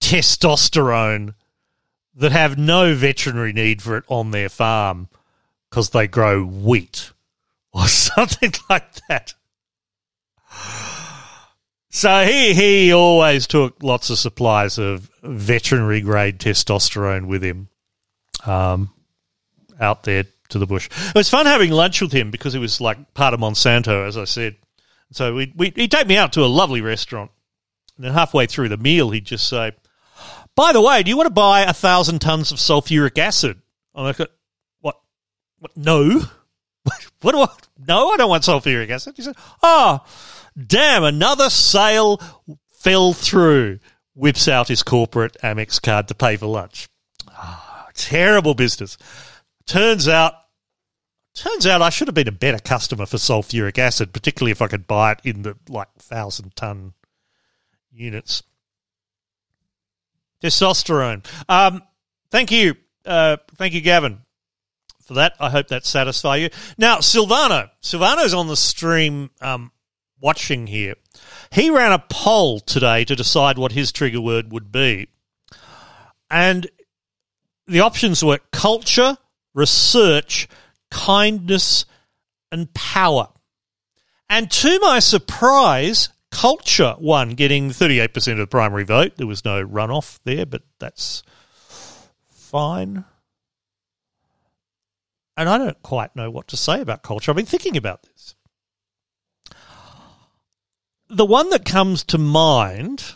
testosterone 0.00 1.34
that 2.14 2.32
have 2.32 2.58
no 2.58 2.94
veterinary 2.94 3.52
need 3.52 3.82
for 3.82 3.96
it 3.96 4.04
on 4.08 4.30
their 4.30 4.48
farm 4.48 5.08
because 5.68 5.90
they 5.90 6.06
grow 6.06 6.44
wheat 6.44 7.12
or 7.72 7.86
something 7.86 8.52
like 8.68 8.94
that. 9.08 9.34
So 11.90 12.24
he 12.24 12.54
he 12.54 12.92
always 12.92 13.46
took 13.46 13.82
lots 13.82 14.10
of 14.10 14.18
supplies 14.18 14.78
of 14.78 15.10
veterinary 15.22 16.00
grade 16.00 16.38
testosterone 16.38 17.26
with 17.26 17.42
him, 17.42 17.68
um, 18.46 18.92
out 19.80 20.04
there 20.04 20.24
to 20.50 20.58
the 20.58 20.66
bush. 20.66 20.88
It 21.08 21.14
was 21.14 21.28
fun 21.28 21.46
having 21.46 21.72
lunch 21.72 22.00
with 22.00 22.12
him 22.12 22.30
because 22.30 22.52
he 22.52 22.60
was 22.60 22.80
like 22.80 23.14
part 23.14 23.34
of 23.34 23.40
Monsanto, 23.40 24.06
as 24.06 24.16
I 24.16 24.24
said. 24.24 24.56
So 25.12 25.34
we 25.34 25.52
we 25.56 25.72
he'd 25.74 25.90
take 25.90 26.06
me 26.06 26.16
out 26.16 26.32
to 26.34 26.44
a 26.44 26.46
lovely 26.46 26.80
restaurant, 26.80 27.32
and 27.96 28.04
then 28.04 28.12
halfway 28.12 28.46
through 28.46 28.68
the 28.68 28.76
meal, 28.76 29.10
he'd 29.10 29.26
just 29.26 29.48
say, 29.48 29.72
"By 30.56 30.72
the 30.72 30.80
way, 30.80 31.02
do 31.02 31.10
you 31.10 31.16
want 31.16 31.26
to 31.26 31.34
buy 31.34 31.62
a 31.62 31.72
thousand 31.72 32.20
tons 32.20 32.52
of 32.52 32.58
sulfuric 32.58 33.18
acid?" 33.18 33.60
I'm 33.94 34.04
like, 34.04 34.18
"What? 34.80 35.00
What? 35.58 35.76
No." 35.76 36.22
What 37.22 37.32
do 37.32 37.42
I? 37.42 37.48
No, 37.86 38.08
I 38.08 38.16
don't 38.16 38.30
want 38.30 38.44
sulfuric 38.44 38.88
acid. 38.88 39.14
He 39.16 39.22
said, 39.22 39.36
"Oh, 39.62 40.00
damn! 40.66 41.04
Another 41.04 41.50
sale 41.50 42.20
fell 42.78 43.12
through." 43.12 43.78
Whips 44.14 44.48
out 44.48 44.68
his 44.68 44.82
corporate 44.82 45.36
Amex 45.42 45.80
card 45.80 46.08
to 46.08 46.14
pay 46.14 46.36
for 46.36 46.46
lunch. 46.46 46.88
Ah, 47.28 47.88
terrible 47.94 48.54
business. 48.54 48.98
Turns 49.66 50.08
out, 50.08 50.34
turns 51.34 51.66
out 51.66 51.80
I 51.80 51.90
should 51.90 52.08
have 52.08 52.14
been 52.14 52.28
a 52.28 52.32
better 52.32 52.58
customer 52.58 53.06
for 53.06 53.18
sulfuric 53.18 53.78
acid, 53.78 54.12
particularly 54.12 54.50
if 54.50 54.60
I 54.60 54.66
could 54.66 54.86
buy 54.86 55.12
it 55.12 55.20
in 55.24 55.42
the 55.42 55.56
like 55.68 55.88
thousand 55.98 56.56
ton 56.56 56.94
units. 57.92 58.42
Testosterone. 60.42 61.24
Um, 61.48 61.82
thank 62.30 62.50
you, 62.50 62.74
uh, 63.04 63.36
thank 63.56 63.74
you, 63.74 63.80
Gavin 63.80 64.20
for 65.10 65.14
that. 65.14 65.34
I 65.40 65.50
hope 65.50 65.66
that 65.68 65.84
satisfy 65.84 66.36
you. 66.36 66.50
Now, 66.78 66.98
Silvano. 66.98 67.68
Silvano's 67.82 68.32
on 68.32 68.46
the 68.46 68.56
stream 68.56 69.30
um, 69.40 69.72
watching 70.20 70.68
here. 70.68 70.94
He 71.50 71.68
ran 71.68 71.90
a 71.90 71.98
poll 71.98 72.60
today 72.60 73.04
to 73.06 73.16
decide 73.16 73.58
what 73.58 73.72
his 73.72 73.90
trigger 73.90 74.20
word 74.20 74.52
would 74.52 74.70
be. 74.70 75.08
And 76.30 76.70
the 77.66 77.80
options 77.80 78.22
were 78.22 78.38
culture, 78.52 79.18
research, 79.52 80.46
kindness, 80.92 81.86
and 82.52 82.72
power. 82.72 83.30
And 84.28 84.48
to 84.48 84.78
my 84.78 85.00
surprise, 85.00 86.10
culture 86.30 86.94
won, 86.98 87.30
getting 87.30 87.70
38% 87.70 88.32
of 88.32 88.38
the 88.38 88.46
primary 88.46 88.84
vote. 88.84 89.16
There 89.16 89.26
was 89.26 89.44
no 89.44 89.66
runoff 89.66 90.20
there, 90.24 90.46
but 90.46 90.62
that's 90.78 91.22
fine 92.28 93.04
and 95.40 95.48
I 95.48 95.56
don't 95.56 95.82
quite 95.82 96.14
know 96.14 96.30
what 96.30 96.48
to 96.48 96.56
say 96.58 96.82
about 96.82 97.02
culture. 97.02 97.30
I've 97.30 97.36
been 97.36 97.46
thinking 97.46 97.78
about 97.78 98.02
this. 98.02 98.34
The 101.08 101.24
one 101.24 101.48
that 101.48 101.64
comes 101.64 102.04
to 102.04 102.18
mind 102.18 103.14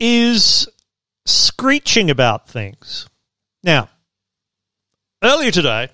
is 0.00 0.66
screeching 1.26 2.08
about 2.08 2.48
things. 2.48 3.06
Now, 3.62 3.90
earlier 5.22 5.50
today, 5.50 5.88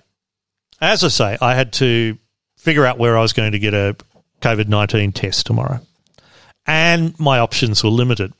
as 0.79 1.03
I 1.03 1.09
say, 1.09 1.37
I 1.41 1.53
had 1.53 1.73
to 1.73 2.17
figure 2.57 2.85
out 2.85 2.97
where 2.97 3.17
I 3.17 3.21
was 3.21 3.33
going 3.33 3.51
to 3.51 3.59
get 3.59 3.73
a 3.73 3.97
COVID 4.45 4.67
19 4.67 5.11
test 5.11 5.47
tomorrow, 5.47 5.79
and 6.67 7.19
my 7.19 7.39
options 7.39 7.83
were 7.83 7.89
limited. 7.89 8.31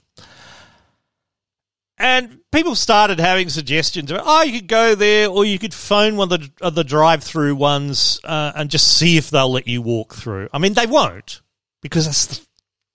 And 1.98 2.42
people 2.52 2.76
started 2.76 3.20
having 3.20 3.50
suggestions 3.50 4.12
of, 4.12 4.22
oh, 4.24 4.44
you 4.44 4.60
could 4.60 4.68
go 4.68 4.94
there 4.94 5.30
or 5.30 5.46
you 5.46 5.58
could 5.58 5.74
phone 5.74 6.16
one 6.16 6.32
of 6.32 6.40
the, 6.40 6.52
of 6.62 6.76
the 6.76 6.84
drive 6.84 7.24
through 7.24 7.56
ones 7.56 8.20
uh, 8.24 8.52
and 8.56 8.70
just 8.70 8.98
see 8.98 9.18
if 9.18 9.32
they'll 9.32 9.52
let 9.52 9.68
you 9.68 9.82
walk 9.82 10.14
through. 10.14 10.48
I 10.54 10.60
mean, 10.60 10.74
they 10.74 10.86
won't 10.86 11.42
because 11.82 12.06
that's 12.06 12.28
the, 12.28 12.46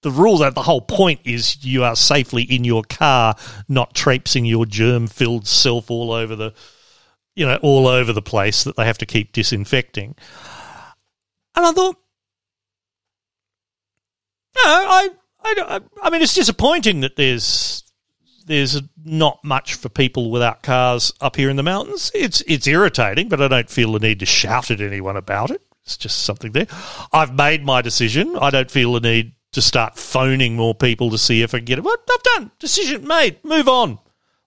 the 0.02 0.10
rule 0.12 0.38
that 0.38 0.54
the 0.54 0.62
whole 0.62 0.82
point 0.82 1.20
is 1.24 1.64
you 1.64 1.82
are 1.82 1.96
safely 1.96 2.44
in 2.44 2.62
your 2.62 2.84
car, 2.84 3.34
not 3.68 3.94
traipsing 3.94 4.44
your 4.44 4.66
germ 4.66 5.08
filled 5.08 5.48
self 5.48 5.90
all 5.90 6.12
over 6.12 6.36
the, 6.36 6.52
you 7.34 7.44
know, 7.44 7.58
all 7.62 7.88
over 7.88 8.12
the 8.12 8.22
place 8.22 8.62
that 8.64 8.76
they 8.76 8.84
have 8.84 8.98
to 8.98 9.06
keep 9.06 9.32
disinfecting. 9.32 10.14
And 11.56 11.66
I 11.66 11.72
thought, 11.72 11.96
no, 14.56 14.62
I, 14.64 15.08
I, 15.42 15.80
I 16.02 16.10
mean, 16.10 16.22
it's 16.22 16.34
disappointing 16.34 17.00
that 17.00 17.16
there's 17.16 17.84
there's 18.46 18.82
not 19.04 19.38
much 19.44 19.74
for 19.74 19.88
people 19.88 20.30
without 20.30 20.62
cars 20.62 21.12
up 21.20 21.36
here 21.36 21.50
in 21.50 21.56
the 21.56 21.62
mountains. 21.62 22.10
It's 22.14 22.42
it's 22.46 22.66
irritating, 22.66 23.28
but 23.28 23.40
I 23.40 23.48
don't 23.48 23.70
feel 23.70 23.92
the 23.92 24.00
need 24.00 24.20
to 24.20 24.26
shout 24.26 24.70
at 24.70 24.80
anyone 24.80 25.16
about 25.16 25.50
it. 25.50 25.62
It's 25.84 25.96
just 25.96 26.24
something 26.24 26.52
there. 26.52 26.66
I've 27.12 27.34
made 27.34 27.64
my 27.64 27.80
decision. 27.80 28.36
I 28.36 28.50
don't 28.50 28.70
feel 28.70 28.92
the 28.92 29.00
need 29.00 29.34
to 29.52 29.62
start 29.62 29.98
phoning 29.98 30.56
more 30.56 30.74
people 30.74 31.10
to 31.10 31.18
see 31.18 31.42
if 31.42 31.54
I 31.54 31.58
can 31.58 31.64
get 31.64 31.78
it. 31.78 31.84
What 31.84 32.00
I've 32.10 32.22
done, 32.22 32.50
decision 32.58 33.06
made. 33.06 33.42
Move 33.44 33.68
on, 33.68 33.98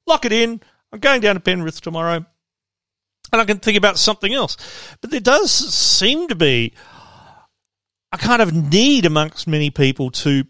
lock 0.06 0.26
it 0.26 0.34
in. 0.34 0.62
I'm 0.92 1.00
going 1.00 1.22
down 1.22 1.36
to 1.36 1.42
Penrith 1.42 1.82
tomorrow, 1.82 2.26
and 3.32 3.42
I 3.42 3.46
can 3.46 3.60
think 3.60 3.78
about 3.78 3.98
something 3.98 4.34
else. 4.34 4.58
But 5.02 5.12
there 5.12 5.20
does 5.20 5.52
seem 5.52 6.28
to 6.28 6.36
be 6.36 6.74
a 8.14 8.18
kind 8.18 8.42
of 8.42 8.54
need 8.54 9.06
amongst 9.06 9.48
many 9.48 9.72
people 9.72 10.12
to 10.12 10.46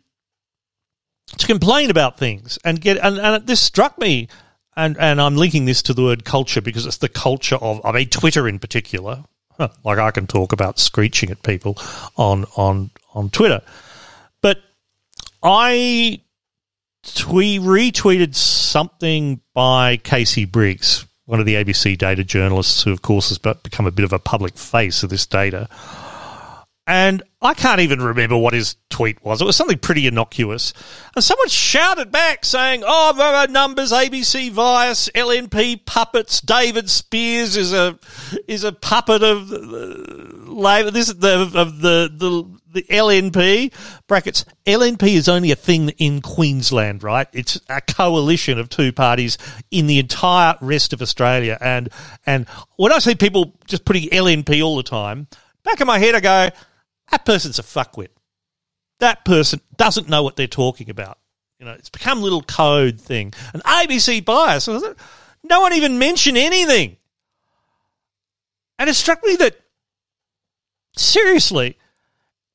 to 1.38 1.48
complain 1.48 1.90
about 1.90 2.20
things 2.20 2.60
and 2.64 2.80
get 2.80 2.98
and, 2.98 3.18
and 3.18 3.48
this 3.48 3.62
struck 3.62 3.98
me 3.98 4.28
and 4.76 4.98
and 5.00 5.20
I'm 5.22 5.38
linking 5.38 5.66
this 5.66 5.82
to 5.84 5.94
the 5.94 6.04
word 6.04 6.26
culture 6.26 6.62
because 6.62 6.86
it's 6.86 6.98
the 6.98 7.10
culture 7.10 7.56
of 7.56 7.82
I 7.84 7.92
mean 7.94 8.10
Twitter 8.10 8.48
in 8.48 8.60
particular. 8.60 9.24
Like 9.84 10.00
I 10.00 10.12
can 10.12 10.28
talk 10.28 10.52
about 10.52 10.80
screeching 10.80 11.30
at 11.32 11.42
people 11.44 11.78
on 12.18 12.46
on 12.58 12.92
on 13.14 13.30
Twitter, 13.30 13.62
but 14.42 14.58
I 15.42 16.22
we 17.32 17.60
retweeted 17.60 18.36
something 18.36 19.42
by 19.54 19.98
Casey 19.98 20.46
Briggs, 20.46 21.06
one 21.26 21.40
of 21.40 21.46
the 21.46 21.56
ABC 21.56 21.98
data 21.98 22.24
journalists, 22.24 22.84
who 22.84 22.92
of 22.92 23.04
course 23.04 23.30
has 23.30 23.38
become 23.38 23.86
a 23.86 23.92
bit 23.92 24.06
of 24.06 24.12
a 24.12 24.20
public 24.20 24.58
face 24.58 25.04
of 25.04 25.10
this 25.10 25.26
data. 25.26 25.70
And 26.86 27.24
I 27.42 27.54
can't 27.54 27.80
even 27.80 28.02
remember 28.02 28.36
what 28.36 28.54
his 28.54 28.76
tweet 28.90 29.24
was. 29.24 29.42
It 29.42 29.46
was 29.46 29.56
something 29.56 29.78
pretty 29.78 30.06
innocuous. 30.06 30.74
And 31.16 31.24
someone 31.24 31.48
shouted 31.48 32.12
back 32.12 32.44
saying, 32.44 32.84
Oh, 32.86 33.14
there 33.16 33.34
are 33.34 33.48
numbers, 33.48 33.94
ABC 33.94 34.52
Vice, 34.52 35.08
LNP 35.16 35.86
puppets, 35.86 36.42
David 36.42 36.90
Speers 36.90 37.56
is 37.56 37.72
a 37.72 37.98
is 38.50 38.66
a 38.66 38.74
puppet 38.74 39.24
of 39.24 39.50
uh, 39.52 39.58
the, 39.58 40.92
this 40.92 41.08
the 41.14 41.52
of 41.56 41.80
the, 41.80 42.12
the 42.14 42.60
the 42.74 42.84
LNP 42.84 43.72
brackets. 44.08 44.44
LNP 44.66 45.04
is 45.04 45.30
only 45.30 45.52
a 45.52 45.56
thing 45.56 45.90
in 45.90 46.22
Queensland, 46.22 47.02
right? 47.02 47.28
It's 47.32 47.62
a 47.70 47.80
coalition 47.80 48.60
of 48.60 48.68
two 48.68 48.92
parties 48.92 49.38
in 49.72 49.88
the 49.88 50.00
entire 50.00 50.56
rest 50.60 50.92
of 50.92 51.02
Australia. 51.02 51.58
And 51.62 51.90
and 52.26 52.48
when 52.76 52.92
I 52.92 53.00
see 53.00 53.16
people 53.16 53.56
just 53.68 53.86
putting 53.86 54.10
LNP 54.10 54.64
all 54.64 54.76
the 54.76 54.84
time, 54.84 55.28
back 55.64 55.80
in 55.80 55.88
my 55.88 56.00
head 56.00 56.16
I 56.16 56.20
go, 56.20 56.50
that 57.14 57.26
person's 57.26 57.60
a 57.60 57.64
fuckwit. 57.64 58.08
That 59.00 59.24
person 59.24 59.62
doesn't 59.78 60.10
know 60.10 60.24
what 60.24 60.36
they're 60.36 60.48
talking 60.48 60.90
about. 60.90 61.20
You 61.60 61.68
know, 61.68 61.74
it's 61.74 61.90
become 61.90 62.18
a 62.18 62.24
little 62.24 62.42
code 62.42 63.00
thing. 63.00 63.34
An 63.54 63.62
ABC 63.62 64.26
bias. 64.26 64.68
No 65.44 65.62
one 65.62 65.74
even 65.74 66.00
mentioned 66.00 66.40
anything. 66.40 66.98
And 68.80 68.90
it 68.90 68.96
struck 68.96 69.24
me 69.24 69.36
that, 69.36 69.56
seriously, 70.98 71.78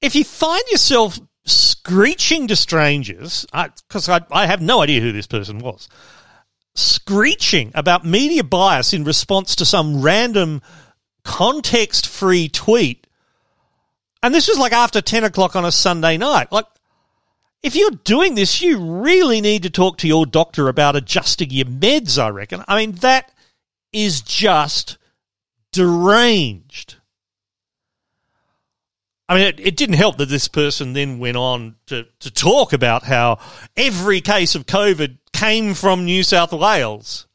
if 0.03 0.17
you 0.17 0.25
find 0.25 0.65
yourself 0.73 1.21
screeching 1.47 2.49
to 2.49 2.57
strangers, 2.57 3.47
because 3.53 4.09
I, 4.09 4.17
I, 4.17 4.25
I 4.33 4.47
have 4.47 4.61
no 4.61 4.83
idea 4.83 5.01
who 5.01 5.13
this 5.13 5.29
person 5.29 5.61
was, 5.61 5.89
screeching 6.75 7.71
about 7.77 8.05
media 8.05 8.43
bias 8.43 8.93
in 8.93 9.05
response 9.05 9.55
to 9.57 9.65
some 9.65 10.03
random 10.03 10.63
context 11.23 12.09
free 12.09 12.49
tweet. 12.49 13.07
And 14.23 14.35
this 14.35 14.49
was 14.49 14.59
like 14.59 14.73
after 14.73 15.01
10 15.01 15.25
o'clock 15.25 15.55
on 15.55 15.64
a 15.64 15.73
Sunday 15.73 16.16
night. 16.16 16.51
Like, 16.51 16.66
if 17.62 17.75
you're 17.75 17.91
doing 17.91 18.35
this, 18.35 18.61
you 18.61 18.79
really 18.79 19.41
need 19.41 19.62
to 19.64 19.71
talk 19.71 19.99
to 19.99 20.09
your 20.09 20.27
doctor 20.27 20.69
about 20.69 20.97
adjusting 20.97 21.51
your 21.51 21.66
meds, 21.66 22.23
I 22.23 22.29
reckon. 22.29 22.64
I 22.69 22.79
mean, 22.79 22.93
that 22.97 23.33
is 23.93 24.21
just 24.21 24.99
deranged. 25.73 26.97
I 29.29 29.35
mean, 29.35 29.47
it, 29.47 29.61
it, 29.61 29.77
didn't 29.77 29.97
help 29.97 30.16
that 30.19 30.31
this 30.31 30.49
person 30.49 30.95
then 30.95 31.19
went 31.19 31.37
on 31.37 31.77
to, 31.87 32.07
to 32.21 32.31
talk 32.31 32.73
about 32.73 33.03
how 33.03 33.39
every 33.77 34.23
case 34.23 34.55
of 34.55 34.64
COVID 34.64 35.19
came 35.35 35.75
from 35.75 36.07
New 36.07 36.23
South 36.23 36.53
Wales. 36.53 37.27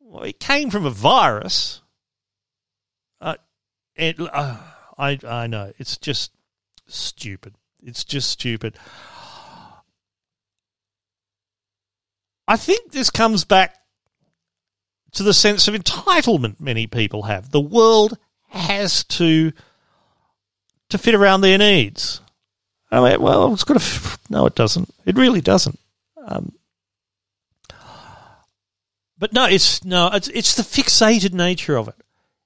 Well, 0.00 0.22
it 0.22 0.38
came 0.38 0.70
from 0.70 0.86
a 0.86 0.90
virus. 0.90 1.82
Uh, 3.20 3.34
it, 3.96 4.16
uh, 4.20 4.56
I, 4.98 5.18
I 5.26 5.46
know. 5.46 5.72
It's 5.78 5.96
just 5.96 6.32
stupid. 6.86 7.54
It's 7.82 8.04
just 8.04 8.30
stupid. 8.30 8.78
I 12.48 12.56
think 12.56 12.92
this 12.92 13.10
comes 13.10 13.44
back 13.44 13.76
to 15.12 15.22
the 15.22 15.34
sense 15.34 15.66
of 15.68 15.74
entitlement 15.74 16.60
many 16.60 16.86
people 16.86 17.24
have. 17.24 17.50
The 17.50 17.60
world 17.60 18.18
has 18.48 19.04
to 19.04 19.52
to 20.88 20.98
fit 20.98 21.14
around 21.14 21.40
their 21.40 21.58
needs. 21.58 22.20
I 22.90 23.00
mean, 23.00 23.20
well, 23.20 23.52
it's 23.52 23.64
got 23.64 23.80
to. 23.80 24.18
No, 24.30 24.46
it 24.46 24.54
doesn't. 24.54 24.92
It 25.04 25.16
really 25.16 25.40
doesn't. 25.40 25.78
Um, 26.26 26.52
but 29.18 29.32
no, 29.32 29.44
it's 29.46 29.84
no, 29.84 30.08
it's 30.12 30.28
it's 30.28 30.54
the 30.54 30.62
fixated 30.62 31.32
nature 31.32 31.76
of 31.76 31.88
it. 31.88 31.94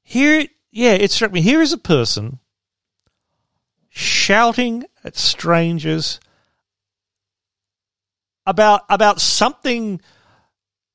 Here, 0.03 0.46
yeah, 0.70 0.92
it 0.92 1.11
struck 1.11 1.32
me. 1.32 1.40
Here 1.40 1.62
is 1.62 1.72
a 1.72 1.78
person 1.78 2.39
shouting 3.91 4.84
at 5.05 5.16
strangers 5.16 6.20
about 8.47 8.82
about 8.88 9.20
something 9.20 10.01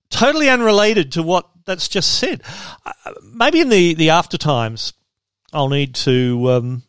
totally 0.10 0.50
unrelated 0.50 1.12
to 1.14 1.24
what 1.24 1.50
that's 1.66 1.88
just 1.88 2.20
said. 2.20 2.42
Uh, 2.86 3.14
maybe 3.24 3.60
in 3.60 3.70
the 3.70 3.94
the 3.94 4.10
after 4.10 4.38
times, 4.38 4.94
I'll 5.54 5.70
need 5.70 5.96
to. 5.96 6.52
Um, 6.52 6.84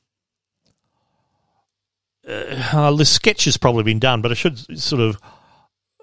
uh, 2.27 2.93
the 2.93 3.05
sketch 3.05 3.45
has 3.45 3.57
probably 3.57 3.85
been 3.85 4.01
done, 4.01 4.21
but 4.21 4.33
I 4.33 4.35
should 4.35 4.81
sort 4.81 5.01
of 5.01 5.19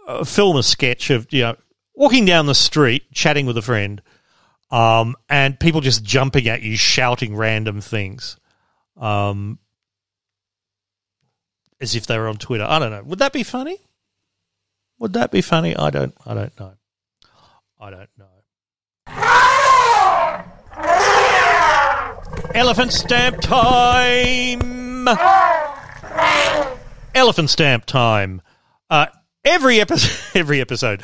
uh, 0.08 0.24
film 0.24 0.56
a 0.56 0.64
sketch 0.64 1.10
of 1.10 1.28
you 1.32 1.42
know 1.42 1.56
walking 1.96 2.26
down 2.26 2.46
the 2.46 2.56
street, 2.56 3.12
chatting 3.14 3.46
with 3.46 3.58
a 3.58 3.62
friend, 3.62 4.02
um, 4.72 5.16
and 5.30 5.60
people 5.60 5.82
just 5.82 6.04
jumping 6.04 6.48
at 6.48 6.62
you, 6.62 6.78
shouting 6.78 7.36
random 7.36 7.82
things. 7.82 8.38
Um, 8.98 9.60
as 11.84 11.96
if 11.96 12.08
they 12.08 12.18
were 12.18 12.30
on 12.30 12.38
Twitter. 12.38 12.64
I 12.64 12.80
don't 12.80 12.92
know. 12.92 13.04
Would 13.04 13.20
that 13.20 13.34
be 13.34 13.44
funny? 13.44 13.78
Would 15.00 15.14
that 15.14 15.30
be 15.32 15.42
funny? 15.42 15.76
I 15.76 15.90
don't. 15.90 16.16
I 16.26 16.34
don't 16.34 16.60
know. 16.60 16.74
I 17.80 17.90
don't 17.92 18.10
know. 18.18 18.26
Elephant 22.56 22.94
stamp 22.94 23.42
time. 23.42 25.10
Elephant 27.14 27.50
stamp 27.50 27.86
time. 27.86 28.42
Uh, 28.90 29.08
every 29.44 29.82
episode. 29.82 30.22
Every 30.40 30.62
episode. 30.62 31.04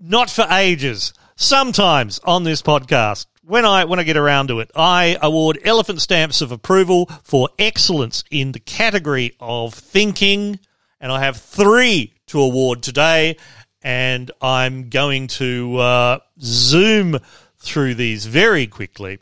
Not 0.00 0.28
for 0.28 0.46
ages. 0.50 1.14
Sometimes 1.42 2.20
on 2.20 2.44
this 2.44 2.62
podcast, 2.62 3.26
when 3.42 3.64
I 3.64 3.84
when 3.86 3.98
I 3.98 4.04
get 4.04 4.16
around 4.16 4.46
to 4.46 4.60
it, 4.60 4.70
I 4.76 5.18
award 5.20 5.58
elephant 5.64 6.00
stamps 6.00 6.40
of 6.40 6.52
approval 6.52 7.06
for 7.24 7.48
excellence 7.58 8.22
in 8.30 8.52
the 8.52 8.60
category 8.60 9.32
of 9.40 9.74
thinking, 9.74 10.60
and 11.00 11.10
I 11.10 11.18
have 11.24 11.38
three 11.38 12.14
to 12.28 12.38
award 12.38 12.84
today, 12.84 13.38
and 13.82 14.30
I'm 14.40 14.88
going 14.88 15.26
to 15.42 15.78
uh, 15.78 16.18
zoom 16.40 17.18
through 17.58 17.96
these 17.96 18.24
very 18.26 18.68
quickly. 18.68 19.18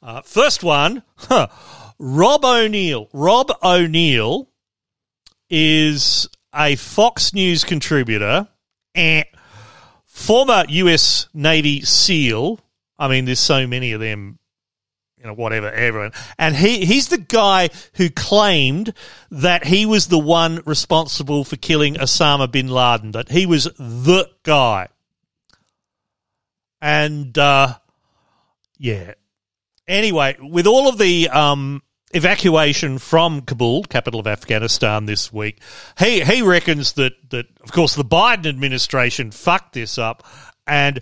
Uh, 0.00 0.20
first 0.20 0.62
one, 0.62 1.02
huh, 1.16 1.48
Rob 1.98 2.44
O'Neill. 2.44 3.08
Rob 3.12 3.50
O'Neill 3.64 4.48
is 5.50 6.28
a 6.54 6.76
Fox 6.76 7.34
News 7.34 7.64
contributor, 7.64 8.46
and 8.94 9.26
former 10.18 10.64
U.S. 10.68 11.28
Navy 11.32 11.82
SEAL 11.82 12.60
I 12.98 13.08
mean, 13.08 13.26
there's 13.26 13.40
so 13.40 13.66
many 13.66 13.92
of 13.92 14.00
them, 14.00 14.38
you 15.18 15.26
know, 15.26 15.34
whatever, 15.34 15.70
everyone. 15.70 16.12
And 16.38 16.56
he, 16.56 16.84
he's 16.84 17.08
the 17.08 17.18
guy 17.18 17.70
who 17.94 18.10
claimed 18.10 18.92
that 19.30 19.64
he 19.64 19.86
was 19.86 20.08
the 20.08 20.18
one 20.18 20.62
responsible 20.66 21.44
for 21.44 21.56
killing 21.56 21.94
Osama 21.94 22.50
bin 22.50 22.68
Laden, 22.68 23.12
that 23.12 23.30
he 23.30 23.46
was 23.46 23.64
the 23.78 24.28
guy. 24.42 24.88
And, 26.80 27.36
uh, 27.38 27.76
yeah. 28.78 29.14
Anyway, 29.86 30.36
with 30.40 30.66
all 30.66 30.88
of 30.88 30.98
the, 30.98 31.28
um, 31.28 31.82
evacuation 32.12 32.98
from 32.98 33.42
Kabul, 33.42 33.84
capital 33.84 34.20
of 34.20 34.26
Afghanistan, 34.26 35.06
this 35.06 35.32
week. 35.32 35.60
He 35.98 36.22
he 36.22 36.42
reckons 36.42 36.92
that 36.94 37.12
that 37.30 37.46
of 37.62 37.72
course 37.72 37.94
the 37.94 38.04
Biden 38.04 38.46
administration 38.46 39.30
fucked 39.30 39.74
this 39.74 39.98
up, 39.98 40.26
and 40.66 41.00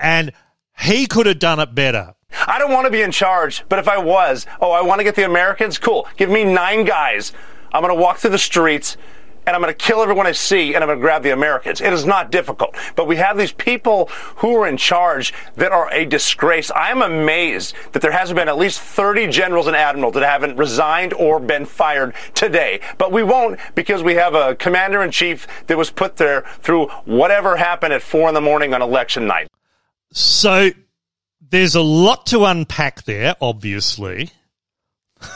and 0.00 0.32
he 0.78 1.06
could 1.06 1.26
have 1.26 1.38
done 1.38 1.60
it 1.60 1.74
better. 1.74 2.14
I 2.46 2.58
don't 2.58 2.72
want 2.72 2.86
to 2.86 2.90
be 2.90 3.02
in 3.02 3.10
charge, 3.10 3.64
but 3.68 3.78
if 3.78 3.88
I 3.88 3.98
was, 3.98 4.46
oh, 4.60 4.70
I 4.70 4.82
want 4.82 5.00
to 5.00 5.04
get 5.04 5.14
the 5.14 5.24
Americans? 5.24 5.78
Cool. 5.78 6.06
Give 6.16 6.28
me 6.28 6.44
nine 6.44 6.84
guys. 6.84 7.32
I'm 7.72 7.82
going 7.82 7.94
to 7.94 8.00
walk 8.00 8.18
through 8.18 8.30
the 8.30 8.38
streets 8.38 8.96
and 9.48 9.56
I'm 9.56 9.62
going 9.62 9.74
to 9.74 9.78
kill 9.78 10.02
everyone 10.02 10.26
I 10.26 10.32
see 10.32 10.74
and 10.74 10.84
I'm 10.84 10.88
going 10.88 10.98
to 10.98 11.00
grab 11.00 11.22
the 11.22 11.30
Americans. 11.30 11.80
It 11.80 11.90
is 11.90 12.04
not 12.04 12.30
difficult. 12.30 12.76
But 12.94 13.06
we 13.06 13.16
have 13.16 13.38
these 13.38 13.50
people 13.50 14.10
who 14.36 14.54
are 14.56 14.68
in 14.68 14.76
charge 14.76 15.32
that 15.56 15.72
are 15.72 15.90
a 15.90 16.04
disgrace. 16.04 16.70
I 16.70 16.90
am 16.90 17.00
amazed 17.00 17.74
that 17.92 18.02
there 18.02 18.12
hasn't 18.12 18.36
been 18.36 18.50
at 18.50 18.58
least 18.58 18.78
30 18.78 19.28
generals 19.28 19.66
and 19.66 19.74
admirals 19.74 20.12
that 20.14 20.22
haven't 20.22 20.58
resigned 20.58 21.14
or 21.14 21.40
been 21.40 21.64
fired 21.64 22.14
today. 22.34 22.80
But 22.98 23.10
we 23.10 23.22
won't 23.22 23.58
because 23.74 24.02
we 24.02 24.16
have 24.16 24.34
a 24.34 24.54
commander 24.54 25.02
in 25.02 25.12
chief 25.12 25.46
that 25.66 25.78
was 25.78 25.90
put 25.90 26.16
there 26.16 26.42
through 26.60 26.88
whatever 27.06 27.56
happened 27.56 27.94
at 27.94 28.02
four 28.02 28.28
in 28.28 28.34
the 28.34 28.42
morning 28.42 28.74
on 28.74 28.82
election 28.82 29.26
night. 29.26 29.48
So 30.12 30.72
there's 31.40 31.74
a 31.74 31.80
lot 31.80 32.26
to 32.26 32.44
unpack 32.44 33.04
there, 33.04 33.34
obviously. 33.40 34.28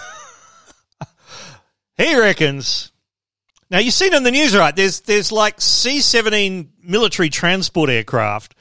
he 1.97 2.19
reckons. 2.19 2.92
Now 3.73 3.79
you've 3.79 3.95
seen 3.95 4.13
in 4.13 4.23
the 4.23 4.31
news, 4.31 4.55
right? 4.55 4.77
There's 4.77 5.01
there's 5.01 5.33
like 5.33 5.59
C-17 5.59 6.69
military 6.85 7.31
transport 7.31 7.89
aircraft 7.89 8.55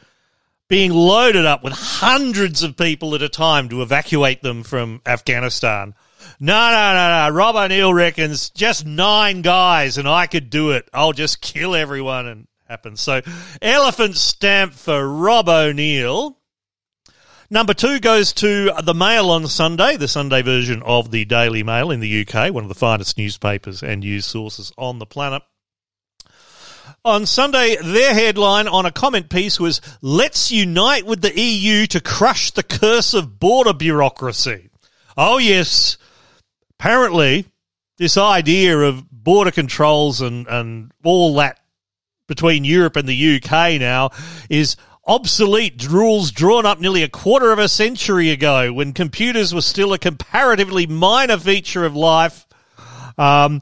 being 0.70 0.94
loaded 0.94 1.46
up 1.46 1.66
with 1.66 1.74
hundreds 1.74 2.64
of 2.64 2.78
people 2.78 3.14
at 3.14 3.22
a 3.22 3.28
time 3.28 3.68
to 3.70 3.82
evacuate 3.82 4.42
them 4.42 4.64
from 4.64 5.02
Afghanistan. 5.06 5.94
No, 6.40 6.72
no, 6.72 6.94
no, 6.94 7.28
no. 7.28 7.36
Rob 7.36 7.58
O'Neill 7.58 7.94
reckons 7.94 8.52
just 8.52 8.86
nine 8.86 9.42
guys 9.42 9.98
and 9.98 10.08
I 10.08 10.28
could 10.28 10.50
do 10.50 10.72
it. 10.72 10.88
I'll 10.94 11.12
just 11.12 11.42
kill 11.42 11.76
everyone 11.76 12.26
and 12.26 12.48
happen. 12.70 12.96
So, 12.96 13.20
elephant 13.62 14.16
stamp 14.16 14.72
for 14.72 15.06
Rob 15.06 15.50
O'Neill. 15.50 16.38
Number 17.54 17.74
two 17.74 18.00
goes 18.00 18.32
to 18.36 18.72
the 18.82 18.94
Mail 18.94 19.30
on 19.30 19.46
Sunday, 19.46 19.98
the 19.98 20.08
Sunday 20.08 20.42
version 20.42 20.82
of 20.84 21.12
the 21.12 21.26
Daily 21.26 21.64
Mail 21.64 21.92
in 21.92 22.00
the 22.00 22.26
UK, 22.26 22.54
one 22.54 22.64
of 22.64 22.70
the 22.70 22.76
finest 22.76 23.18
newspapers 23.18 23.84
and 23.84 24.00
news 24.00 24.26
sources 24.26 24.72
on 24.78 25.00
the 25.00 25.06
planet. 25.06 25.44
On 27.04 27.26
Sunday, 27.26 27.76
their 27.76 28.14
headline 28.14 28.70
on 28.70 28.86
a 28.86 28.92
comment 28.92 29.30
piece 29.30 29.60
was 29.60 29.82
Let's 30.02 30.50
unite 30.50 31.06
with 31.06 31.22
the 31.22 31.38
EU 31.38 31.88
to 31.88 32.00
crush 32.00 32.52
the 32.52 32.64
curse 32.64 33.14
of 33.14 33.38
border 33.38 33.74
bureaucracy. 33.74 34.70
Oh, 35.18 35.38
yes. 35.38 35.98
Apparently, 36.80 37.48
this 37.98 38.16
idea 38.16 38.80
of 38.80 39.04
border 39.12 39.52
controls 39.52 40.22
and, 40.22 40.48
and 40.48 40.94
all 41.04 41.36
that 41.36 41.60
between 42.28 42.64
Europe 42.64 42.96
and 42.96 43.10
the 43.10 43.36
UK 43.36 43.78
now 43.78 44.12
is 44.50 44.78
obsolete 45.12 45.90
rules 45.90 46.32
drawn 46.32 46.66
up 46.66 46.80
nearly 46.80 47.04
a 47.04 47.10
quarter 47.10 47.52
of 47.52 47.60
a 47.60 47.68
century 47.68 48.30
ago 48.30 48.72
when 48.72 48.94
computers 48.94 49.54
were 49.54 49.62
still 49.62 49.92
a 49.92 50.00
comparatively 50.00 50.88
minor 50.88 51.38
feature 51.38 51.84
of 51.84 51.94
life. 51.94 52.48
Um, 53.18 53.62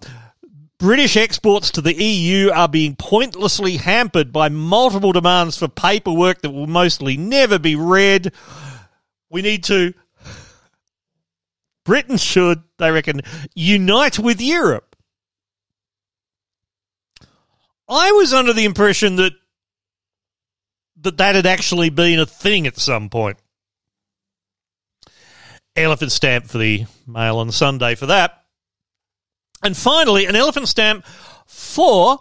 British 0.78 1.18
exports 1.18 1.72
to 1.72 1.82
the 1.82 1.96
EU 1.96 2.52
are 2.52 2.68
being 2.68 2.96
pointlessly 2.96 3.78
hampered 3.78 4.32
by 4.32 4.50
multiple 4.50 5.12
demands 5.12 5.58
for 5.58 5.68
paperwork 5.68 6.44
that 6.44 6.52
will 6.52 6.68
mostly 6.68 7.18
never 7.18 7.58
be 7.58 7.76
read. 7.76 8.32
We 9.32 9.42
need 9.42 9.64
to. 9.66 9.96
Britain 11.84 12.18
should, 12.18 12.62
they 12.78 12.92
reckon, 12.92 13.22
unite 13.56 14.20
with 14.20 14.40
Europe. 14.40 14.96
I 17.90 18.12
was 18.12 18.36
under 18.36 18.54
the 18.54 18.66
impression 18.66 19.16
that 19.16 19.34
that 21.02 21.18
that 21.18 21.36
had 21.36 21.46
actually 21.46 21.90
been 21.90 22.20
a 22.20 22.26
thing 22.26 22.68
at 22.68 22.78
some 22.78 23.10
point. 23.10 23.38
Elephant 25.76 26.12
stamp 26.12 26.46
for 26.46 26.58
the 26.58 26.86
Mail 27.08 27.38
on 27.38 27.52
Sunday 27.52 27.96
for 27.96 28.08
that. 28.08 28.44
And 29.64 29.76
finally, 29.76 30.26
an 30.26 30.36
elephant 30.36 30.68
stamp 30.68 31.06
for 31.46 32.20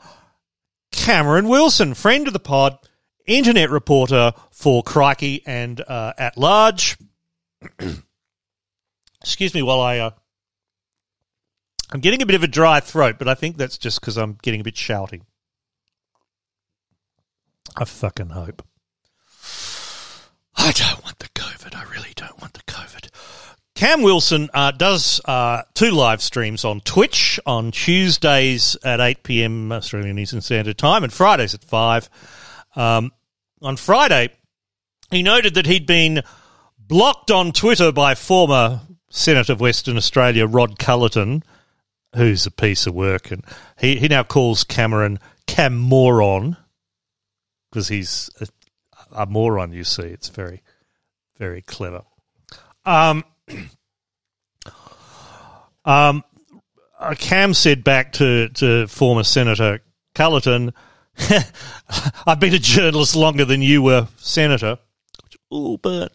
Cameron 0.93 1.49
Wilson, 1.49 1.95
friend 1.95 2.27
of 2.27 2.33
the 2.33 2.41
pod, 2.41 2.79
internet 3.27 3.71
reporter 3.71 4.33
for 4.51 4.83
Crikey 4.83 5.43
and 5.47 5.81
uh, 5.81 6.13
At 6.19 6.37
Large. 6.37 6.99
Excuse 9.21 9.55
me 9.55 9.63
while 9.63 9.81
I. 9.81 9.99
Uh, 9.99 10.11
I'm 11.91 12.01
getting 12.01 12.21
a 12.21 12.27
bit 12.27 12.37
of 12.37 12.43
a 12.43 12.49
dry 12.49 12.81
throat, 12.81 13.17
but 13.19 13.29
I 13.29 13.35
think 13.35 13.57
that's 13.57 13.79
just 13.79 14.01
because 14.01 14.17
I'm 14.19 14.39
getting 14.43 14.61
a 14.61 14.65
bit 14.65 14.77
shouting. 14.77 15.25
I 17.81 17.85
fucking 17.85 18.31
hope. 18.31 18.63
I 20.57 20.73
don't 20.73 21.05
want 21.05 21.21
the 21.21 21.29
COVID. 21.29 21.77
I 21.77 21.85
really 21.93 22.13
don't 22.17 22.41
want 22.41 22.55
the 22.55 22.63
COVID. 22.63 23.09
Cam 23.77 24.03
Wilson 24.03 24.51
uh, 24.53 24.73
does 24.73 25.21
uh, 25.25 25.63
two 25.75 25.93
live 25.93 26.21
streams 26.21 26.65
on 26.65 26.81
Twitch 26.81 27.39
on 27.47 27.71
Tuesdays 27.71 28.77
at 28.83 28.99
8 28.99 29.23
p.m. 29.23 29.71
Australian 29.71 30.19
Eastern 30.19 30.41
Standard 30.41 30.77
Time 30.77 31.05
and 31.05 31.13
Fridays 31.13 31.55
at 31.55 31.63
5. 31.63 32.11
Um, 32.75 33.13
on 33.63 33.77
Friday, 33.77 34.31
he 35.13 35.23
noted 35.23 35.55
that 35.55 35.67
he'd 35.67 35.87
been 35.87 36.23
blocked 36.77 37.31
on 37.31 37.53
Twitter 37.53 37.93
by 37.93 38.17
former 38.17 38.81
Senator 39.11 39.53
of 39.53 39.61
Western 39.61 39.97
Australia 39.97 40.47
Rod 40.47 40.81
Culleton, 40.81 41.45
who's 42.17 42.47
a 42.47 42.51
piece 42.51 42.89
of 42.89 42.95
work, 42.95 43.31
and 43.31 43.45
he, 43.79 43.97
he 43.97 44.09
now 44.09 44.25
calls 44.25 44.65
Cameron 44.65 45.21
Cam 45.47 45.77
Moron 45.77 46.57
because 47.71 47.89
he's 47.89 48.31
a, 48.41 48.49
a 49.13 49.27
moron. 49.27 49.73
You 49.73 49.85
see, 49.85 50.03
it's 50.03 50.29
very, 50.29 50.63
very 51.39 51.63
clever. 51.63 52.03
Um, 52.85 53.25
um, 55.85 56.25
Cam 57.19 57.55
said 57.55 57.85
back 57.85 58.13
to, 58.15 58.49
to 58.51 58.87
former 58.89 59.23
Senator 59.23 59.81
Culleton, 60.15 60.73
I've 62.27 62.41
been 62.41 62.55
a 62.55 62.59
journalist 62.59 63.17
longer 63.17 63.45
than 63.45 63.63
you 63.63 63.83
were, 63.83 64.09
Senator. 64.17 64.79
Oh, 65.51 65.77
but. 65.77 66.13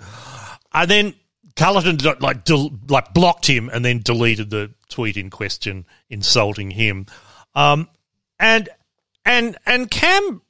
And 0.74 0.90
then 0.90 1.14
Culleton 1.56 2.20
like 2.22 2.44
del- 2.46 2.80
like 2.88 3.14
blocked 3.14 3.48
him 3.48 3.70
and 3.70 3.84
then 3.84 4.00
deleted 4.00 4.50
the 4.50 4.74
tweet 4.90 5.18
in 5.18 5.30
question, 5.30 5.86
insulting 6.10 6.72
him. 6.72 7.06
Um, 7.56 7.90
and 8.40 8.70
and 9.26 9.58
and 9.66 9.90
Cam 9.90 10.42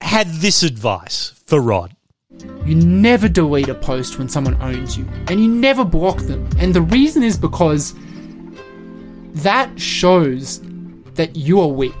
had 0.00 0.28
this 0.28 0.62
advice 0.62 1.32
for 1.46 1.60
Rod. 1.60 1.94
You 2.64 2.74
never 2.74 3.28
delete 3.28 3.68
a 3.68 3.74
post 3.74 4.18
when 4.18 4.28
someone 4.28 4.60
owns 4.60 4.96
you, 4.96 5.06
and 5.28 5.40
you 5.40 5.48
never 5.48 5.84
block 5.84 6.18
them. 6.18 6.48
And 6.58 6.74
the 6.74 6.82
reason 6.82 7.22
is 7.22 7.38
because 7.38 7.94
that 9.42 9.78
shows 9.78 10.60
that 11.14 11.36
you 11.36 11.60
are 11.60 11.68
weak. 11.68 11.94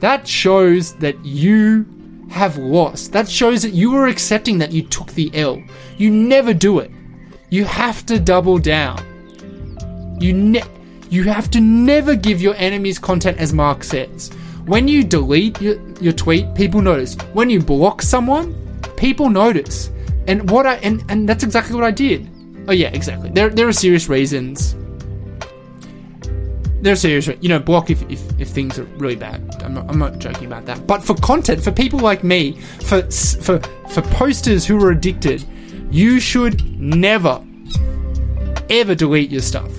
That 0.00 0.26
shows 0.26 0.94
that 0.96 1.22
you 1.24 1.86
have 2.30 2.56
lost. 2.56 3.12
That 3.12 3.28
shows 3.28 3.62
that 3.62 3.72
you 3.72 3.94
are 3.94 4.08
accepting 4.08 4.58
that 4.58 4.72
you 4.72 4.82
took 4.82 5.08
the 5.12 5.30
L. 5.34 5.62
You 5.96 6.10
never 6.10 6.52
do 6.52 6.78
it. 6.80 6.90
You 7.50 7.64
have 7.64 8.04
to 8.06 8.18
double 8.18 8.58
down. 8.58 8.98
You 10.20 10.32
ne- 10.32 10.62
you 11.10 11.24
have 11.24 11.50
to 11.52 11.60
never 11.60 12.16
give 12.16 12.42
your 12.42 12.54
enemies 12.56 12.98
content 12.98 13.38
as 13.38 13.52
Mark 13.52 13.84
says. 13.84 14.30
When 14.66 14.88
you 14.88 15.04
delete 15.04 15.60
your, 15.60 15.76
your 16.00 16.12
tweet, 16.12 16.54
people 16.54 16.80
notice. 16.80 17.16
When 17.34 17.50
you 17.50 17.60
block 17.60 18.00
someone, 18.00 18.54
people 18.96 19.28
notice. 19.28 19.90
And 20.26 20.50
what 20.50 20.66
I 20.66 20.76
and, 20.76 21.04
and 21.10 21.28
that's 21.28 21.44
exactly 21.44 21.74
what 21.74 21.84
I 21.84 21.90
did. 21.90 22.30
Oh 22.66 22.72
yeah, 22.72 22.88
exactly. 22.88 23.30
There 23.30 23.50
there 23.50 23.68
are 23.68 23.72
serious 23.74 24.08
reasons. 24.08 24.74
There 26.80 26.92
are 26.92 26.96
serious, 26.96 27.28
you 27.40 27.48
know, 27.48 27.58
block 27.58 27.88
if, 27.88 28.02
if, 28.10 28.20
if 28.38 28.48
things 28.48 28.78
are 28.78 28.84
really 28.98 29.16
bad. 29.16 29.62
I'm 29.62 29.72
not, 29.72 29.88
I'm 29.88 29.98
not 29.98 30.18
joking 30.18 30.46
about 30.46 30.66
that. 30.66 30.86
But 30.86 31.02
for 31.02 31.14
content, 31.14 31.64
for 31.64 31.72
people 31.72 31.98
like 31.98 32.22
me, 32.22 32.60
for 32.80 33.02
for 33.10 33.58
for 33.88 34.02
posters 34.02 34.66
who 34.66 34.82
are 34.84 34.90
addicted, 34.90 35.44
you 35.90 36.20
should 36.20 36.78
never 36.78 37.44
ever 38.70 38.94
delete 38.94 39.30
your 39.30 39.42
stuff. 39.42 39.70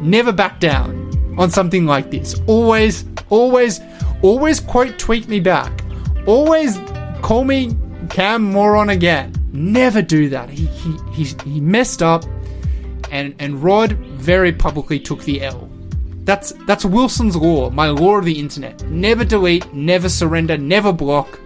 Never 0.00 0.32
back 0.32 0.58
down 0.58 1.01
on 1.38 1.50
something 1.50 1.86
like 1.86 2.10
this. 2.10 2.40
Always, 2.46 3.04
always, 3.30 3.80
always 4.22 4.60
quote 4.60 4.98
tweet 4.98 5.28
me 5.28 5.40
back. 5.40 5.82
Always 6.26 6.78
call 7.22 7.44
me 7.44 7.76
Cam 8.10 8.42
Moron 8.42 8.90
again. 8.90 9.34
Never 9.52 10.02
do 10.02 10.28
that. 10.30 10.48
He 10.48 10.66
he 10.66 10.96
he, 11.12 11.34
he 11.44 11.60
messed 11.60 12.02
up, 12.02 12.24
and 13.10 13.34
and 13.38 13.62
Rod 13.62 13.92
very 13.92 14.52
publicly 14.52 14.98
took 14.98 15.22
the 15.24 15.42
L. 15.42 15.68
That's 16.24 16.52
that's 16.66 16.84
Wilson's 16.84 17.36
law, 17.36 17.70
my 17.70 17.88
law 17.88 18.16
of 18.16 18.24
the 18.24 18.38
internet. 18.38 18.82
Never 18.84 19.24
delete, 19.24 19.72
never 19.74 20.08
surrender, 20.08 20.56
never 20.56 20.92
block, 20.92 21.40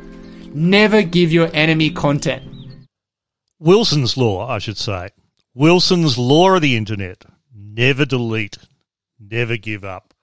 never 0.53 1.03
give 1.03 1.33
your 1.33 1.51
enemy 1.55 1.91
content. 1.91 2.45
Wilson's 3.59 4.17
law, 4.19 4.47
I 4.49 4.59
should 4.59 4.77
say. 4.77 5.11
Wilson's 5.55 6.19
law 6.19 6.55
of 6.55 6.61
the 6.61 6.77
internet. 6.77 7.25
Never 7.55 8.05
delete, 8.05 8.59
never 9.19 9.57
give 9.57 9.85
up. 9.85 10.15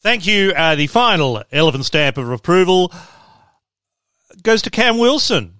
Thank 0.00 0.26
you. 0.26 0.52
Uh, 0.52 0.74
the 0.74 0.86
final 0.86 1.42
elephant 1.50 1.84
stamp 1.84 2.18
of 2.18 2.30
approval 2.30 2.92
goes 4.42 4.62
to 4.62 4.70
Cam 4.70 4.98
Wilson. 4.98 5.54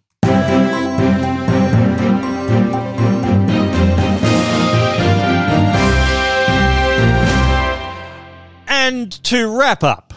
And 8.69 9.11
to 9.25 9.49
wrap 9.49 9.83
up 9.83 10.15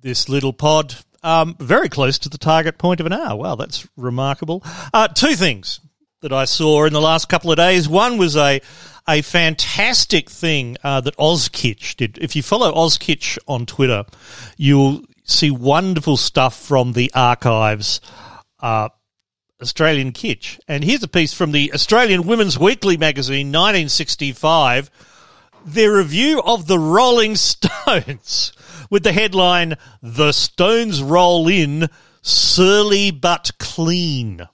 this 0.00 0.28
little 0.28 0.52
pod, 0.52 0.94
um, 1.22 1.56
very 1.58 1.88
close 1.88 2.18
to 2.20 2.28
the 2.28 2.38
target 2.38 2.78
point 2.78 3.00
of 3.00 3.06
an 3.06 3.12
hour. 3.12 3.36
Wow, 3.36 3.54
that's 3.56 3.86
remarkable. 3.96 4.62
Uh, 4.92 5.08
two 5.08 5.34
things 5.34 5.80
that 6.22 6.32
I 6.32 6.46
saw 6.46 6.84
in 6.86 6.94
the 6.94 7.00
last 7.00 7.28
couple 7.28 7.50
of 7.50 7.58
days. 7.58 7.86
One 7.88 8.16
was 8.16 8.36
a 8.36 8.62
a 9.08 9.22
fantastic 9.22 10.30
thing 10.30 10.76
uh, 10.82 11.00
that 11.00 11.16
OzKitsch 11.16 11.96
did. 11.96 12.18
If 12.18 12.34
you 12.34 12.42
follow 12.42 12.72
OzKitsch 12.72 13.38
on 13.46 13.66
Twitter, 13.66 14.04
you'll 14.56 15.04
see 15.24 15.50
wonderful 15.50 16.16
stuff 16.16 16.58
from 16.58 16.92
the 16.92 17.10
archives. 17.14 18.00
Uh, 18.60 18.88
Australian 19.60 20.12
Kitsch. 20.12 20.58
And 20.68 20.84
here's 20.84 21.02
a 21.02 21.08
piece 21.08 21.32
from 21.32 21.52
the 21.52 21.72
Australian 21.72 22.26
Women's 22.26 22.58
Weekly 22.58 22.96
magazine, 22.96 23.48
1965, 23.48 24.90
their 25.64 25.96
review 25.96 26.42
of 26.42 26.66
the 26.66 26.78
Rolling 26.78 27.36
Stones, 27.36 28.52
with 28.90 29.02
the 29.02 29.12
headline, 29.12 29.76
The 30.02 30.32
Stones 30.32 31.02
Roll 31.02 31.48
In, 31.48 31.88
Surly 32.20 33.10
But 33.10 33.52
Clean. 33.58 34.46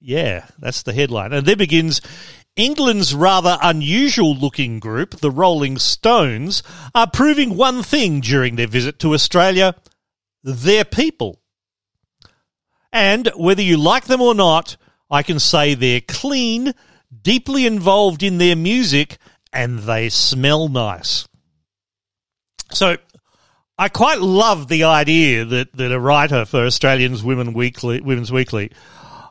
Yeah, 0.00 0.46
that's 0.58 0.82
the 0.82 0.92
headline. 0.92 1.32
And 1.32 1.46
there 1.46 1.56
begins 1.56 2.00
England's 2.58 3.14
rather 3.14 3.56
unusual 3.62 4.34
looking 4.34 4.80
group, 4.80 5.20
the 5.20 5.30
Rolling 5.30 5.78
Stones, 5.78 6.62
are 6.94 7.08
proving 7.08 7.56
one 7.56 7.82
thing 7.82 8.20
during 8.20 8.56
their 8.56 8.66
visit 8.66 8.98
to 8.98 9.14
Australia 9.14 9.74
they're 10.42 10.84
people. 10.84 11.40
And 12.92 13.30
whether 13.36 13.62
you 13.62 13.76
like 13.76 14.04
them 14.04 14.20
or 14.20 14.34
not, 14.34 14.76
I 15.10 15.22
can 15.22 15.38
say 15.38 15.74
they're 15.74 16.00
clean, 16.00 16.74
deeply 17.22 17.66
involved 17.66 18.22
in 18.22 18.38
their 18.38 18.56
music, 18.56 19.18
and 19.52 19.80
they 19.80 20.08
smell 20.08 20.68
nice. 20.68 21.28
So 22.70 22.96
I 23.78 23.88
quite 23.88 24.20
love 24.20 24.68
the 24.68 24.84
idea 24.84 25.44
that, 25.44 25.72
that 25.76 25.92
a 25.92 26.00
writer 26.00 26.44
for 26.44 26.64
Australians 26.64 27.22
Women 27.22 27.52
Weekly, 27.52 28.00
Women's 28.00 28.32
Weekly, 28.32 28.72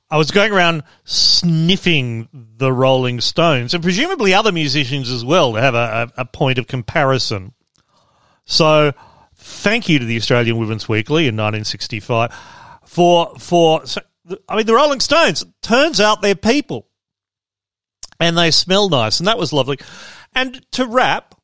I 0.10 0.18
was 0.18 0.32
going 0.32 0.54
around 0.54 0.84
sniffing 1.04 2.30
the 2.32 2.72
Rolling 2.72 3.20
Stones 3.20 3.74
and 3.74 3.84
presumably 3.84 4.34
other 4.34 4.52
musicians 4.52 5.12
as 5.12 5.26
well 5.26 5.54
to 5.54 5.62
have 5.62 5.76
a, 5.76 6.12
a, 6.16 6.26
point 6.26 6.58
of 6.58 6.68
comparison. 6.68 7.54
So 8.46 8.94
thank 9.36 9.90
you 9.90 10.00
to 10.00 10.06
the 10.06 10.16
Australian 10.16 10.58
Women's 10.58 10.88
Weekly 10.88 11.24
in 11.24 11.36
1965 11.36 12.34
for 12.86 13.36
for 13.38 13.84
I 14.48 14.56
mean 14.56 14.66
the 14.66 14.76
Rolling 14.76 15.02
Stones. 15.02 15.46
Turns 15.62 16.00
out 16.00 16.22
they're 16.22 16.36
people, 16.36 16.88
and 18.20 18.38
they 18.38 18.52
smell 18.52 18.88
nice, 18.88 19.20
and 19.20 19.28
that 19.28 19.38
was 19.38 19.52
lovely. 19.52 19.78
And 20.34 20.66
to 20.74 20.86
wrap, 20.86 21.36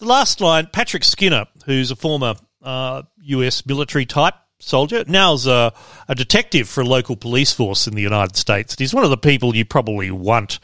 the 0.00 0.06
last 0.06 0.40
line, 0.42 0.68
Patrick 0.70 1.04
Skinner, 1.04 1.46
who's 1.64 1.90
a 1.90 1.96
former 1.96 2.34
uh, 2.62 3.02
US 3.16 3.64
military 3.64 4.04
type 4.04 4.34
soldier, 4.58 5.04
now's 5.06 5.46
a, 5.46 5.72
a 6.08 6.14
detective 6.14 6.68
for 6.68 6.80
a 6.80 6.86
local 6.86 7.16
police 7.16 7.52
force 7.52 7.86
in 7.86 7.94
the 7.94 8.02
United 8.02 8.36
States. 8.36 8.76
He's 8.78 8.94
one 8.94 9.04
of 9.04 9.10
the 9.10 9.16
people 9.16 9.54
you 9.54 9.64
probably 9.64 10.10
want 10.10 10.58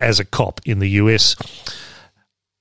as 0.00 0.20
a 0.20 0.24
cop 0.24 0.60
in 0.64 0.78
the 0.78 0.90
US. 0.90 1.36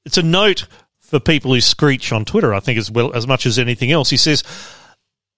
It's 0.05 0.17
a 0.17 0.23
note 0.23 0.67
for 0.99 1.19
people 1.19 1.53
who 1.53 1.61
screech 1.61 2.11
on 2.11 2.25
Twitter, 2.25 2.53
I 2.53 2.59
think, 2.59 2.77
as 2.77 2.91
well 2.91 3.13
as 3.13 3.27
much 3.27 3.45
as 3.45 3.57
anything 3.57 3.91
else. 3.91 4.09
He 4.09 4.17
says, 4.17 4.43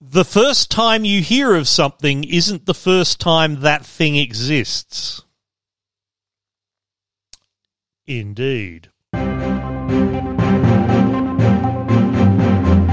the 0.02 0.26
first 0.26 0.72
time 0.72 1.04
you 1.06 1.22
hear 1.22 1.56
of 1.56 1.68
something 1.68 2.24
isn't 2.24 2.66
the 2.66 2.74
first 2.74 3.20
time 3.20 3.62
that 3.62 3.86
thing 3.86 4.16
exists. 4.16 5.24
Indeed. 8.08 8.90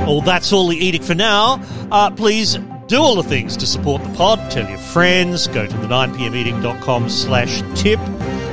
Well, 0.07 0.21
that's 0.21 0.53
all 0.53 0.69
the 0.69 0.77
edict 0.77 1.05
for 1.05 1.17
now. 1.17 1.61
Uh, 1.91 2.11
please 2.13 2.59
do 2.87 2.99
all 2.99 3.17
the 3.17 3.25
things 3.25 3.57
to 3.57 3.67
support 3.67 4.01
the 4.05 4.09
pod. 4.11 4.51
Tell 4.53 4.69
your 4.69 4.79
friends. 4.79 5.49
Go 5.49 5.67
to 5.67 5.77
the 5.79 5.89
9pmedict.com 5.89 7.09
slash 7.09 7.63
tip. 7.75 7.99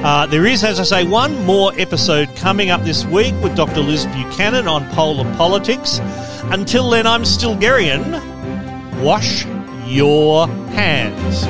Uh, 0.03 0.25
there 0.25 0.47
is, 0.47 0.63
as 0.63 0.79
I 0.79 0.83
say, 0.83 1.07
one 1.07 1.45
more 1.45 1.71
episode 1.79 2.27
coming 2.35 2.71
up 2.71 2.81
this 2.81 3.05
week 3.05 3.35
with 3.43 3.55
Dr. 3.55 3.81
Liz 3.81 4.07
Buchanan 4.07 4.67
on 4.67 4.89
polar 4.89 5.31
politics. 5.35 5.99
Until 6.45 6.89
then, 6.89 7.05
I'm 7.05 7.23
still 7.23 7.55
Stilgherrian. 7.55 9.03
Wash 9.03 9.45
your 9.85 10.47
hands. 10.47 11.41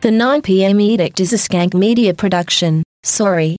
The 0.00 0.08
9pm 0.08 0.80
edict 0.80 1.20
is 1.20 1.34
a 1.34 1.36
skank 1.36 1.74
media 1.74 2.14
production. 2.14 2.82
Sorry. 3.02 3.57